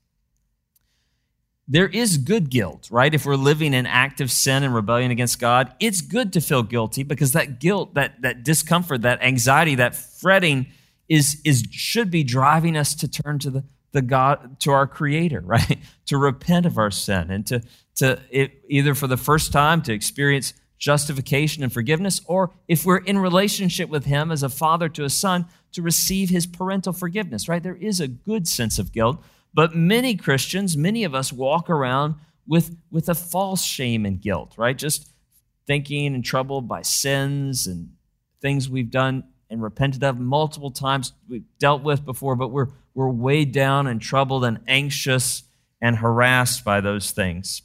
there 1.67 1.87
is 1.87 2.17
good 2.17 2.49
guilt, 2.49 2.87
right? 2.89 3.13
If 3.13 3.25
we're 3.25 3.35
living 3.35 3.73
in 3.73 3.85
active 3.85 4.31
sin 4.31 4.63
and 4.63 4.73
rebellion 4.73 5.11
against 5.11 5.39
God, 5.39 5.73
it's 5.79 5.99
good 5.99 6.31
to 6.33 6.41
feel 6.41 6.63
guilty 6.63 7.03
because 7.03 7.33
that 7.33 7.59
guilt, 7.59 7.95
that, 7.95 8.21
that 8.21 8.43
discomfort, 8.43 9.01
that 9.01 9.21
anxiety, 9.21 9.75
that 9.75 9.93
fretting 9.93 10.67
is, 11.09 11.41
is 11.45 11.63
should 11.71 12.11
be 12.11 12.23
driving 12.23 12.75
us 12.75 12.95
to 12.95 13.07
turn 13.07 13.39
to 13.39 13.49
the, 13.49 13.63
the 13.91 14.01
God, 14.01 14.59
to 14.61 14.71
our 14.71 14.87
Creator, 14.87 15.41
right? 15.45 15.79
to 16.05 16.17
repent 16.17 16.65
of 16.65 16.77
our 16.77 16.91
sin 16.91 17.31
and 17.31 17.45
to, 17.47 17.61
to 17.95 18.19
it, 18.29 18.63
either 18.67 18.93
for 18.93 19.07
the 19.07 19.17
first 19.17 19.51
time 19.51 19.81
to 19.83 19.93
experience 19.93 20.53
justification 20.77 21.63
and 21.63 21.73
forgiveness, 21.73 22.21
or 22.25 22.51
if 22.67 22.85
we're 22.85 22.97
in 22.97 23.17
relationship 23.17 23.89
with 23.89 24.05
Him 24.05 24.31
as 24.31 24.43
a 24.43 24.49
father 24.49 24.89
to 24.89 25.03
a 25.03 25.09
son, 25.09 25.45
to 25.71 25.81
receive 25.81 26.29
His 26.29 26.45
parental 26.45 26.93
forgiveness, 26.93 27.49
right? 27.49 27.63
There 27.63 27.75
is 27.75 27.99
a 27.99 28.07
good 28.07 28.47
sense 28.47 28.77
of 28.77 28.91
guilt 28.91 29.23
but 29.57 29.75
many 29.75 30.15
Christians, 30.15 30.77
many 30.77 31.03
of 31.03 31.15
us 31.15 31.33
walk 31.33 31.67
around 31.67 32.13
with, 32.45 32.77
with 32.91 33.09
a 33.09 33.15
false 33.15 33.63
shame 33.63 34.05
and 34.05 34.21
guilt, 34.21 34.53
right? 34.55 34.77
Just 34.77 35.11
thinking 35.65 36.13
and 36.13 36.23
troubled 36.23 36.67
by 36.67 36.83
sins 36.83 37.65
and 37.65 37.89
things 38.39 38.69
we've 38.69 38.91
done 38.91 39.23
and 39.49 39.61
repented 39.61 40.03
of 40.03 40.19
multiple 40.19 40.71
times, 40.71 41.13
we've 41.27 41.45
dealt 41.59 41.83
with 41.83 42.03
before, 42.05 42.35
but 42.35 42.49
we're, 42.49 42.67
we're 42.93 43.09
weighed 43.09 43.51
down 43.51 43.87
and 43.87 44.01
troubled 44.01 44.43
and 44.43 44.59
anxious 44.67 45.43
and 45.81 45.97
harassed 45.97 46.65
by 46.65 46.81
those 46.81 47.11
things. 47.11 47.61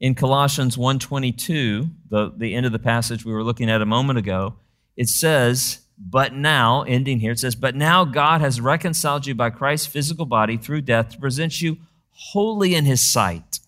In 0.00 0.14
Colossians 0.14 0.76
1.22, 0.76 1.90
the, 2.08 2.32
the 2.36 2.54
end 2.54 2.66
of 2.66 2.72
the 2.72 2.78
passage 2.78 3.24
we 3.24 3.32
were 3.32 3.44
looking 3.44 3.70
at 3.70 3.80
a 3.80 3.86
moment 3.86 4.18
ago, 4.18 4.56
it 4.96 5.08
says, 5.08 5.82
but 5.98 6.34
now, 6.34 6.82
ending 6.82 7.20
here, 7.20 7.32
it 7.32 7.38
says, 7.38 7.54
But 7.54 7.76
now 7.76 8.04
God 8.04 8.40
has 8.40 8.60
reconciled 8.60 9.26
you 9.26 9.34
by 9.34 9.50
Christ's 9.50 9.86
physical 9.86 10.26
body 10.26 10.56
through 10.56 10.82
death 10.82 11.10
to 11.10 11.18
present 11.18 11.60
you 11.60 11.78
holy 12.10 12.74
in 12.74 12.84
his 12.84 13.00
sight, 13.00 13.60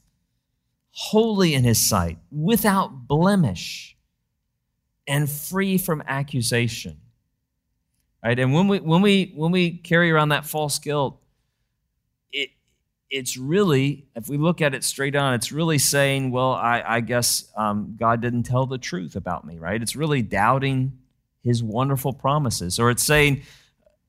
holy 0.91 1.55
in 1.55 1.65
his 1.65 1.81
sight, 1.81 2.19
without 2.33 3.07
blemish, 3.07 3.94
and 5.07 5.31
free 5.31 5.79
from 5.79 6.03
accusation. 6.07 6.99
Right? 8.25 8.39
And 8.39 8.55
when 8.55 8.69
we 8.69 8.81
when 8.81 9.03
we 9.03 9.33
when 9.35 9.53
we 9.53 9.73
carry 9.73 10.11
around 10.11 10.31
that 10.31 10.47
false 10.47 10.79
guilt, 10.79 11.21
it 12.33 12.51
it's 13.11 13.37
really, 13.37 14.07
if 14.17 14.29
we 14.29 14.37
look 14.37 14.61
at 14.61 14.75
it 14.75 14.83
straight 14.83 15.15
on, 15.15 15.35
it's 15.35 15.53
really 15.53 15.79
saying, 15.79 16.33
well, 16.33 16.53
I, 16.53 16.83
I 16.85 17.01
guess 17.01 17.45
um, 17.57 17.95
God 17.97 18.21
didn't 18.21 18.43
tell 18.43 18.67
the 18.67 18.77
truth 18.77 19.15
about 19.15 19.47
me, 19.47 19.59
right? 19.59 19.81
It's 19.81 19.95
really 19.95 20.21
doubting 20.21 20.99
his 21.45 21.63
wonderful 21.63 22.13
promises. 22.13 22.81
Or 22.81 22.91
it's 22.91 23.05
saying, 23.05 23.43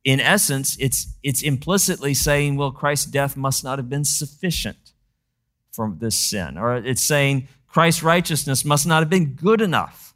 in 0.03 0.19
essence, 0.19 0.75
it's, 0.79 1.13
it's 1.21 1.43
implicitly 1.43 2.15
saying, 2.15 2.55
well, 2.55 2.71
Christ's 2.71 3.05
death 3.05 3.37
must 3.37 3.63
not 3.63 3.77
have 3.77 3.89
been 3.89 4.05
sufficient 4.05 4.93
for 5.71 5.93
this 5.95 6.15
sin. 6.15 6.57
Or 6.57 6.77
it's 6.77 7.03
saying, 7.03 7.47
Christ's 7.67 8.01
righteousness 8.01 8.65
must 8.65 8.87
not 8.87 9.03
have 9.03 9.09
been 9.09 9.35
good 9.35 9.61
enough 9.61 10.14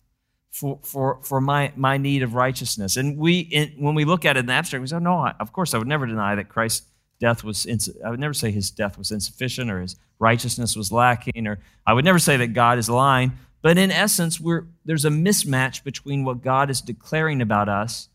for, 0.51 0.79
for, 0.83 1.19
for 1.23 1.39
my, 1.39 1.71
my 1.75 1.97
need 1.97 2.23
of 2.23 2.33
righteousness. 2.33 2.97
And 2.97 3.17
we, 3.17 3.39
in, 3.39 3.73
when 3.77 3.95
we 3.95 4.05
look 4.05 4.25
at 4.25 4.35
it 4.35 4.41
in 4.41 4.45
the 4.47 4.53
abstract, 4.53 4.81
we 4.81 4.87
say, 4.87 4.99
no, 4.99 5.17
I, 5.19 5.33
of 5.39 5.53
course, 5.53 5.73
I 5.73 5.77
would 5.77 5.87
never 5.87 6.05
deny 6.05 6.35
that 6.35 6.49
Christ's 6.49 6.87
death 7.19 7.43
was, 7.43 7.67
I 8.03 8.09
would 8.09 8.19
never 8.19 8.33
say 8.33 8.51
his 8.51 8.71
death 8.71 8.97
was 8.97 9.11
insufficient 9.11 9.69
or 9.69 9.81
his 9.81 9.95
righteousness 10.19 10.75
was 10.75 10.91
lacking, 10.91 11.47
or 11.47 11.59
I 11.85 11.93
would 11.93 12.05
never 12.05 12.19
say 12.19 12.37
that 12.37 12.53
God 12.53 12.77
is 12.77 12.89
lying. 12.89 13.33
But 13.61 13.77
in 13.77 13.91
essence, 13.91 14.39
we're, 14.39 14.67
there's 14.85 15.05
a 15.05 15.09
mismatch 15.09 15.83
between 15.83 16.23
what 16.23 16.41
God 16.41 16.69
is 16.69 16.81
declaring 16.81 17.41
about 17.41 17.67
us 17.67 18.07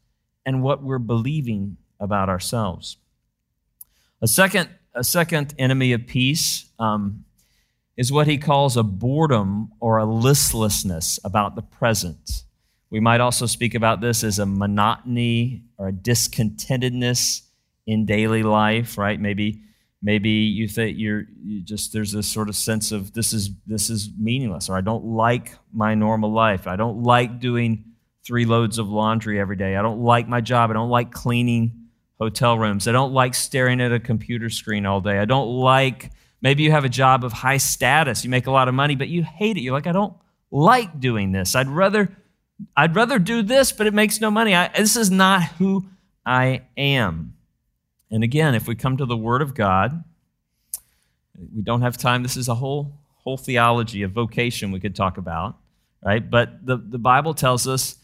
and 0.47 0.63
what 0.63 0.83
we're 0.83 0.99
believing 0.99 1.77
about 2.01 2.29
ourselves. 2.29 2.97
A 4.23 4.27
second, 4.27 4.71
a 4.95 5.05
second 5.05 5.55
enemy 5.59 5.93
of 5.93 6.07
peace 6.07 6.71
um, 6.79 7.25
is 7.97 8.11
what 8.11 8.27
he 8.27 8.39
calls 8.39 8.77
a 8.77 8.83
boredom 8.83 9.71
or 9.81 9.99
a 9.99 10.05
listlessness 10.05 11.19
about 11.25 11.55
the 11.55 11.63
present. 11.63 12.45
We 12.91 13.01
might 13.01 13.21
also 13.21 13.47
speak 13.47 13.75
about 13.75 14.01
this 14.01 14.23
as 14.25 14.39
a 14.39 14.47
monotony 14.47 15.65
or 15.79 15.89
a 15.89 15.93
discontentedness 15.93 17.43
in 17.87 18.07
daily 18.07 18.43
life, 18.43 18.99
right? 18.99 19.21
Maybe 19.21 19.63
maybe 20.03 20.31
you 20.31 20.69
think 20.69 20.99
you're 20.99 21.25
you 21.43 21.63
just 21.63 21.93
there's 21.93 22.13
this 22.13 22.31
sort 22.31 22.49
of 22.49 22.57
sense 22.57 22.93
of 22.93 23.13
this 23.15 23.33
is 23.33 23.51
this 23.67 23.91
is 23.91 24.11
meaningless 24.19 24.69
or 24.69 24.77
I 24.77 24.81
don't 24.81 25.05
like 25.05 25.57
my 25.73 25.95
normal 25.95 26.33
life. 26.33 26.67
I 26.67 26.77
don't 26.77 27.03
like 27.03 27.41
doing 27.41 27.85
three 28.25 28.45
loads 28.45 28.79
of 28.79 28.89
laundry 28.89 29.41
every 29.41 29.57
day. 29.57 29.77
I 29.77 29.83
don't 29.83 30.01
like 30.01 30.29
my 30.29 30.41
job. 30.41 30.71
I 30.71 30.75
don't 30.75 30.91
like 30.91 31.11
cleaning 31.11 31.89
hotel 32.19 32.59
rooms. 32.59 32.87
I 32.89 32.93
don't 32.93 33.13
like 33.13 33.35
staring 33.35 33.81
at 33.81 33.93
a 33.93 34.01
computer 34.01 34.49
screen 34.51 34.87
all 34.87 35.01
day. 35.01 35.19
I 35.19 35.25
don't 35.25 35.49
like 35.49 36.11
maybe 36.45 36.63
you 36.63 36.71
have 36.71 36.85
a 36.85 36.91
job 36.91 37.25
of 37.25 37.33
high 37.33 37.57
status. 37.57 38.23
You 38.23 38.31
make 38.31 38.47
a 38.47 38.53
lot 38.53 38.69
of 38.69 38.75
money, 38.75 38.95
but 38.95 39.09
you 39.09 39.25
hate 39.25 39.57
it. 39.57 39.63
You're 39.63 39.73
like 39.73 39.89
I 39.89 39.93
don't 39.93 40.15
like 40.53 41.01
doing 41.01 41.33
this. 41.33 41.57
I'd 41.57 41.69
rather 41.69 42.17
I'd 42.77 42.95
rather 42.95 43.19
do 43.19 43.43
this, 43.43 43.73
but 43.73 43.89
it 43.89 43.95
makes 43.95 44.21
no 44.21 44.31
money. 44.31 44.55
I, 44.55 44.69
this 44.69 44.95
is 44.95 45.11
not 45.11 45.43
who 45.43 45.87
I 46.25 46.63
am. 46.77 47.35
And 48.11 48.23
again, 48.23 48.55
if 48.55 48.69
we 48.69 48.77
come 48.77 48.99
to 48.99 49.07
the 49.07 49.17
Word 49.17 49.43
of 49.43 49.55
God, 49.55 50.05
we 51.53 51.63
don't 51.63 51.83
have 51.83 51.97
time. 51.97 52.23
This 52.23 52.37
is 52.37 52.47
a 52.47 52.55
whole 52.55 52.93
whole 53.25 53.37
theology 53.39 54.03
of 54.03 54.13
vocation 54.13 54.71
we 54.71 54.79
could 54.79 54.95
talk 54.95 55.17
about, 55.17 55.57
right? 56.05 56.31
But 56.31 56.65
the, 56.65 56.77
the 56.77 56.99
Bible 56.99 57.33
tells 57.33 57.67
us, 57.67 57.97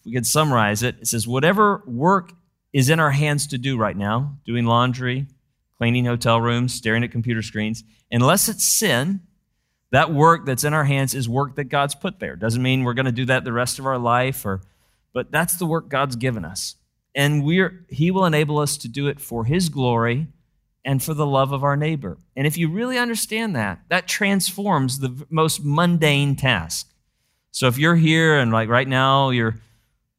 if 0.00 0.06
we 0.06 0.12
could 0.12 0.26
summarize 0.26 0.82
it, 0.82 0.96
it 1.00 1.06
says, 1.06 1.28
whatever 1.28 1.82
work 1.86 2.32
is 2.72 2.88
in 2.88 2.98
our 2.98 3.12
hands 3.12 3.46
to 3.46 3.58
do 3.58 3.78
right 3.78 3.96
now, 3.96 4.36
doing 4.44 4.66
laundry, 4.66 5.28
cleaning 5.84 6.06
hotel 6.06 6.40
rooms, 6.40 6.72
staring 6.72 7.04
at 7.04 7.12
computer 7.12 7.42
screens, 7.42 7.84
unless 8.10 8.48
it's 8.48 8.64
sin, 8.64 9.20
that 9.90 10.12
work 10.12 10.46
that's 10.46 10.64
in 10.64 10.72
our 10.72 10.84
hands 10.84 11.14
is 11.14 11.28
work 11.28 11.56
that 11.56 11.64
God's 11.64 11.94
put 11.94 12.18
there. 12.18 12.36
Doesn't 12.36 12.62
mean 12.62 12.84
we're 12.84 12.94
going 12.94 13.06
to 13.06 13.12
do 13.12 13.26
that 13.26 13.44
the 13.44 13.52
rest 13.52 13.78
of 13.78 13.86
our 13.86 13.98
life, 13.98 14.46
or, 14.46 14.62
but 15.12 15.30
that's 15.30 15.56
the 15.56 15.66
work 15.66 15.88
God's 15.88 16.16
given 16.16 16.44
us 16.44 16.76
and 17.14 17.44
we're, 17.44 17.84
He 17.88 18.10
will 18.10 18.24
enable 18.24 18.58
us 18.58 18.76
to 18.78 18.88
do 18.88 19.06
it 19.06 19.20
for 19.20 19.44
His 19.44 19.68
glory 19.68 20.26
and 20.84 21.02
for 21.02 21.14
the 21.14 21.26
love 21.26 21.52
of 21.52 21.64
our 21.64 21.76
neighbor. 21.76 22.18
And 22.36 22.46
if 22.46 22.58
you 22.58 22.68
really 22.70 22.98
understand 22.98 23.56
that, 23.56 23.80
that 23.88 24.08
transforms 24.08 24.98
the 24.98 25.24
most 25.30 25.64
mundane 25.64 26.36
task. 26.36 26.90
So 27.52 27.68
if 27.68 27.78
you're 27.78 27.96
here 27.96 28.38
and 28.38 28.52
like 28.52 28.68
right 28.68 28.88
now, 28.88 29.30
your 29.30 29.56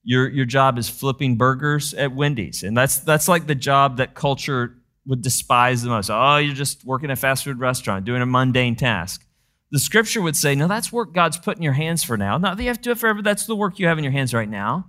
your 0.04 0.30
your 0.30 0.46
job 0.46 0.78
is 0.78 0.88
flipping 0.88 1.36
burgers 1.36 1.94
at 1.94 2.14
Wendy's, 2.14 2.64
and 2.64 2.78
that's 2.78 3.00
that's 3.00 3.28
like 3.28 3.48
the 3.48 3.56
job 3.56 3.98
that 3.98 4.14
culture 4.16 4.78
would 5.06 5.22
despise 5.22 5.82
the 5.82 5.90
most. 5.90 6.10
Oh, 6.10 6.38
you're 6.38 6.56
just 6.56 6.84
working 6.86 7.10
at 7.10 7.18
a 7.18 7.22
fast 7.22 7.44
food 7.44 7.60
restaurant, 7.60 8.06
doing 8.06 8.22
a 8.22 8.26
mundane 8.26 8.76
task. 8.76 9.26
The 9.72 9.80
scripture 9.80 10.22
would 10.22 10.36
say, 10.36 10.56
no, 10.56 10.68
that's 10.68 10.92
work 10.92 11.14
God's 11.14 11.38
put 11.38 11.58
in 11.58 11.64
your 11.64 11.74
hands 11.74 12.04
for 12.04 12.18
now. 12.18 12.38
Not 12.38 12.58
that 12.58 12.64
you 12.64 12.70
have 12.70 12.78
to 12.78 12.84
do 12.84 12.92
it 12.92 12.98
forever. 12.98 13.22
That's 13.22 13.46
the 13.46 13.56
work 13.56 13.80
you 13.80 13.88
have 13.88 13.98
in 13.98 14.04
your 14.04 14.14
hands 14.14 14.34
right 14.34 14.50
now 14.50 14.86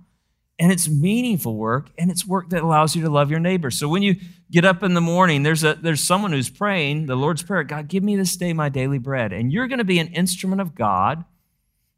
and 0.59 0.71
it's 0.71 0.89
meaningful 0.89 1.55
work 1.55 1.91
and 1.97 2.09
it's 2.09 2.25
work 2.25 2.49
that 2.49 2.63
allows 2.63 2.95
you 2.95 3.03
to 3.03 3.09
love 3.09 3.29
your 3.29 3.39
neighbor 3.39 3.69
so 3.69 3.87
when 3.87 4.01
you 4.01 4.15
get 4.51 4.65
up 4.65 4.83
in 4.83 4.93
the 4.93 5.01
morning 5.01 5.43
there's 5.43 5.63
a 5.63 5.75
there's 5.75 6.01
someone 6.01 6.31
who's 6.31 6.49
praying 6.49 7.05
the 7.05 7.15
lord's 7.15 7.43
prayer 7.43 7.63
god 7.63 7.87
give 7.87 8.03
me 8.03 8.15
this 8.15 8.35
day 8.35 8.53
my 8.53 8.69
daily 8.69 8.97
bread 8.97 9.31
and 9.31 9.51
you're 9.51 9.67
going 9.67 9.77
to 9.77 9.85
be 9.85 9.99
an 9.99 10.07
instrument 10.07 10.61
of 10.61 10.75
god 10.75 11.23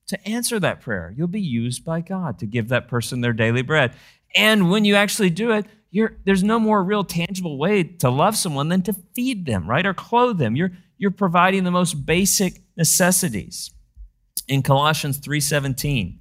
to 0.08 0.28
answer 0.28 0.60
that 0.60 0.82
prayer 0.82 1.14
you'll 1.16 1.28
be 1.28 1.42
used 1.42 1.86
by 1.86 2.02
god 2.02 2.40
to 2.40 2.46
give 2.46 2.70
that 2.70 2.88
person 2.88 3.22
their 3.22 3.34
daily 3.34 3.62
bread 3.62 3.94
and 4.36 4.70
when 4.70 4.86
you 4.86 4.96
actually 4.96 5.30
do 5.30 5.52
it 5.52 5.66
there's 6.26 6.44
no 6.44 6.60
more 6.60 6.84
real 6.84 7.04
tangible 7.04 7.58
way 7.58 7.84
to 7.84 8.10
love 8.10 8.36
someone 8.36 8.70
than 8.70 8.82
to 8.82 8.94
feed 9.14 9.46
them 9.46 9.68
right 9.68 9.86
or 9.86 9.94
clothe 9.94 10.38
them 10.38 10.56
you're 10.56 10.72
you're 10.98 11.12
providing 11.12 11.64
the 11.64 11.72
most 11.72 12.06
basic 12.06 12.62
necessities 12.78 13.72
in 14.48 14.62
colossians 14.62 15.20
3.17 15.20 16.20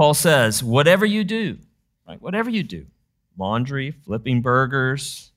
Paul 0.00 0.14
says, 0.14 0.64
whatever 0.64 1.04
you 1.04 1.24
do, 1.24 1.58
right, 2.08 2.22
whatever 2.22 2.48
you 2.48 2.62
do, 2.62 2.86
laundry, 3.38 3.90
flipping 3.90 4.40
burgers, 4.40 5.30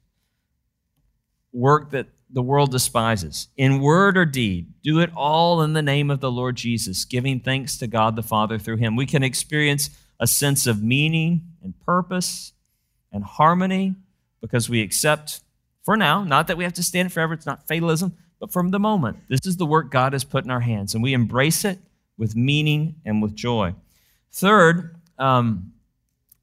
work 1.52 1.92
that 1.92 2.08
the 2.30 2.42
world 2.42 2.72
despises, 2.72 3.50
in 3.58 3.82
word 3.82 4.16
or 4.16 4.24
deed, 4.24 4.72
do 4.82 5.02
it 5.02 5.12
all 5.18 5.62
in 5.64 5.74
the 5.74 5.82
name 5.82 6.10
of 6.10 6.22
the 6.22 6.32
Lord 6.32 6.56
Jesus, 6.56 7.04
giving 7.04 7.42
thanks 7.42 7.78
to 7.80 7.88
God 7.88 8.16
the 8.16 8.24
Father 8.24 8.58
through 8.58 8.78
him. 8.78 8.96
We 8.96 9.06
can 9.06 9.22
experience 9.22 9.90
a 10.18 10.28
sense 10.28 10.66
of 10.66 10.82
meaning 10.82 11.42
and 11.62 11.78
purpose 11.82 12.53
and 13.14 13.24
harmony 13.24 13.96
because 14.42 14.70
we 14.70 14.82
accept 14.82 15.40
for 15.84 15.96
now, 15.96 16.24
not 16.24 16.48
that 16.48 16.58
we 16.58 16.64
have 16.64 16.74
to 16.74 16.84
stand 16.84 17.14
forever, 17.14 17.34
it's 17.34 17.46
not 17.46 17.68
fatalism, 17.68 18.18
but 18.40 18.52
from 18.52 18.72
the 18.72 18.80
moment. 18.80 19.18
This 19.30 19.46
is 19.46 19.58
the 19.58 19.66
work 19.66 19.92
God 19.92 20.14
has 20.14 20.24
put 20.24 20.44
in 20.44 20.52
our 20.52 20.60
hands, 20.60 20.94
and 20.94 21.04
we 21.04 21.14
embrace 21.14 21.64
it 21.66 21.80
with 22.18 22.36
meaning 22.36 22.96
and 23.06 23.22
with 23.22 23.36
joy. 23.36 23.76
Third, 24.32 24.96
um, 25.20 25.74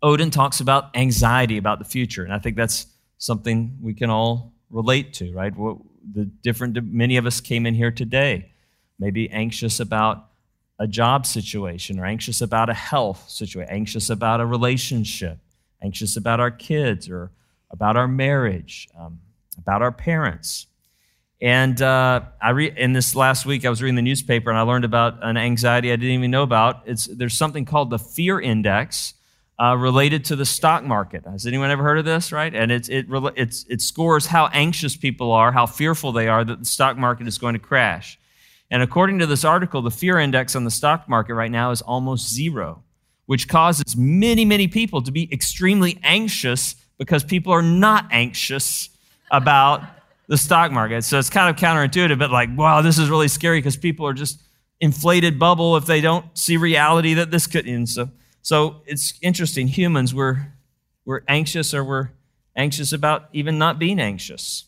Oden 0.02 0.30
talks 0.30 0.60
about 0.60 0.96
anxiety 0.96 1.56
about 1.56 1.78
the 1.78 1.84
future, 1.84 2.24
and 2.24 2.32
I 2.32 2.38
think 2.38 2.56
that's 2.56 2.86
something 3.18 3.76
we 3.82 3.94
can 3.94 4.10
all 4.10 4.52
relate 4.70 5.14
to, 5.14 5.32
right? 5.32 5.54
What, 5.54 5.78
the 6.12 6.24
different, 6.24 6.82
many 6.84 7.16
of 7.16 7.26
us 7.26 7.40
came 7.40 7.66
in 7.66 7.74
here 7.74 7.90
today, 7.90 8.52
maybe 8.98 9.30
anxious 9.30 9.80
about 9.80 10.26
a 10.78 10.86
job 10.86 11.26
situation, 11.26 11.98
or 11.98 12.06
anxious 12.06 12.40
about 12.40 12.70
a 12.70 12.74
health 12.74 13.28
situation, 13.28 13.70
anxious 13.70 14.08
about 14.08 14.40
a 14.40 14.46
relationship, 14.46 15.38
anxious 15.82 16.16
about 16.16 16.40
our 16.40 16.50
kids, 16.50 17.08
or 17.08 17.30
about 17.70 17.96
our 17.96 18.08
marriage, 18.08 18.88
um, 18.98 19.20
about 19.58 19.82
our 19.82 19.92
parents. 19.92 20.66
And 21.42 21.80
uh, 21.80 22.20
I 22.42 22.50
re- 22.50 22.74
in 22.76 22.92
this 22.92 23.14
last 23.14 23.46
week, 23.46 23.64
I 23.64 23.70
was 23.70 23.80
reading 23.80 23.96
the 23.96 24.02
newspaper 24.02 24.50
and 24.50 24.58
I 24.58 24.62
learned 24.62 24.84
about 24.84 25.18
an 25.22 25.36
anxiety 25.36 25.90
I 25.90 25.96
didn't 25.96 26.14
even 26.14 26.30
know 26.30 26.42
about. 26.42 26.82
It's, 26.84 27.06
there's 27.06 27.34
something 27.34 27.64
called 27.64 27.88
the 27.88 27.98
fear 27.98 28.38
index 28.38 29.14
uh, 29.58 29.76
related 29.76 30.24
to 30.26 30.36
the 30.36 30.44
stock 30.44 30.84
market. 30.84 31.24
Has 31.24 31.46
anyone 31.46 31.70
ever 31.70 31.82
heard 31.82 31.98
of 31.98 32.04
this? 32.04 32.30
Right? 32.30 32.54
And 32.54 32.70
it's, 32.70 32.90
it, 32.90 33.06
it's, 33.36 33.64
it 33.70 33.80
scores 33.80 34.26
how 34.26 34.48
anxious 34.48 34.96
people 34.96 35.32
are, 35.32 35.50
how 35.50 35.64
fearful 35.64 36.12
they 36.12 36.28
are 36.28 36.44
that 36.44 36.58
the 36.58 36.64
stock 36.66 36.98
market 36.98 37.26
is 37.26 37.38
going 37.38 37.54
to 37.54 37.58
crash. 37.58 38.18
And 38.70 38.82
according 38.82 39.18
to 39.20 39.26
this 39.26 39.44
article, 39.44 39.80
the 39.82 39.90
fear 39.90 40.18
index 40.18 40.54
on 40.54 40.64
the 40.64 40.70
stock 40.70 41.08
market 41.08 41.34
right 41.34 41.50
now 41.50 41.70
is 41.70 41.80
almost 41.82 42.32
zero, 42.32 42.82
which 43.30 43.46
causes 43.46 43.96
many, 43.96 44.44
many 44.44 44.66
people 44.66 45.00
to 45.00 45.12
be 45.12 45.32
extremely 45.32 46.00
anxious 46.02 46.74
because 46.98 47.22
people 47.22 47.52
are 47.52 47.62
not 47.62 48.04
anxious 48.10 48.88
about 49.30 49.84
the 50.26 50.36
stock 50.36 50.72
market. 50.72 51.04
So 51.04 51.16
it's 51.16 51.30
kind 51.30 51.48
of 51.48 51.54
counterintuitive, 51.54 52.18
but 52.18 52.32
like, 52.32 52.48
wow, 52.56 52.82
this 52.82 52.98
is 52.98 53.08
really 53.08 53.28
scary 53.28 53.58
because 53.58 53.76
people 53.76 54.04
are 54.04 54.14
just 54.14 54.42
inflated 54.80 55.38
bubble 55.38 55.76
if 55.76 55.86
they 55.86 56.00
don't 56.00 56.26
see 56.36 56.56
reality 56.56 57.14
that 57.14 57.30
this 57.30 57.46
could. 57.46 57.66
And 57.66 57.88
so, 57.88 58.08
so 58.42 58.82
it's 58.84 59.14
interesting. 59.22 59.68
Humans, 59.68 60.12
we're 60.12 60.48
we're 61.04 61.20
anxious 61.28 61.72
or 61.72 61.84
we're 61.84 62.10
anxious 62.56 62.92
about 62.92 63.28
even 63.32 63.58
not 63.58 63.78
being 63.78 64.00
anxious. 64.00 64.64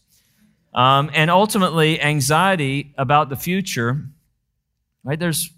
Um, 0.73 1.11
and 1.13 1.33
ultimately, 1.33 2.01
anxiety 2.01 2.95
about 2.97 3.29
the 3.29 3.35
future, 3.35 4.05
right? 5.03 5.19
There's 5.19 5.51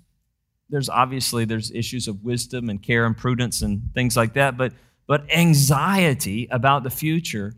there's 0.69 0.89
obviously 0.89 1.45
there's 1.45 1.71
issues 1.71 2.09
of 2.09 2.25
wisdom 2.25 2.71
and 2.71 2.83
care 2.83 3.07
and 3.07 3.17
prudence 3.17 3.63
and 3.63 3.93
things 3.95 4.17
like 4.17 4.35
that, 4.35 4.57
but 4.57 4.73
but 5.07 5.31
anxiety 5.31 6.49
about 6.51 6.83
the 6.83 6.91
future 6.91 7.55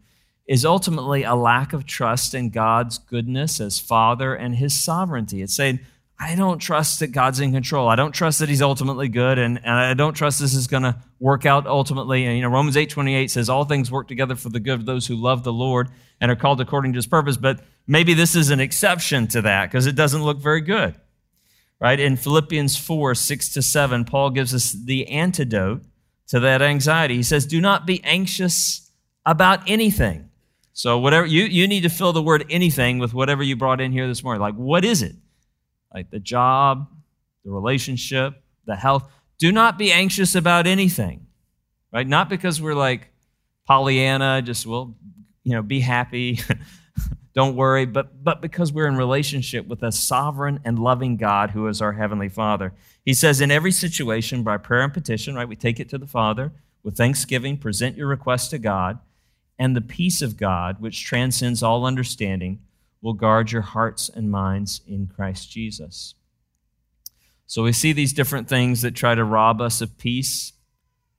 is 0.49 0.65
ultimately 0.65 1.23
a 1.23 1.35
lack 1.35 1.73
of 1.73 1.87
trust 1.87 2.35
in 2.35 2.51
God's 2.51 2.99
goodness 2.99 3.61
as 3.61 3.79
Father 3.79 4.35
and 4.35 4.57
His 4.57 4.77
sovereignty. 4.77 5.43
It's 5.43 5.55
saying, 5.55 5.81
I 6.19 6.35
don't 6.35 6.59
trust 6.59 7.01
that 7.01 7.09
God's 7.09 7.41
in 7.41 7.53
control. 7.53 7.89
I 7.89 7.97
don't 7.97 8.13
trust 8.13 8.39
that 8.39 8.49
He's 8.49 8.63
ultimately 8.63 9.09
good, 9.09 9.39
and, 9.39 9.59
and 9.59 9.75
I 9.75 9.93
don't 9.95 10.15
trust 10.15 10.41
this 10.41 10.55
is 10.55 10.67
going 10.67 10.85
to 10.85 10.97
work 11.21 11.45
out 11.45 11.67
ultimately. 11.67 12.25
And 12.25 12.37
you 12.37 12.43
know, 12.43 12.49
Romans 12.49 12.77
eight 12.77 12.91
twenty 12.91 13.15
eight 13.15 13.31
says, 13.31 13.51
"All 13.51 13.65
things 13.65 13.91
work 13.91 14.09
together 14.09 14.35
for 14.35 14.49
the 14.49 14.61
good 14.61 14.75
of 14.75 14.87
those 14.87 15.07
who 15.07 15.15
love 15.15 15.45
the 15.45 15.53
Lord 15.53 15.89
and 16.21 16.31
are 16.31 16.37
called 16.37 16.61
according 16.61 16.95
to 16.95 16.97
His 16.97 17.07
purpose." 17.07 17.37
But 17.37 17.61
maybe 17.87 18.15
this 18.15 18.35
is 18.35 18.51
an 18.51 18.61
exception 18.61 19.27
to 19.29 19.43
that 19.43 19.67
because 19.67 19.87
it 19.87 19.95
doesn't 19.95 20.23
look 20.23 20.39
very 20.39 20.63
good, 20.63 20.95
right? 21.81 21.99
In 21.99 22.17
Philippians 22.17 22.77
four 22.77 23.15
six 23.15 23.53
to 23.55 23.63
seven, 23.63 24.05
Paul 24.05 24.31
gives 24.31 24.55
us 24.55 24.73
the 24.73 25.09
antidote 25.09 25.83
to 26.29 26.41
that 26.41 26.63
anxiety. 26.63 27.17
He 27.17 27.23
says, 27.23 27.47
"Do 27.47 27.61
not 27.61 27.87
be 27.87 28.03
anxious 28.05 28.91
about 29.25 29.61
anything." 29.69 30.31
So 30.73 30.99
whatever 30.99 31.27
you, 31.27 31.45
you 31.45 31.67
need 31.67 31.85
to 31.85 31.89
fill 31.89 32.13
the 32.13 32.23
word 32.23 32.45
anything 32.51 32.99
with 32.99 33.15
whatever 33.15 33.43
you 33.43 33.57
brought 33.57 33.81
in 33.81 33.93
here 33.93 34.07
this 34.07 34.23
morning. 34.23 34.43
Like, 34.43 34.57
what 34.57 34.85
is 34.85 35.01
it? 35.01 35.17
Like 35.93 36.11
the 36.11 36.19
job, 36.21 36.89
the 37.47 37.51
relationship, 37.51 38.35
the 38.67 38.77
health. 38.77 39.11
Do 39.39 39.53
not 39.53 39.79
be 39.79 39.91
anxious 39.91 40.35
about 40.35 40.67
anything. 40.67 41.27
Right? 41.93 42.07
Not 42.07 42.29
because 42.29 42.61
we're 42.61 42.75
like 42.75 43.09
Pollyanna, 43.67 44.43
just 44.43 44.67
well, 44.67 44.95
you 45.45 45.53
know, 45.53 45.63
be 45.63 45.81
happy. 45.81 46.41
Don't 47.35 47.57
worry, 47.57 47.85
but 47.85 48.25
but 48.25 48.41
because 48.41 48.73
we're 48.73 48.89
in 48.89 48.97
relationship 48.97 49.67
with 49.67 49.83
a 49.83 49.93
sovereign 49.93 50.61
and 50.65 50.79
loving 50.79 51.17
God 51.17 51.51
who 51.51 51.67
is 51.69 51.83
our 51.83 51.93
heavenly 51.93 52.29
Father. 52.29 52.73
He 53.05 53.13
says 53.13 53.41
in 53.41 53.51
every 53.51 53.73
situation 53.73 54.43
by 54.43 54.57
prayer 54.57 54.83
and 54.83 54.93
petition, 54.93 55.35
right? 55.35 55.49
We 55.49 55.57
take 55.57 55.79
it 55.79 55.89
to 55.91 55.99
the 55.99 56.07
Father 56.07 56.53
with 56.83 56.97
thanksgiving, 56.97 57.59
present 57.59 57.97
your 57.97 58.07
request 58.07 58.51
to 58.51 58.59
God 58.59 58.99
and 59.59 59.75
the 59.75 59.81
peace 59.81 60.23
of 60.23 60.37
God, 60.37 60.81
which 60.81 61.05
transcends 61.05 61.63
all 61.63 61.87
understanding, 61.87 62.61
will 63.01 63.15
guard 63.15 63.53
your 63.53 63.63
hearts 63.63 64.09
and 64.09 64.31
minds 64.31 64.81
in 64.87 65.07
Christ 65.07 65.51
Jesus. 65.51 66.15
So 67.47 67.63
we 67.63 67.73
see 67.73 67.93
these 67.93 68.13
different 68.13 68.49
things 68.49 68.83
that 68.83 68.95
try 68.95 69.15
to 69.15 69.25
rob 69.25 69.61
us 69.61 69.81
of 69.81 69.97
peace. 69.99 70.53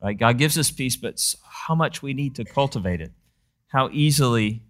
Right? 0.01 0.17
God 0.17 0.37
gives 0.37 0.57
us 0.57 0.69
peace, 0.69 0.95
but 0.95 1.35
how 1.43 1.73
much 1.73 2.01
we 2.01 2.13
need 2.13 2.35
to 2.35 2.45
cultivate 2.45 3.01
it. 3.01 3.11
How 3.67 3.89
easily, 3.91 4.61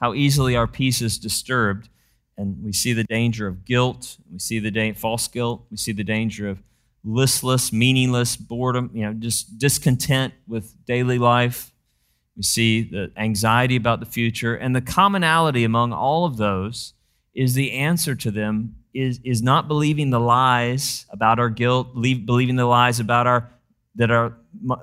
how 0.00 0.14
easily 0.14 0.56
our 0.56 0.66
peace 0.66 1.02
is 1.02 1.18
disturbed. 1.18 1.88
And 2.36 2.62
we 2.62 2.72
see 2.72 2.92
the 2.92 3.04
danger 3.04 3.46
of 3.46 3.64
guilt. 3.64 4.16
We 4.32 4.38
see 4.38 4.58
the 4.58 4.70
da- 4.70 4.92
false 4.92 5.26
guilt. 5.26 5.66
We 5.70 5.76
see 5.76 5.92
the 5.92 6.04
danger 6.04 6.48
of 6.48 6.62
listless, 7.04 7.72
meaningless 7.72 8.36
boredom, 8.36 8.90
you 8.94 9.06
know, 9.06 9.12
just 9.12 9.58
discontent 9.58 10.34
with 10.46 10.74
daily 10.86 11.18
life. 11.18 11.72
We 12.36 12.42
see 12.42 12.82
the 12.82 13.10
anxiety 13.16 13.76
about 13.76 14.00
the 14.00 14.06
future. 14.06 14.54
And 14.54 14.74
the 14.74 14.80
commonality 14.80 15.64
among 15.64 15.92
all 15.92 16.24
of 16.24 16.36
those 16.36 16.94
is 17.34 17.54
the 17.54 17.72
answer 17.72 18.14
to 18.14 18.30
them 18.30 18.76
is, 18.94 19.20
is 19.24 19.42
not 19.42 19.68
believing 19.68 20.10
the 20.10 20.20
lies 20.20 21.06
about 21.10 21.38
our 21.38 21.50
guilt, 21.50 21.94
believing 21.94 22.56
the 22.56 22.66
lies 22.66 23.00
about 23.00 23.26
our 23.26 23.50
that 23.96 24.12
our 24.12 24.36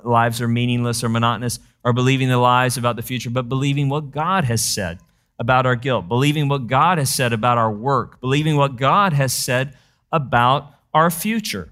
lives 0.03 0.41
are 0.41 0.47
meaningless 0.47 1.03
or 1.03 1.09
monotonous, 1.09 1.59
or 1.85 1.93
believing 1.93 2.27
the 2.27 2.37
lies 2.37 2.75
about 2.75 2.97
the 2.97 3.01
future, 3.01 3.29
but 3.29 3.47
believing 3.47 3.87
what 3.87 4.11
God 4.11 4.43
has 4.43 4.63
said 4.63 4.99
about 5.37 5.65
our 5.65 5.75
guilt, 5.75 6.07
believing 6.07 6.47
what 6.47 6.67
God 6.67 6.97
has 6.97 7.13
said 7.13 7.33
about 7.33 7.57
our 7.57 7.71
work, 7.71 8.19
believing 8.21 8.55
what 8.55 8.75
God 8.75 9.13
has 9.13 9.33
said 9.33 9.77
about 10.11 10.71
our 10.93 11.11
future. 11.11 11.71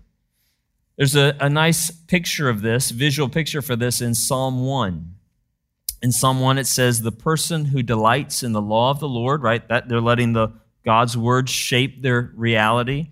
There's 0.97 1.15
a, 1.15 1.35
a 1.39 1.49
nice 1.49 1.89
picture 1.89 2.49
of 2.49 2.61
this, 2.61 2.91
visual 2.91 3.29
picture 3.29 3.61
for 3.61 3.75
this 3.75 4.01
in 4.01 4.13
Psalm 4.13 4.65
1. 4.65 5.15
In 6.01 6.11
Psalm 6.11 6.41
1, 6.41 6.57
it 6.57 6.67
says, 6.67 7.01
The 7.01 7.11
person 7.11 7.65
who 7.65 7.81
delights 7.81 8.43
in 8.43 8.51
the 8.51 8.61
law 8.61 8.91
of 8.91 8.99
the 8.99 9.07
Lord, 9.07 9.41
right? 9.41 9.67
That 9.69 9.87
they're 9.87 10.01
letting 10.01 10.33
the 10.33 10.49
God's 10.83 11.17
word 11.17 11.49
shape 11.49 12.01
their 12.01 12.31
reality. 12.35 13.11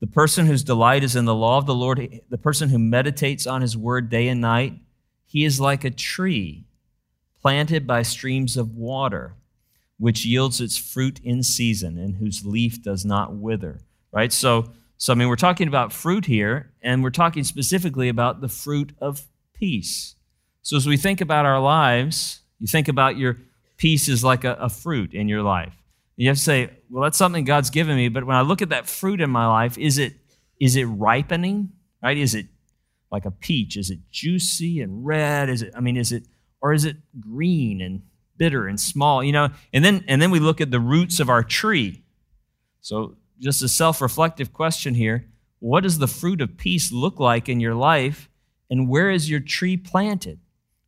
The 0.00 0.06
person 0.06 0.46
whose 0.46 0.64
delight 0.64 1.04
is 1.04 1.14
in 1.14 1.26
the 1.26 1.34
law 1.34 1.58
of 1.58 1.66
the 1.66 1.74
Lord, 1.74 2.22
the 2.28 2.38
person 2.38 2.70
who 2.70 2.78
meditates 2.78 3.46
on 3.46 3.60
his 3.60 3.76
word 3.76 4.10
day 4.10 4.28
and 4.28 4.40
night, 4.40 4.80
he 5.26 5.44
is 5.44 5.60
like 5.60 5.84
a 5.84 5.90
tree 5.90 6.64
planted 7.40 7.86
by 7.86 8.02
streams 8.02 8.56
of 8.56 8.74
water, 8.74 9.34
which 10.02 10.26
yields 10.26 10.60
its 10.60 10.76
fruit 10.76 11.20
in 11.22 11.44
season 11.44 11.96
and 11.96 12.16
whose 12.16 12.44
leaf 12.44 12.82
does 12.82 13.04
not 13.04 13.36
wither. 13.36 13.78
Right? 14.10 14.32
So, 14.32 14.72
so 14.96 15.12
I 15.12 15.16
mean, 15.16 15.28
we're 15.28 15.36
talking 15.36 15.68
about 15.68 15.92
fruit 15.92 16.26
here, 16.26 16.72
and 16.82 17.04
we're 17.04 17.10
talking 17.10 17.44
specifically 17.44 18.08
about 18.08 18.40
the 18.40 18.48
fruit 18.48 18.96
of 19.00 19.22
peace. 19.54 20.16
So 20.62 20.76
as 20.76 20.88
we 20.88 20.96
think 20.96 21.20
about 21.20 21.46
our 21.46 21.60
lives, 21.60 22.40
you 22.58 22.66
think 22.66 22.88
about 22.88 23.16
your 23.16 23.38
peace 23.76 24.08
is 24.08 24.24
like 24.24 24.42
a, 24.42 24.54
a 24.54 24.68
fruit 24.68 25.14
in 25.14 25.28
your 25.28 25.42
life. 25.42 25.76
You 26.16 26.26
have 26.30 26.36
to 26.36 26.42
say, 26.42 26.70
well, 26.90 27.04
that's 27.04 27.16
something 27.16 27.44
God's 27.44 27.70
given 27.70 27.94
me, 27.94 28.08
but 28.08 28.24
when 28.24 28.34
I 28.34 28.40
look 28.40 28.60
at 28.60 28.70
that 28.70 28.88
fruit 28.88 29.20
in 29.20 29.30
my 29.30 29.46
life, 29.46 29.78
is 29.78 29.98
it 29.98 30.14
is 30.58 30.74
it 30.74 30.86
ripening? 30.86 31.70
Right? 32.02 32.18
Is 32.18 32.34
it 32.34 32.46
like 33.12 33.24
a 33.24 33.30
peach? 33.30 33.76
Is 33.76 33.88
it 33.90 34.00
juicy 34.10 34.80
and 34.80 35.06
red? 35.06 35.48
Is 35.48 35.62
it, 35.62 35.72
I 35.76 35.80
mean, 35.80 35.96
is 35.96 36.10
it, 36.10 36.24
or 36.60 36.72
is 36.72 36.84
it 36.84 36.96
green 37.20 37.80
and 37.80 38.02
bitter 38.36 38.66
and 38.66 38.80
small? 38.80 39.22
You 39.22 39.32
know, 39.32 39.48
and 39.72 39.84
then 39.84 40.04
and 40.08 40.20
then 40.20 40.30
we 40.30 40.40
look 40.40 40.60
at 40.60 40.70
the 40.70 40.80
roots 40.80 41.20
of 41.20 41.28
our 41.28 41.42
tree. 41.42 42.02
So 42.80 43.16
just 43.38 43.62
a 43.62 43.68
self-reflective 43.68 44.52
question 44.52 44.94
here. 44.94 45.28
What 45.58 45.82
does 45.82 45.98
the 45.98 46.08
fruit 46.08 46.40
of 46.40 46.56
peace 46.56 46.92
look 46.92 47.20
like 47.20 47.48
in 47.48 47.60
your 47.60 47.74
life? 47.74 48.28
And 48.70 48.88
where 48.88 49.10
is 49.10 49.30
your 49.30 49.40
tree 49.40 49.76
planted? 49.76 50.40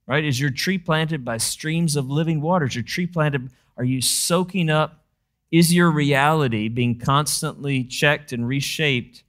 Right? 0.06 0.24
Is 0.24 0.40
your 0.40 0.50
tree 0.50 0.78
planted 0.78 1.24
by 1.24 1.38
streams 1.38 1.96
of 1.96 2.10
living 2.10 2.40
water? 2.40 2.66
Is 2.66 2.74
your 2.74 2.84
tree 2.84 3.06
planted? 3.06 3.50
Are 3.76 3.84
you 3.84 4.00
soaking 4.00 4.70
up? 4.70 5.04
Is 5.50 5.72
your 5.72 5.90
reality 5.90 6.68
being 6.68 6.98
constantly 6.98 7.84
checked 7.84 8.32
and 8.32 8.46
reshaped 8.46 9.22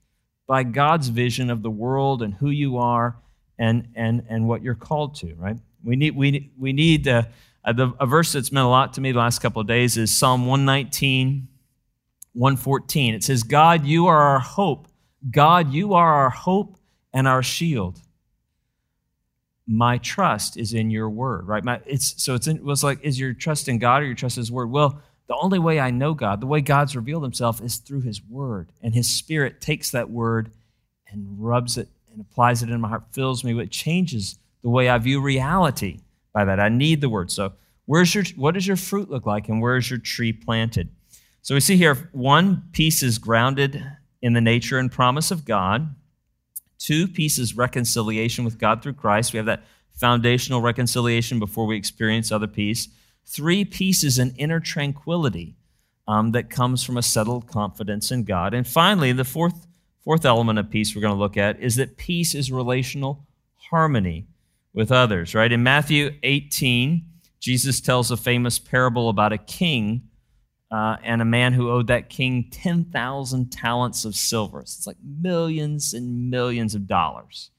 by 0.46 0.64
God's 0.64 1.08
vision 1.08 1.50
of 1.50 1.62
the 1.62 1.70
world 1.70 2.22
and 2.22 2.34
who 2.34 2.50
you 2.50 2.78
are 2.78 3.16
and, 3.58 3.88
and, 3.94 4.24
and 4.28 4.48
what 4.48 4.62
you're 4.62 4.74
called 4.74 5.14
to, 5.16 5.34
right? 5.34 5.56
We 5.82 5.96
need, 5.96 6.16
we, 6.16 6.50
we 6.58 6.72
need 6.72 7.08
uh, 7.08 7.22
Uh, 7.66 7.72
the, 7.72 7.92
a 8.00 8.06
verse 8.06 8.32
that's 8.32 8.52
meant 8.52 8.64
a 8.64 8.68
lot 8.68 8.94
to 8.94 9.00
me 9.00 9.12
the 9.12 9.18
last 9.18 9.40
couple 9.40 9.60
of 9.60 9.66
days 9.66 9.98
is 9.98 10.16
Psalm 10.16 10.46
119, 10.46 11.48
114. 12.32 13.14
It 13.14 13.24
says, 13.24 13.42
God, 13.42 13.84
you 13.84 14.06
are 14.06 14.18
our 14.18 14.38
hope. 14.38 14.88
God, 15.28 15.72
you 15.72 15.94
are 15.94 16.14
our 16.14 16.30
hope 16.30 16.78
and 17.12 17.26
our 17.26 17.42
shield 17.42 18.00
my 19.66 19.98
trust 19.98 20.56
is 20.56 20.72
in 20.72 20.90
your 20.90 21.10
word, 21.10 21.46
right? 21.48 21.64
My, 21.64 21.80
it's, 21.86 22.22
so 22.22 22.34
it's 22.34 22.46
in, 22.46 22.64
was 22.64 22.84
like, 22.84 23.02
is 23.02 23.18
your 23.18 23.32
trust 23.32 23.68
in 23.68 23.78
God 23.78 24.02
or 24.02 24.06
your 24.06 24.14
trust 24.14 24.36
in 24.36 24.42
his 24.42 24.52
word? 24.52 24.70
Well, 24.70 25.02
the 25.26 25.36
only 25.40 25.58
way 25.58 25.80
I 25.80 25.90
know 25.90 26.14
God, 26.14 26.40
the 26.40 26.46
way 26.46 26.60
God's 26.60 26.94
revealed 26.94 27.24
himself 27.24 27.60
is 27.60 27.78
through 27.78 28.02
his 28.02 28.22
word. 28.22 28.70
And 28.80 28.94
his 28.94 29.08
spirit 29.08 29.60
takes 29.60 29.90
that 29.90 30.08
word 30.08 30.52
and 31.10 31.26
rubs 31.38 31.76
it 31.76 31.88
and 32.12 32.20
applies 32.20 32.62
it 32.62 32.70
in 32.70 32.80
my 32.80 32.88
heart, 32.88 33.04
fills 33.12 33.42
me, 33.42 33.58
it 33.60 33.70
changes 33.70 34.38
the 34.62 34.70
way 34.70 34.88
I 34.88 34.98
view 34.98 35.20
reality 35.20 35.98
by 36.36 36.44
that. 36.44 36.60
I 36.60 36.68
need 36.68 37.00
the 37.00 37.08
word. 37.08 37.30
So 37.30 37.54
where's 37.86 38.14
your, 38.14 38.24
what 38.36 38.52
does 38.52 38.66
your 38.66 38.76
fruit 38.76 39.08
look 39.08 39.24
like 39.24 39.48
and 39.48 39.62
where's 39.62 39.88
your 39.88 39.98
tree 39.98 40.34
planted? 40.34 40.90
So 41.40 41.54
we 41.54 41.60
see 41.60 41.78
here, 41.78 42.10
one 42.12 42.64
peace 42.72 43.02
is 43.02 43.16
grounded 43.16 43.82
in 44.20 44.34
the 44.34 44.42
nature 44.42 44.76
and 44.76 44.92
promise 44.92 45.30
of 45.30 45.46
God. 45.46 45.94
Two 46.78 47.08
pieces 47.08 47.56
reconciliation 47.56 48.44
with 48.44 48.58
God 48.58 48.82
through 48.82 48.92
Christ. 48.92 49.32
We 49.32 49.38
have 49.38 49.46
that 49.46 49.64
foundational 49.94 50.60
reconciliation 50.60 51.38
before 51.38 51.64
we 51.64 51.74
experience 51.74 52.30
other 52.30 52.46
peace. 52.46 52.88
Three 53.24 53.64
pieces 53.64 54.18
an 54.18 54.34
inner 54.36 54.60
tranquility 54.60 55.56
um, 56.06 56.32
that 56.32 56.50
comes 56.50 56.82
from 56.82 56.98
a 56.98 57.02
settled 57.02 57.46
confidence 57.46 58.10
in 58.10 58.24
God. 58.24 58.52
And 58.52 58.68
finally, 58.68 59.12
the 59.12 59.24
fourth, 59.24 59.66
fourth 60.04 60.26
element 60.26 60.58
of 60.58 60.68
peace 60.68 60.94
we're 60.94 61.00
going 61.00 61.14
to 61.14 61.18
look 61.18 61.38
at 61.38 61.58
is 61.60 61.76
that 61.76 61.96
peace 61.96 62.34
is 62.34 62.52
relational 62.52 63.24
harmony 63.70 64.26
with 64.76 64.92
others, 64.92 65.34
right? 65.34 65.50
In 65.50 65.62
Matthew 65.62 66.12
18, 66.22 67.02
Jesus 67.40 67.80
tells 67.80 68.10
a 68.10 68.16
famous 68.16 68.58
parable 68.58 69.08
about 69.08 69.32
a 69.32 69.38
king 69.38 70.02
uh, 70.70 70.96
and 71.02 71.22
a 71.22 71.24
man 71.24 71.54
who 71.54 71.70
owed 71.70 71.86
that 71.86 72.10
king 72.10 72.48
10,000 72.50 73.50
talents 73.50 74.04
of 74.04 74.14
silver. 74.14 74.62
So 74.66 74.78
it's 74.78 74.86
like 74.86 74.98
millions 75.02 75.94
and 75.94 76.30
millions 76.30 76.74
of 76.74 76.86
dollars. 76.86 77.50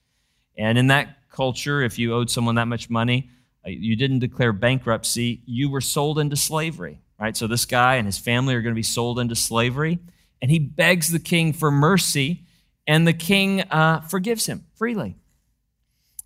And 0.57 0.77
in 0.77 0.87
that 0.87 1.17
culture, 1.31 1.81
if 1.81 1.97
you 1.97 2.13
owed 2.13 2.29
someone 2.29 2.55
that 2.55 2.67
much 2.67 2.89
money, 2.89 3.31
uh, 3.65 3.69
you 3.71 3.95
didn't 3.95 4.19
declare 4.19 4.53
bankruptcy, 4.53 5.41
you 5.45 5.71
were 5.71 5.81
sold 5.81 6.19
into 6.19 6.35
slavery, 6.35 7.01
right? 7.19 7.35
So 7.35 7.47
this 7.47 7.65
guy 7.65 7.95
and 7.95 8.05
his 8.05 8.19
family 8.19 8.53
are 8.53 8.61
going 8.61 8.75
to 8.75 8.79
be 8.79 8.83
sold 8.83 9.17
into 9.17 9.35
slavery. 9.35 9.97
And 10.39 10.51
he 10.51 10.59
begs 10.59 11.11
the 11.11 11.19
king 11.19 11.51
for 11.51 11.71
mercy, 11.71 12.45
and 12.85 13.07
the 13.07 13.13
king 13.13 13.61
uh, 13.61 14.01
forgives 14.01 14.45
him 14.45 14.65
freely. 14.75 15.15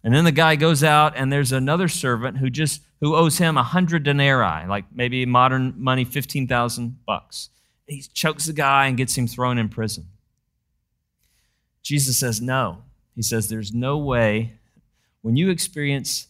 And 0.03 0.13
then 0.13 0.23
the 0.25 0.31
guy 0.31 0.55
goes 0.55 0.83
out, 0.83 1.15
and 1.15 1.31
there's 1.31 1.51
another 1.51 1.87
servant 1.87 2.37
who 2.37 2.49
just 2.49 2.81
who 3.01 3.15
owes 3.15 3.37
him 3.37 3.57
a 3.57 3.63
hundred 3.63 4.03
denarii, 4.03 4.67
like 4.67 4.85
maybe 4.93 5.25
modern 5.25 5.73
money, 5.77 6.05
fifteen 6.05 6.47
thousand 6.47 7.05
bucks. 7.05 7.49
He 7.87 8.01
chokes 8.01 8.45
the 8.45 8.53
guy 8.53 8.87
and 8.87 8.97
gets 8.97 9.17
him 9.17 9.27
thrown 9.27 9.57
in 9.57 9.69
prison. 9.69 10.07
Jesus 11.83 12.17
says 12.17 12.41
no. 12.41 12.83
He 13.15 13.21
says 13.21 13.49
there's 13.49 13.73
no 13.73 13.97
way 13.97 14.53
when 15.21 15.35
you 15.35 15.49
experience 15.49 16.27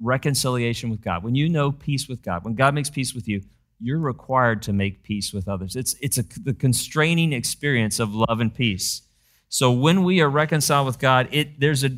reconciliation 0.00 0.90
with 0.90 1.00
God, 1.00 1.24
when 1.24 1.34
you 1.34 1.48
know 1.48 1.72
peace 1.72 2.08
with 2.08 2.22
God, 2.22 2.44
when 2.44 2.54
God 2.54 2.74
makes 2.74 2.90
peace 2.90 3.14
with 3.14 3.26
you, 3.26 3.42
you're 3.80 3.98
required 3.98 4.62
to 4.62 4.72
make 4.72 5.02
peace 5.02 5.32
with 5.32 5.48
others. 5.48 5.76
It's, 5.76 5.94
it's 6.00 6.18
a, 6.18 6.24
the 6.44 6.54
constraining 6.54 7.32
experience 7.32 7.98
of 7.98 8.14
love 8.14 8.40
and 8.40 8.54
peace. 8.54 9.02
So 9.48 9.72
when 9.72 10.04
we 10.04 10.20
are 10.20 10.28
reconciled 10.28 10.86
with 10.86 10.98
God, 10.98 11.28
it, 11.32 11.58
there's 11.58 11.84
a 11.84 11.88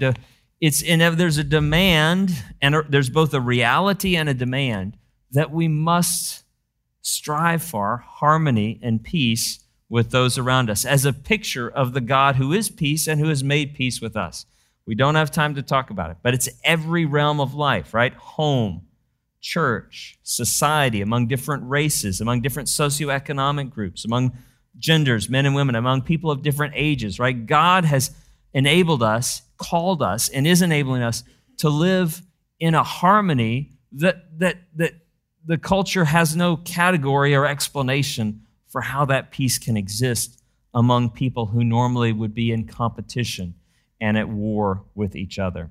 it's 0.60 0.82
in, 0.82 0.98
there's 1.16 1.38
a 1.38 1.44
demand, 1.44 2.32
and 2.60 2.76
there's 2.88 3.10
both 3.10 3.32
a 3.32 3.40
reality 3.40 4.16
and 4.16 4.28
a 4.28 4.34
demand 4.34 4.96
that 5.30 5.50
we 5.50 5.68
must 5.68 6.44
strive 7.02 7.62
for 7.62 7.98
harmony 8.06 8.78
and 8.82 9.02
peace 9.02 9.60
with 9.88 10.10
those 10.10 10.38
around 10.38 10.70
us 10.70 10.84
as 10.84 11.04
a 11.04 11.12
picture 11.12 11.68
of 11.68 11.94
the 11.94 12.00
God 12.00 12.36
who 12.36 12.52
is 12.52 12.68
peace 12.68 13.08
and 13.08 13.20
who 13.20 13.28
has 13.28 13.42
made 13.42 13.74
peace 13.74 14.00
with 14.00 14.16
us. 14.16 14.46
We 14.86 14.94
don't 14.94 15.14
have 15.14 15.30
time 15.30 15.54
to 15.54 15.62
talk 15.62 15.90
about 15.90 16.10
it, 16.10 16.18
but 16.22 16.34
it's 16.34 16.48
every 16.62 17.06
realm 17.06 17.40
of 17.40 17.54
life, 17.54 17.94
right? 17.94 18.12
Home, 18.14 18.82
church, 19.40 20.18
society, 20.22 21.00
among 21.00 21.26
different 21.26 21.64
races, 21.68 22.20
among 22.20 22.42
different 22.42 22.68
socioeconomic 22.68 23.70
groups, 23.70 24.04
among 24.04 24.36
genders, 24.78 25.28
men 25.28 25.46
and 25.46 25.54
women, 25.54 25.74
among 25.74 26.02
people 26.02 26.30
of 26.30 26.42
different 26.42 26.74
ages, 26.76 27.18
right? 27.18 27.46
God 27.46 27.84
has 27.84 28.10
enabled 28.52 29.02
us, 29.02 29.42
called 29.60 30.02
us, 30.02 30.28
and 30.28 30.46
is 30.46 30.62
enabling 30.62 31.02
us 31.02 31.22
to 31.58 31.68
live 31.68 32.22
in 32.58 32.74
a 32.74 32.82
harmony 32.82 33.72
that, 33.92 34.38
that, 34.38 34.56
that 34.74 34.94
the 35.44 35.58
culture 35.58 36.06
has 36.06 36.34
no 36.34 36.56
category 36.56 37.34
or 37.34 37.46
explanation 37.46 38.42
for 38.66 38.80
how 38.80 39.04
that 39.04 39.30
peace 39.30 39.58
can 39.58 39.76
exist 39.76 40.42
among 40.72 41.10
people 41.10 41.46
who 41.46 41.62
normally 41.62 42.12
would 42.12 42.34
be 42.34 42.50
in 42.50 42.66
competition 42.66 43.54
and 44.00 44.16
at 44.16 44.28
war 44.28 44.84
with 44.94 45.14
each 45.14 45.38
other. 45.38 45.70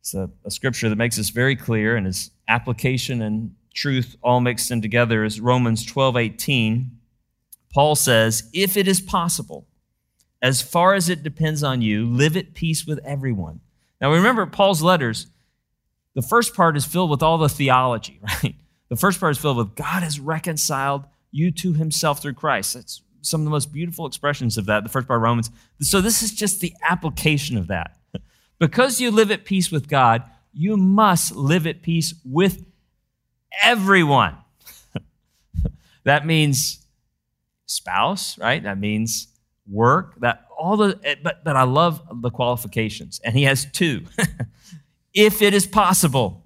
It's 0.00 0.14
a, 0.14 0.30
a 0.44 0.50
scripture 0.50 0.88
that 0.88 0.96
makes 0.96 1.16
this 1.16 1.30
very 1.30 1.54
clear 1.54 1.96
and 1.96 2.06
is 2.06 2.30
application 2.48 3.20
and 3.20 3.54
truth 3.74 4.16
all 4.22 4.40
mixed 4.40 4.70
in 4.70 4.80
together 4.80 5.24
is 5.24 5.40
Romans 5.40 5.84
12 5.84 6.16
18. 6.16 6.90
Paul 7.72 7.94
says, 7.94 8.48
If 8.52 8.76
it 8.76 8.88
is 8.88 9.00
possible, 9.00 9.66
as 10.42 10.60
far 10.60 10.94
as 10.94 11.08
it 11.08 11.22
depends 11.22 11.62
on 11.62 11.80
you, 11.80 12.04
live 12.04 12.36
at 12.36 12.52
peace 12.52 12.84
with 12.84 12.98
everyone. 13.04 13.60
Now 14.00 14.12
remember, 14.12 14.44
Paul's 14.44 14.82
letters, 14.82 15.28
the 16.14 16.22
first 16.22 16.54
part 16.54 16.76
is 16.76 16.84
filled 16.84 17.10
with 17.10 17.22
all 17.22 17.38
the 17.38 17.48
theology, 17.48 18.20
right? 18.42 18.56
The 18.88 18.96
first 18.96 19.20
part 19.20 19.30
is 19.30 19.38
filled 19.38 19.56
with 19.56 19.76
God 19.76 20.02
has 20.02 20.18
reconciled 20.18 21.04
you 21.30 21.50
to 21.52 21.72
himself 21.72 22.20
through 22.20 22.34
Christ. 22.34 22.74
That's 22.74 23.02
some 23.22 23.40
of 23.40 23.44
the 23.44 23.50
most 23.50 23.72
beautiful 23.72 24.04
expressions 24.04 24.58
of 24.58 24.66
that, 24.66 24.82
the 24.82 24.90
first 24.90 25.06
part 25.06 25.18
of 25.18 25.22
Romans. 25.22 25.50
So 25.80 26.00
this 26.00 26.22
is 26.22 26.34
just 26.34 26.60
the 26.60 26.74
application 26.82 27.56
of 27.56 27.68
that. 27.68 27.96
Because 28.58 29.00
you 29.00 29.10
live 29.10 29.32
at 29.32 29.44
peace 29.44 29.72
with 29.72 29.88
God, 29.88 30.22
you 30.52 30.76
must 30.76 31.34
live 31.34 31.66
at 31.66 31.82
peace 31.82 32.14
with 32.24 32.64
everyone. 33.60 34.36
that 36.04 36.24
means 36.24 36.86
spouse, 37.66 38.38
right? 38.38 38.62
That 38.62 38.78
means 38.78 39.26
work, 39.68 40.20
that 40.20 40.46
all 40.58 40.76
the 40.76 40.98
eh, 41.04 41.16
but 41.22 41.44
but 41.44 41.56
I 41.56 41.62
love 41.62 42.02
the 42.22 42.30
qualifications. 42.30 43.20
And 43.24 43.36
he 43.36 43.44
has 43.44 43.64
two. 43.64 44.04
if 45.14 45.42
it 45.42 45.54
is 45.54 45.66
possible. 45.66 46.38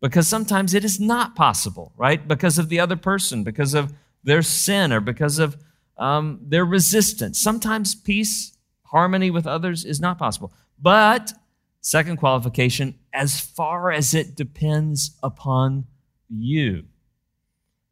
Because 0.00 0.28
sometimes 0.28 0.74
it 0.74 0.84
is 0.84 1.00
not 1.00 1.34
possible, 1.34 1.92
right? 1.96 2.26
Because 2.28 2.56
of 2.56 2.68
the 2.68 2.78
other 2.78 2.94
person, 2.94 3.42
because 3.42 3.74
of 3.74 3.92
their 4.22 4.42
sin, 4.42 4.92
or 4.92 5.00
because 5.00 5.40
of 5.40 5.56
um, 5.96 6.38
their 6.40 6.64
resistance. 6.64 7.40
Sometimes 7.40 7.96
peace, 7.96 8.56
harmony 8.84 9.30
with 9.30 9.46
others 9.46 9.84
is 9.84 10.00
not 10.00 10.16
possible. 10.16 10.52
But, 10.80 11.32
second 11.80 12.18
qualification, 12.18 12.94
as 13.12 13.40
far 13.40 13.90
as 13.90 14.14
it 14.14 14.36
depends 14.36 15.16
upon 15.22 15.86
you. 16.28 16.84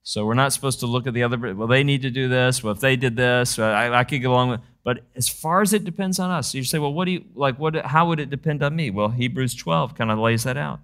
So 0.09 0.25
we're 0.25 0.35
not 0.35 0.53
supposed 0.53 0.79
to 0.81 0.87
look 0.87 1.09
at 1.09 1.15
the 1.15 1.25
other, 1.25 1.53
well, 1.53 1.67
they 1.67 1.83
need 1.83 2.03
to 2.03 2.11
do 2.11 2.29
this. 2.29 2.63
Well, 2.63 2.73
if 2.73 2.79
they 2.79 2.95
did 2.95 3.17
this, 3.17 3.59
uh, 3.59 3.65
I, 3.65 3.99
I 3.99 4.05
could 4.05 4.21
get 4.21 4.31
along 4.31 4.51
with 4.51 4.61
But 4.85 5.01
as 5.17 5.29
far 5.29 5.63
as 5.63 5.73
it 5.73 5.85
depends 5.85 6.21
on 6.21 6.31
us, 6.31 6.55
you 6.55 6.63
say, 6.63 6.79
well, 6.79 6.93
what 6.93 7.07
do 7.07 7.11
you, 7.11 7.25
like, 7.35 7.59
what, 7.59 7.75
how 7.75 8.07
would 8.07 8.21
it 8.21 8.31
depend 8.31 8.63
on 8.63 8.77
me? 8.77 8.89
Well, 8.89 9.09
Hebrews 9.09 9.57
12 9.57 9.97
kind 9.97 10.13
of 10.13 10.21
lays 10.21 10.45
that 10.45 10.57
out. 10.57 10.79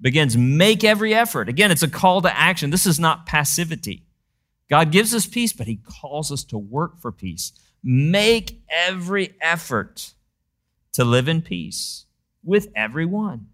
Begins, 0.00 0.38
make 0.38 0.82
every 0.82 1.14
effort. 1.14 1.50
Again, 1.50 1.70
it's 1.70 1.82
a 1.82 1.90
call 1.90 2.22
to 2.22 2.34
action. 2.34 2.70
This 2.70 2.86
is 2.86 2.98
not 2.98 3.26
passivity. 3.26 4.06
God 4.70 4.90
gives 4.90 5.12
us 5.14 5.26
peace, 5.26 5.52
but 5.52 5.66
He 5.66 5.80
calls 6.00 6.32
us 6.32 6.42
to 6.44 6.56
work 6.56 6.98
for 6.98 7.12
peace. 7.12 7.52
Make 7.82 8.62
every 8.70 9.34
effort 9.42 10.14
to 10.94 11.04
live 11.04 11.28
in 11.28 11.42
peace 11.42 12.06
with 12.42 12.68
everyone 12.74 13.48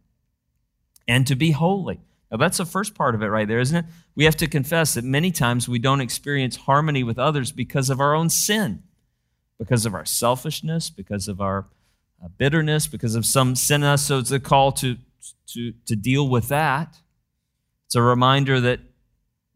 and 1.08 1.26
to 1.26 1.34
be 1.34 1.50
holy. 1.50 1.98
Now, 2.30 2.36
that's 2.36 2.58
the 2.58 2.64
first 2.64 2.94
part 2.94 3.14
of 3.14 3.22
it 3.22 3.26
right 3.26 3.48
there, 3.48 3.58
isn't 3.58 3.76
it? 3.76 3.84
We 4.14 4.24
have 4.24 4.36
to 4.36 4.46
confess 4.46 4.94
that 4.94 5.04
many 5.04 5.32
times 5.32 5.68
we 5.68 5.78
don't 5.78 6.00
experience 6.00 6.56
harmony 6.56 7.02
with 7.02 7.18
others 7.18 7.50
because 7.50 7.90
of 7.90 8.00
our 8.00 8.14
own 8.14 8.30
sin, 8.30 8.84
because 9.58 9.84
of 9.84 9.94
our 9.94 10.04
selfishness, 10.04 10.90
because 10.90 11.26
of 11.26 11.40
our 11.40 11.66
uh, 12.22 12.28
bitterness, 12.38 12.86
because 12.86 13.16
of 13.16 13.26
some 13.26 13.56
sin 13.56 13.82
in 13.82 13.88
us. 13.88 14.06
So 14.06 14.18
it's 14.18 14.30
a 14.30 14.38
call 14.38 14.70
to, 14.72 14.96
to, 15.48 15.72
to 15.86 15.96
deal 15.96 16.28
with 16.28 16.48
that. 16.48 16.96
It's 17.86 17.96
a 17.96 18.02
reminder 18.02 18.60
that 18.60 18.80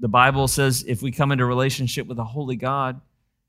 the 0.01 0.09
Bible 0.09 0.49
says 0.49 0.85
if 0.89 1.01
we 1.01 1.13
come 1.13 1.31
into 1.31 1.45
relationship 1.45 2.09
with 2.09 2.19
a 2.19 2.25
holy 2.25 2.57
God, 2.57 3.01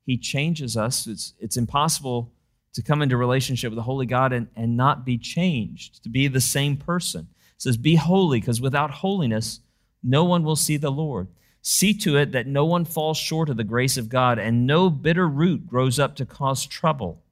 He 0.06 0.18
changes 0.18 0.78
us. 0.78 1.08
It's, 1.08 1.34
it's 1.40 1.58
impossible 1.58 2.32
to 2.74 2.84
come 2.84 3.02
into 3.02 3.18
relationship 3.18 3.72
with 3.72 3.80
a 3.80 3.84
holy 3.84 4.06
God 4.06 4.34
and, 4.34 4.48
and 4.56 4.78
not 4.78 5.06
be 5.06 5.18
changed, 5.18 6.04
to 6.04 6.10
be 6.10 6.28
the 6.28 6.42
same 6.42 6.78
person. 6.78 7.28
It 7.58 7.62
says, 7.62 7.78
Be 7.78 7.96
holy, 7.96 8.40
because 8.40 8.62
without 8.62 8.92
holiness, 8.92 9.62
no 10.04 10.24
one 10.24 10.44
will 10.44 10.56
see 10.56 10.78
the 10.78 10.92
Lord. 10.92 11.28
See 11.62 11.94
to 11.96 12.16
it 12.18 12.32
that 12.32 12.46
no 12.46 12.64
one 12.66 12.86
falls 12.86 13.18
short 13.18 13.50
of 13.50 13.58
the 13.58 13.64
grace 13.64 13.98
of 13.98 14.10
God, 14.10 14.38
and 14.38 14.68
no 14.68 14.90
bitter 14.90 15.28
root 15.28 15.66
grows 15.66 15.98
up 15.98 16.16
to 16.18 16.26
cause 16.26 16.66
trouble 16.66 17.24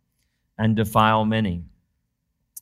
and 0.57 0.75
defile 0.75 1.23
many. 1.23 1.63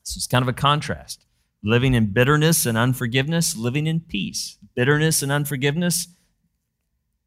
So 0.04 0.18
it's 0.18 0.28
kind 0.28 0.42
of 0.42 0.50
a 0.50 0.54
contrast. 0.54 1.26
Living 1.64 1.94
in 1.94 2.08
bitterness 2.08 2.66
and 2.66 2.78
unforgiveness, 2.78 3.56
living 3.56 3.88
in 3.88 4.00
peace. 4.00 4.58
Bitterness 4.76 5.22
and 5.22 5.32
unforgiveness 5.32 6.08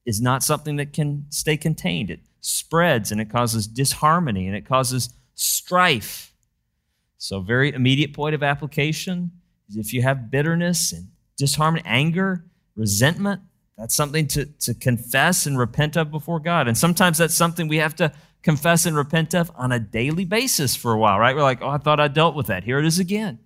is 0.04 0.20
not 0.20 0.42
something 0.42 0.76
that 0.76 0.92
can 0.92 1.26
stay 1.30 1.56
contained. 1.56 2.10
It 2.10 2.20
spreads 2.40 3.10
and 3.10 3.20
it 3.20 3.30
causes 3.30 3.66
disharmony 3.66 4.46
and 4.46 4.56
it 4.56 4.66
causes 4.66 5.10
strife. 5.34 6.32
So, 7.16 7.40
very 7.40 7.72
immediate 7.72 8.12
point 8.12 8.34
of 8.34 8.42
application 8.42 9.30
if 9.70 9.92
you 9.92 10.02
have 10.02 10.30
bitterness 10.30 10.92
and 10.92 11.08
disharmony, 11.36 11.82
anger, 11.84 12.44
resentment, 12.76 13.42
that's 13.76 13.94
something 13.94 14.28
to, 14.28 14.46
to 14.46 14.74
confess 14.74 15.46
and 15.46 15.58
repent 15.58 15.96
of 15.96 16.10
before 16.10 16.38
God. 16.38 16.68
And 16.68 16.78
sometimes 16.78 17.18
that's 17.18 17.34
something 17.34 17.66
we 17.66 17.78
have 17.78 17.96
to 17.96 18.12
confess 18.42 18.86
and 18.86 18.96
repent 18.96 19.34
of 19.34 19.50
on 19.56 19.72
a 19.72 19.80
daily 19.80 20.24
basis 20.24 20.76
for 20.76 20.92
a 20.92 20.98
while, 20.98 21.18
right? 21.18 21.34
We're 21.34 21.42
like, 21.42 21.62
oh, 21.62 21.68
I 21.68 21.78
thought 21.78 21.98
I 21.98 22.08
dealt 22.08 22.36
with 22.36 22.46
that. 22.46 22.64
Here 22.64 22.78
it 22.78 22.84
is 22.84 22.98
again. 22.98 23.40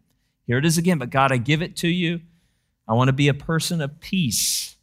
Here 0.47 0.59
it 0.59 0.67
is 0.67 0.77
again. 0.77 0.99
But 0.99 1.11
God, 1.11 1.33
I 1.33 1.37
give 1.39 1.63
it 1.63 1.77
to 1.77 1.89
you. 1.89 2.21
I 2.87 2.95
want 2.95 3.09
to 3.09 3.13
be 3.13 3.29
a 3.29 3.35
person 3.35 3.81
of 3.81 4.01
peace. 4.01 4.77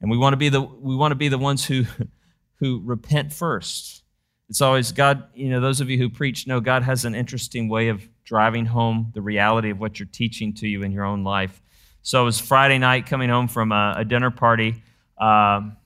And 0.00 0.10
we 0.10 0.16
want 0.16 0.32
to 0.32 0.36
be 0.36 0.48
the 0.48 0.60
we 0.60 0.96
want 0.96 1.12
to 1.12 1.16
be 1.16 1.28
the 1.28 1.38
ones 1.38 1.64
who 1.64 1.84
who 2.56 2.80
repent 2.84 3.32
first. 3.32 4.02
It's 4.48 4.60
always 4.60 4.92
God, 4.92 5.24
you 5.34 5.48
know, 5.48 5.60
those 5.60 5.80
of 5.80 5.90
you 5.90 5.98
who 5.98 6.08
preach 6.08 6.46
know 6.46 6.60
God 6.60 6.82
has 6.82 7.04
an 7.04 7.14
interesting 7.14 7.68
way 7.68 7.88
of 7.88 8.08
driving 8.32 8.64
home 8.64 9.12
the 9.12 9.20
reality 9.20 9.68
of 9.68 9.78
what 9.78 10.00
you're 10.00 10.08
teaching 10.10 10.54
to 10.54 10.66
you 10.66 10.82
in 10.82 10.90
your 10.90 11.04
own 11.04 11.22
life. 11.22 11.60
So 12.00 12.22
it 12.22 12.24
was 12.24 12.40
Friday 12.40 12.78
night 12.78 13.04
coming 13.04 13.28
home 13.28 13.46
from 13.46 13.72
a, 13.72 13.92
a 13.98 14.06
dinner 14.06 14.30
party. 14.30 14.82
Um, 15.18 15.76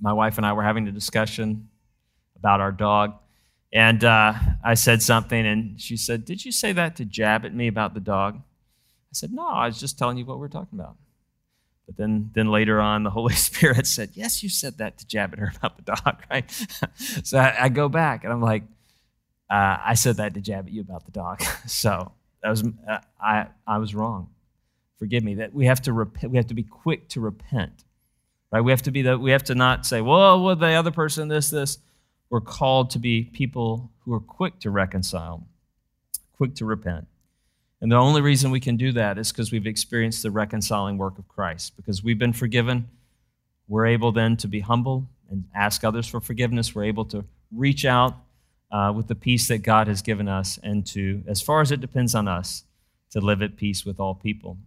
my 0.00 0.14
wife 0.14 0.38
and 0.38 0.46
I 0.46 0.54
were 0.54 0.62
having 0.62 0.88
a 0.88 0.90
discussion 0.90 1.68
about 2.38 2.62
our 2.62 2.72
dog. 2.72 3.16
And 3.74 4.02
uh, 4.04 4.32
I 4.64 4.72
said 4.72 5.02
something, 5.02 5.46
and 5.46 5.78
she 5.78 5.98
said, 5.98 6.24
Did 6.24 6.46
you 6.46 6.50
say 6.50 6.72
that 6.72 6.96
to 6.96 7.04
jab 7.04 7.44
at 7.44 7.54
me 7.54 7.66
about 7.66 7.92
the 7.92 8.00
dog? 8.00 8.36
I 8.36 9.12
said, 9.12 9.30
No, 9.30 9.46
I 9.46 9.66
was 9.66 9.78
just 9.78 9.98
telling 9.98 10.16
you 10.16 10.24
what 10.24 10.38
we're 10.38 10.48
talking 10.48 10.80
about. 10.80 10.96
But 11.84 11.98
then, 11.98 12.30
then 12.32 12.50
later 12.50 12.80
on, 12.80 13.02
the 13.02 13.10
Holy 13.10 13.34
Spirit 13.48 13.86
said, 13.86 14.12
Yes, 14.14 14.42
you 14.42 14.48
said 14.48 14.78
that 14.78 14.96
to 14.96 15.06
jab 15.06 15.34
at 15.34 15.40
her 15.40 15.52
about 15.58 15.76
the 15.76 15.82
dog, 15.82 16.22
right? 16.30 16.50
so 17.22 17.36
I, 17.36 17.64
I, 17.64 17.68
go 17.68 17.90
back 17.90 18.24
and 18.24 18.32
I'm 18.32 18.40
like, 18.40 18.62
uh, 19.54 19.78
I 19.84 19.94
said 19.94 20.16
that 20.16 20.34
to 20.34 20.40
jab 20.40 20.66
at 20.66 20.72
you 20.72 20.80
about 20.80 21.04
the 21.04 21.12
dog. 21.12 21.40
so 21.66 22.10
that 22.42 22.50
was, 22.50 22.64
uh, 22.88 22.98
I, 23.20 23.46
I 23.66 23.78
was 23.78 23.94
wrong. 23.94 24.30
Forgive 24.98 25.22
me. 25.22 25.36
That 25.36 25.54
we 25.54 25.66
have 25.66 25.80
to 25.82 25.92
repent, 25.92 26.32
we 26.32 26.38
have 26.38 26.48
to 26.48 26.54
be 26.54 26.64
quick 26.64 27.08
to 27.10 27.20
repent. 27.20 27.84
Right? 28.50 28.60
We 28.62 28.72
have 28.72 28.82
to 28.82 28.90
be 28.90 29.02
the, 29.02 29.16
we 29.16 29.30
have 29.30 29.44
to 29.44 29.54
not 29.54 29.86
say, 29.86 30.00
well, 30.00 30.42
well, 30.42 30.56
the 30.56 30.72
other 30.72 30.90
person, 30.90 31.28
this, 31.28 31.50
this. 31.50 31.78
We're 32.30 32.40
called 32.40 32.90
to 32.90 32.98
be 32.98 33.22
people 33.22 33.92
who 34.00 34.12
are 34.14 34.20
quick 34.20 34.58
to 34.60 34.70
reconcile, 34.70 35.46
quick 36.36 36.56
to 36.56 36.64
repent. 36.64 37.06
And 37.80 37.92
the 37.92 37.96
only 37.96 38.22
reason 38.22 38.50
we 38.50 38.60
can 38.60 38.76
do 38.76 38.90
that 38.92 39.18
is 39.18 39.30
because 39.30 39.52
we've 39.52 39.66
experienced 39.66 40.24
the 40.24 40.32
reconciling 40.32 40.98
work 40.98 41.18
of 41.18 41.28
Christ. 41.28 41.76
Because 41.76 42.02
we've 42.02 42.18
been 42.18 42.32
forgiven, 42.32 42.88
we're 43.68 43.86
able 43.86 44.10
then 44.10 44.36
to 44.38 44.48
be 44.48 44.60
humble 44.60 45.06
and 45.30 45.44
ask 45.54 45.84
others 45.84 46.08
for 46.08 46.20
forgiveness. 46.20 46.74
We're 46.74 46.84
able 46.84 47.04
to 47.06 47.24
reach 47.52 47.84
out 47.84 48.16
uh, 48.70 48.92
with 48.94 49.08
the 49.08 49.14
peace 49.14 49.48
that 49.48 49.58
God 49.58 49.86
has 49.86 50.02
given 50.02 50.28
us 50.28 50.58
and 50.62 50.86
to, 50.88 51.22
as 51.26 51.40
far 51.40 51.60
as 51.60 51.70
it 51.70 51.80
depends 51.80 52.14
on 52.14 52.28
us, 52.28 52.64
to 53.10 53.20
live 53.20 53.42
at 53.42 53.56
peace 53.56 53.84
with 53.84 54.00
all 54.00 54.14
people. 54.14 54.58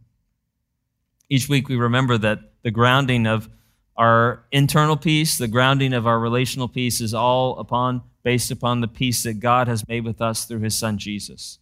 Each 1.29 1.49
week 1.49 1.67
we 1.67 1.75
remember 1.75 2.17
that 2.17 2.39
the 2.63 2.71
grounding 2.71 3.27
of 3.27 3.49
our 3.97 4.45
internal 4.51 4.95
peace, 4.95 5.37
the 5.37 5.47
grounding 5.47 5.93
of 5.93 6.07
our 6.07 6.19
relational 6.19 6.67
peace 6.67 7.01
is 7.01 7.13
all 7.13 7.57
upon 7.59 8.03
based 8.23 8.51
upon 8.51 8.81
the 8.81 8.87
peace 8.87 9.23
that 9.23 9.39
God 9.39 9.69
has 9.69 9.87
made 9.87 10.03
with 10.03 10.21
us 10.21 10.43
through 10.43 10.59
his 10.59 10.75
son 10.75 10.97
Jesus. 10.97 11.59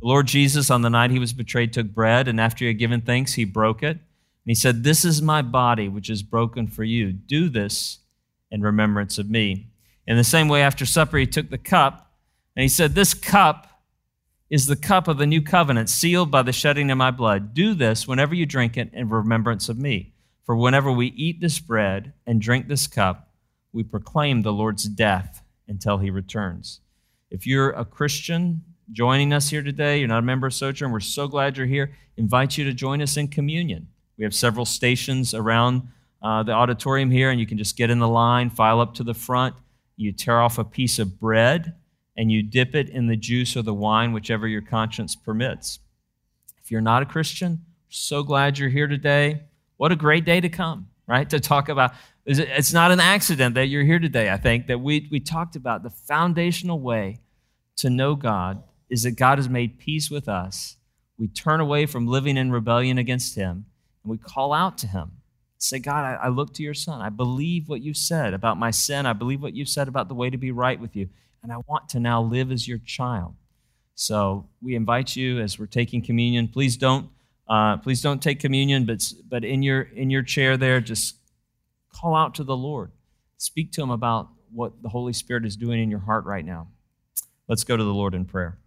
The 0.00 0.06
Lord 0.06 0.26
Jesus, 0.26 0.68
on 0.68 0.82
the 0.82 0.90
night 0.90 1.12
he 1.12 1.20
was 1.20 1.32
betrayed, 1.32 1.72
took 1.72 1.86
bread, 1.86 2.26
and 2.26 2.40
after 2.40 2.64
he 2.64 2.68
had 2.68 2.78
given 2.78 3.00
thanks, 3.00 3.34
he 3.34 3.44
broke 3.44 3.82
it. 3.82 3.96
And 3.96 4.00
he 4.50 4.56
said, 4.56 4.82
This 4.82 5.04
is 5.04 5.22
my 5.22 5.40
body, 5.40 5.88
which 5.88 6.10
is 6.10 6.22
broken 6.22 6.66
for 6.66 6.82
you. 6.82 7.12
Do 7.12 7.48
this 7.48 8.00
in 8.50 8.60
remembrance 8.60 9.18
of 9.18 9.30
me. 9.30 9.68
In 10.06 10.16
the 10.16 10.24
same 10.24 10.48
way, 10.48 10.62
after 10.62 10.84
supper, 10.84 11.16
he 11.16 11.26
took 11.26 11.50
the 11.50 11.58
cup, 11.58 12.12
and 12.56 12.62
he 12.62 12.68
said, 12.68 12.94
This 12.94 13.14
cup 13.14 13.82
is 14.50 14.66
the 14.66 14.76
cup 14.76 15.08
of 15.08 15.18
the 15.18 15.26
new 15.26 15.42
covenant, 15.42 15.88
sealed 15.88 16.30
by 16.30 16.42
the 16.42 16.52
shedding 16.52 16.90
of 16.90 16.98
my 16.98 17.10
blood. 17.10 17.54
Do 17.54 17.74
this 17.74 18.06
whenever 18.06 18.34
you 18.34 18.46
drink 18.46 18.76
it 18.76 18.90
in 18.92 19.08
remembrance 19.08 19.68
of 19.68 19.78
me. 19.78 20.12
For 20.44 20.54
whenever 20.54 20.92
we 20.92 21.06
eat 21.08 21.40
this 21.40 21.58
bread 21.58 22.12
and 22.26 22.40
drink 22.40 22.68
this 22.68 22.86
cup, 22.86 23.30
we 23.72 23.82
proclaim 23.82 24.42
the 24.42 24.52
Lord's 24.52 24.84
death 24.84 25.42
until 25.66 25.98
he 25.98 26.10
returns. 26.10 26.80
If 27.30 27.46
you're 27.46 27.70
a 27.70 27.84
Christian, 27.84 28.62
joining 28.92 29.32
us 29.32 29.48
here 29.48 29.62
today, 29.62 29.98
you're 29.98 30.08
not 30.08 30.18
a 30.18 30.22
member 30.22 30.46
of 30.46 30.54
Sojourn, 30.54 30.92
we're 30.92 31.00
so 31.00 31.26
glad 31.26 31.56
you're 31.56 31.66
here. 31.66 31.96
Invite 32.16 32.58
you 32.58 32.64
to 32.64 32.72
join 32.74 33.00
us 33.00 33.16
in 33.16 33.28
communion. 33.28 33.88
We 34.18 34.24
have 34.24 34.34
several 34.34 34.66
stations 34.66 35.34
around 35.34 35.88
uh, 36.22 36.42
the 36.42 36.52
auditorium 36.52 37.10
here, 37.10 37.30
and 37.30 37.40
you 37.40 37.46
can 37.46 37.58
just 37.58 37.76
get 37.76 37.90
in 37.90 37.98
the 37.98 38.08
line, 38.08 38.50
file 38.50 38.80
up 38.80 38.94
to 38.94 39.02
the 39.02 39.14
front. 39.14 39.56
You 39.96 40.12
tear 40.12 40.40
off 40.40 40.58
a 40.58 40.64
piece 40.64 40.98
of 40.98 41.20
bread, 41.20 41.74
and 42.16 42.30
you 42.30 42.42
dip 42.42 42.74
it 42.74 42.88
in 42.88 43.06
the 43.06 43.16
juice 43.16 43.56
or 43.56 43.62
the 43.62 43.74
wine, 43.74 44.12
whichever 44.12 44.46
your 44.46 44.62
conscience 44.62 45.16
permits. 45.16 45.80
If 46.62 46.70
you're 46.70 46.80
not 46.80 47.02
a 47.02 47.06
Christian, 47.06 47.64
So 47.88 48.22
glad 48.24 48.58
you're 48.58 48.70
here 48.70 48.88
today. 48.88 49.42
What 49.76 49.92
a 49.92 49.96
great 49.96 50.24
day 50.24 50.40
to 50.40 50.48
come, 50.48 50.88
right? 51.06 51.28
To 51.30 51.38
talk 51.38 51.68
about. 51.68 51.92
It's 52.26 52.72
not 52.72 52.90
an 52.90 53.00
accident 53.00 53.54
that 53.54 53.66
you're 53.66 53.84
here 53.84 53.98
today, 53.98 54.30
I 54.30 54.36
think, 54.36 54.66
that 54.68 54.80
we, 54.80 55.08
we 55.12 55.20
talked 55.20 55.56
about 55.56 55.82
the 55.82 55.90
foundational 55.90 56.80
way 56.80 57.20
to 57.76 57.90
know 57.90 58.14
God 58.14 58.62
is 58.88 59.02
that 59.02 59.12
God 59.12 59.38
has 59.38 59.48
made 59.48 59.78
peace 59.78 60.10
with 60.10 60.28
us. 60.28 60.76
We 61.18 61.28
turn 61.28 61.60
away 61.60 61.86
from 61.86 62.06
living 62.06 62.36
in 62.36 62.50
rebellion 62.50 62.98
against 62.98 63.34
Him 63.34 63.66
and 64.02 64.10
we 64.10 64.18
call 64.18 64.52
out 64.52 64.78
to 64.78 64.86
Him. 64.86 65.12
Say, 65.58 65.78
God, 65.78 66.04
I, 66.04 66.26
I 66.26 66.28
look 66.28 66.52
to 66.54 66.62
your 66.62 66.74
Son. 66.74 67.00
I 67.00 67.08
believe 67.08 67.68
what 67.68 67.80
you 67.80 67.94
said 67.94 68.34
about 68.34 68.58
my 68.58 68.70
sin. 68.70 69.06
I 69.06 69.12
believe 69.12 69.42
what 69.42 69.54
you 69.54 69.64
said 69.64 69.88
about 69.88 70.08
the 70.08 70.14
way 70.14 70.28
to 70.30 70.36
be 70.36 70.50
right 70.50 70.78
with 70.78 70.94
you. 70.94 71.08
And 71.42 71.52
I 71.52 71.56
want 71.66 71.88
to 71.90 72.00
now 72.00 72.22
live 72.22 72.50
as 72.50 72.68
your 72.68 72.78
child. 72.78 73.34
So 73.94 74.48
we 74.60 74.74
invite 74.74 75.14
you 75.16 75.40
as 75.40 75.58
we're 75.58 75.66
taking 75.66 76.02
communion. 76.02 76.48
Please 76.48 76.76
don't, 76.76 77.08
uh, 77.48 77.76
please 77.78 78.02
don't 78.02 78.22
take 78.22 78.40
communion, 78.40 78.84
but 78.84 79.12
but 79.28 79.44
in 79.44 79.62
your 79.62 79.82
in 79.82 80.10
your 80.10 80.22
chair 80.22 80.56
there, 80.56 80.80
just 80.80 81.16
call 81.92 82.14
out 82.14 82.34
to 82.36 82.44
the 82.44 82.56
Lord. 82.56 82.90
Speak 83.36 83.72
to 83.72 83.82
Him 83.82 83.90
about 83.90 84.28
what 84.52 84.82
the 84.82 84.88
Holy 84.88 85.12
Spirit 85.12 85.44
is 85.44 85.56
doing 85.56 85.82
in 85.82 85.90
your 85.90 86.00
heart 86.00 86.24
right 86.24 86.44
now. 86.44 86.68
Let's 87.46 87.64
go 87.64 87.76
to 87.76 87.84
the 87.84 87.94
Lord 87.94 88.14
in 88.14 88.24
prayer. 88.24 88.58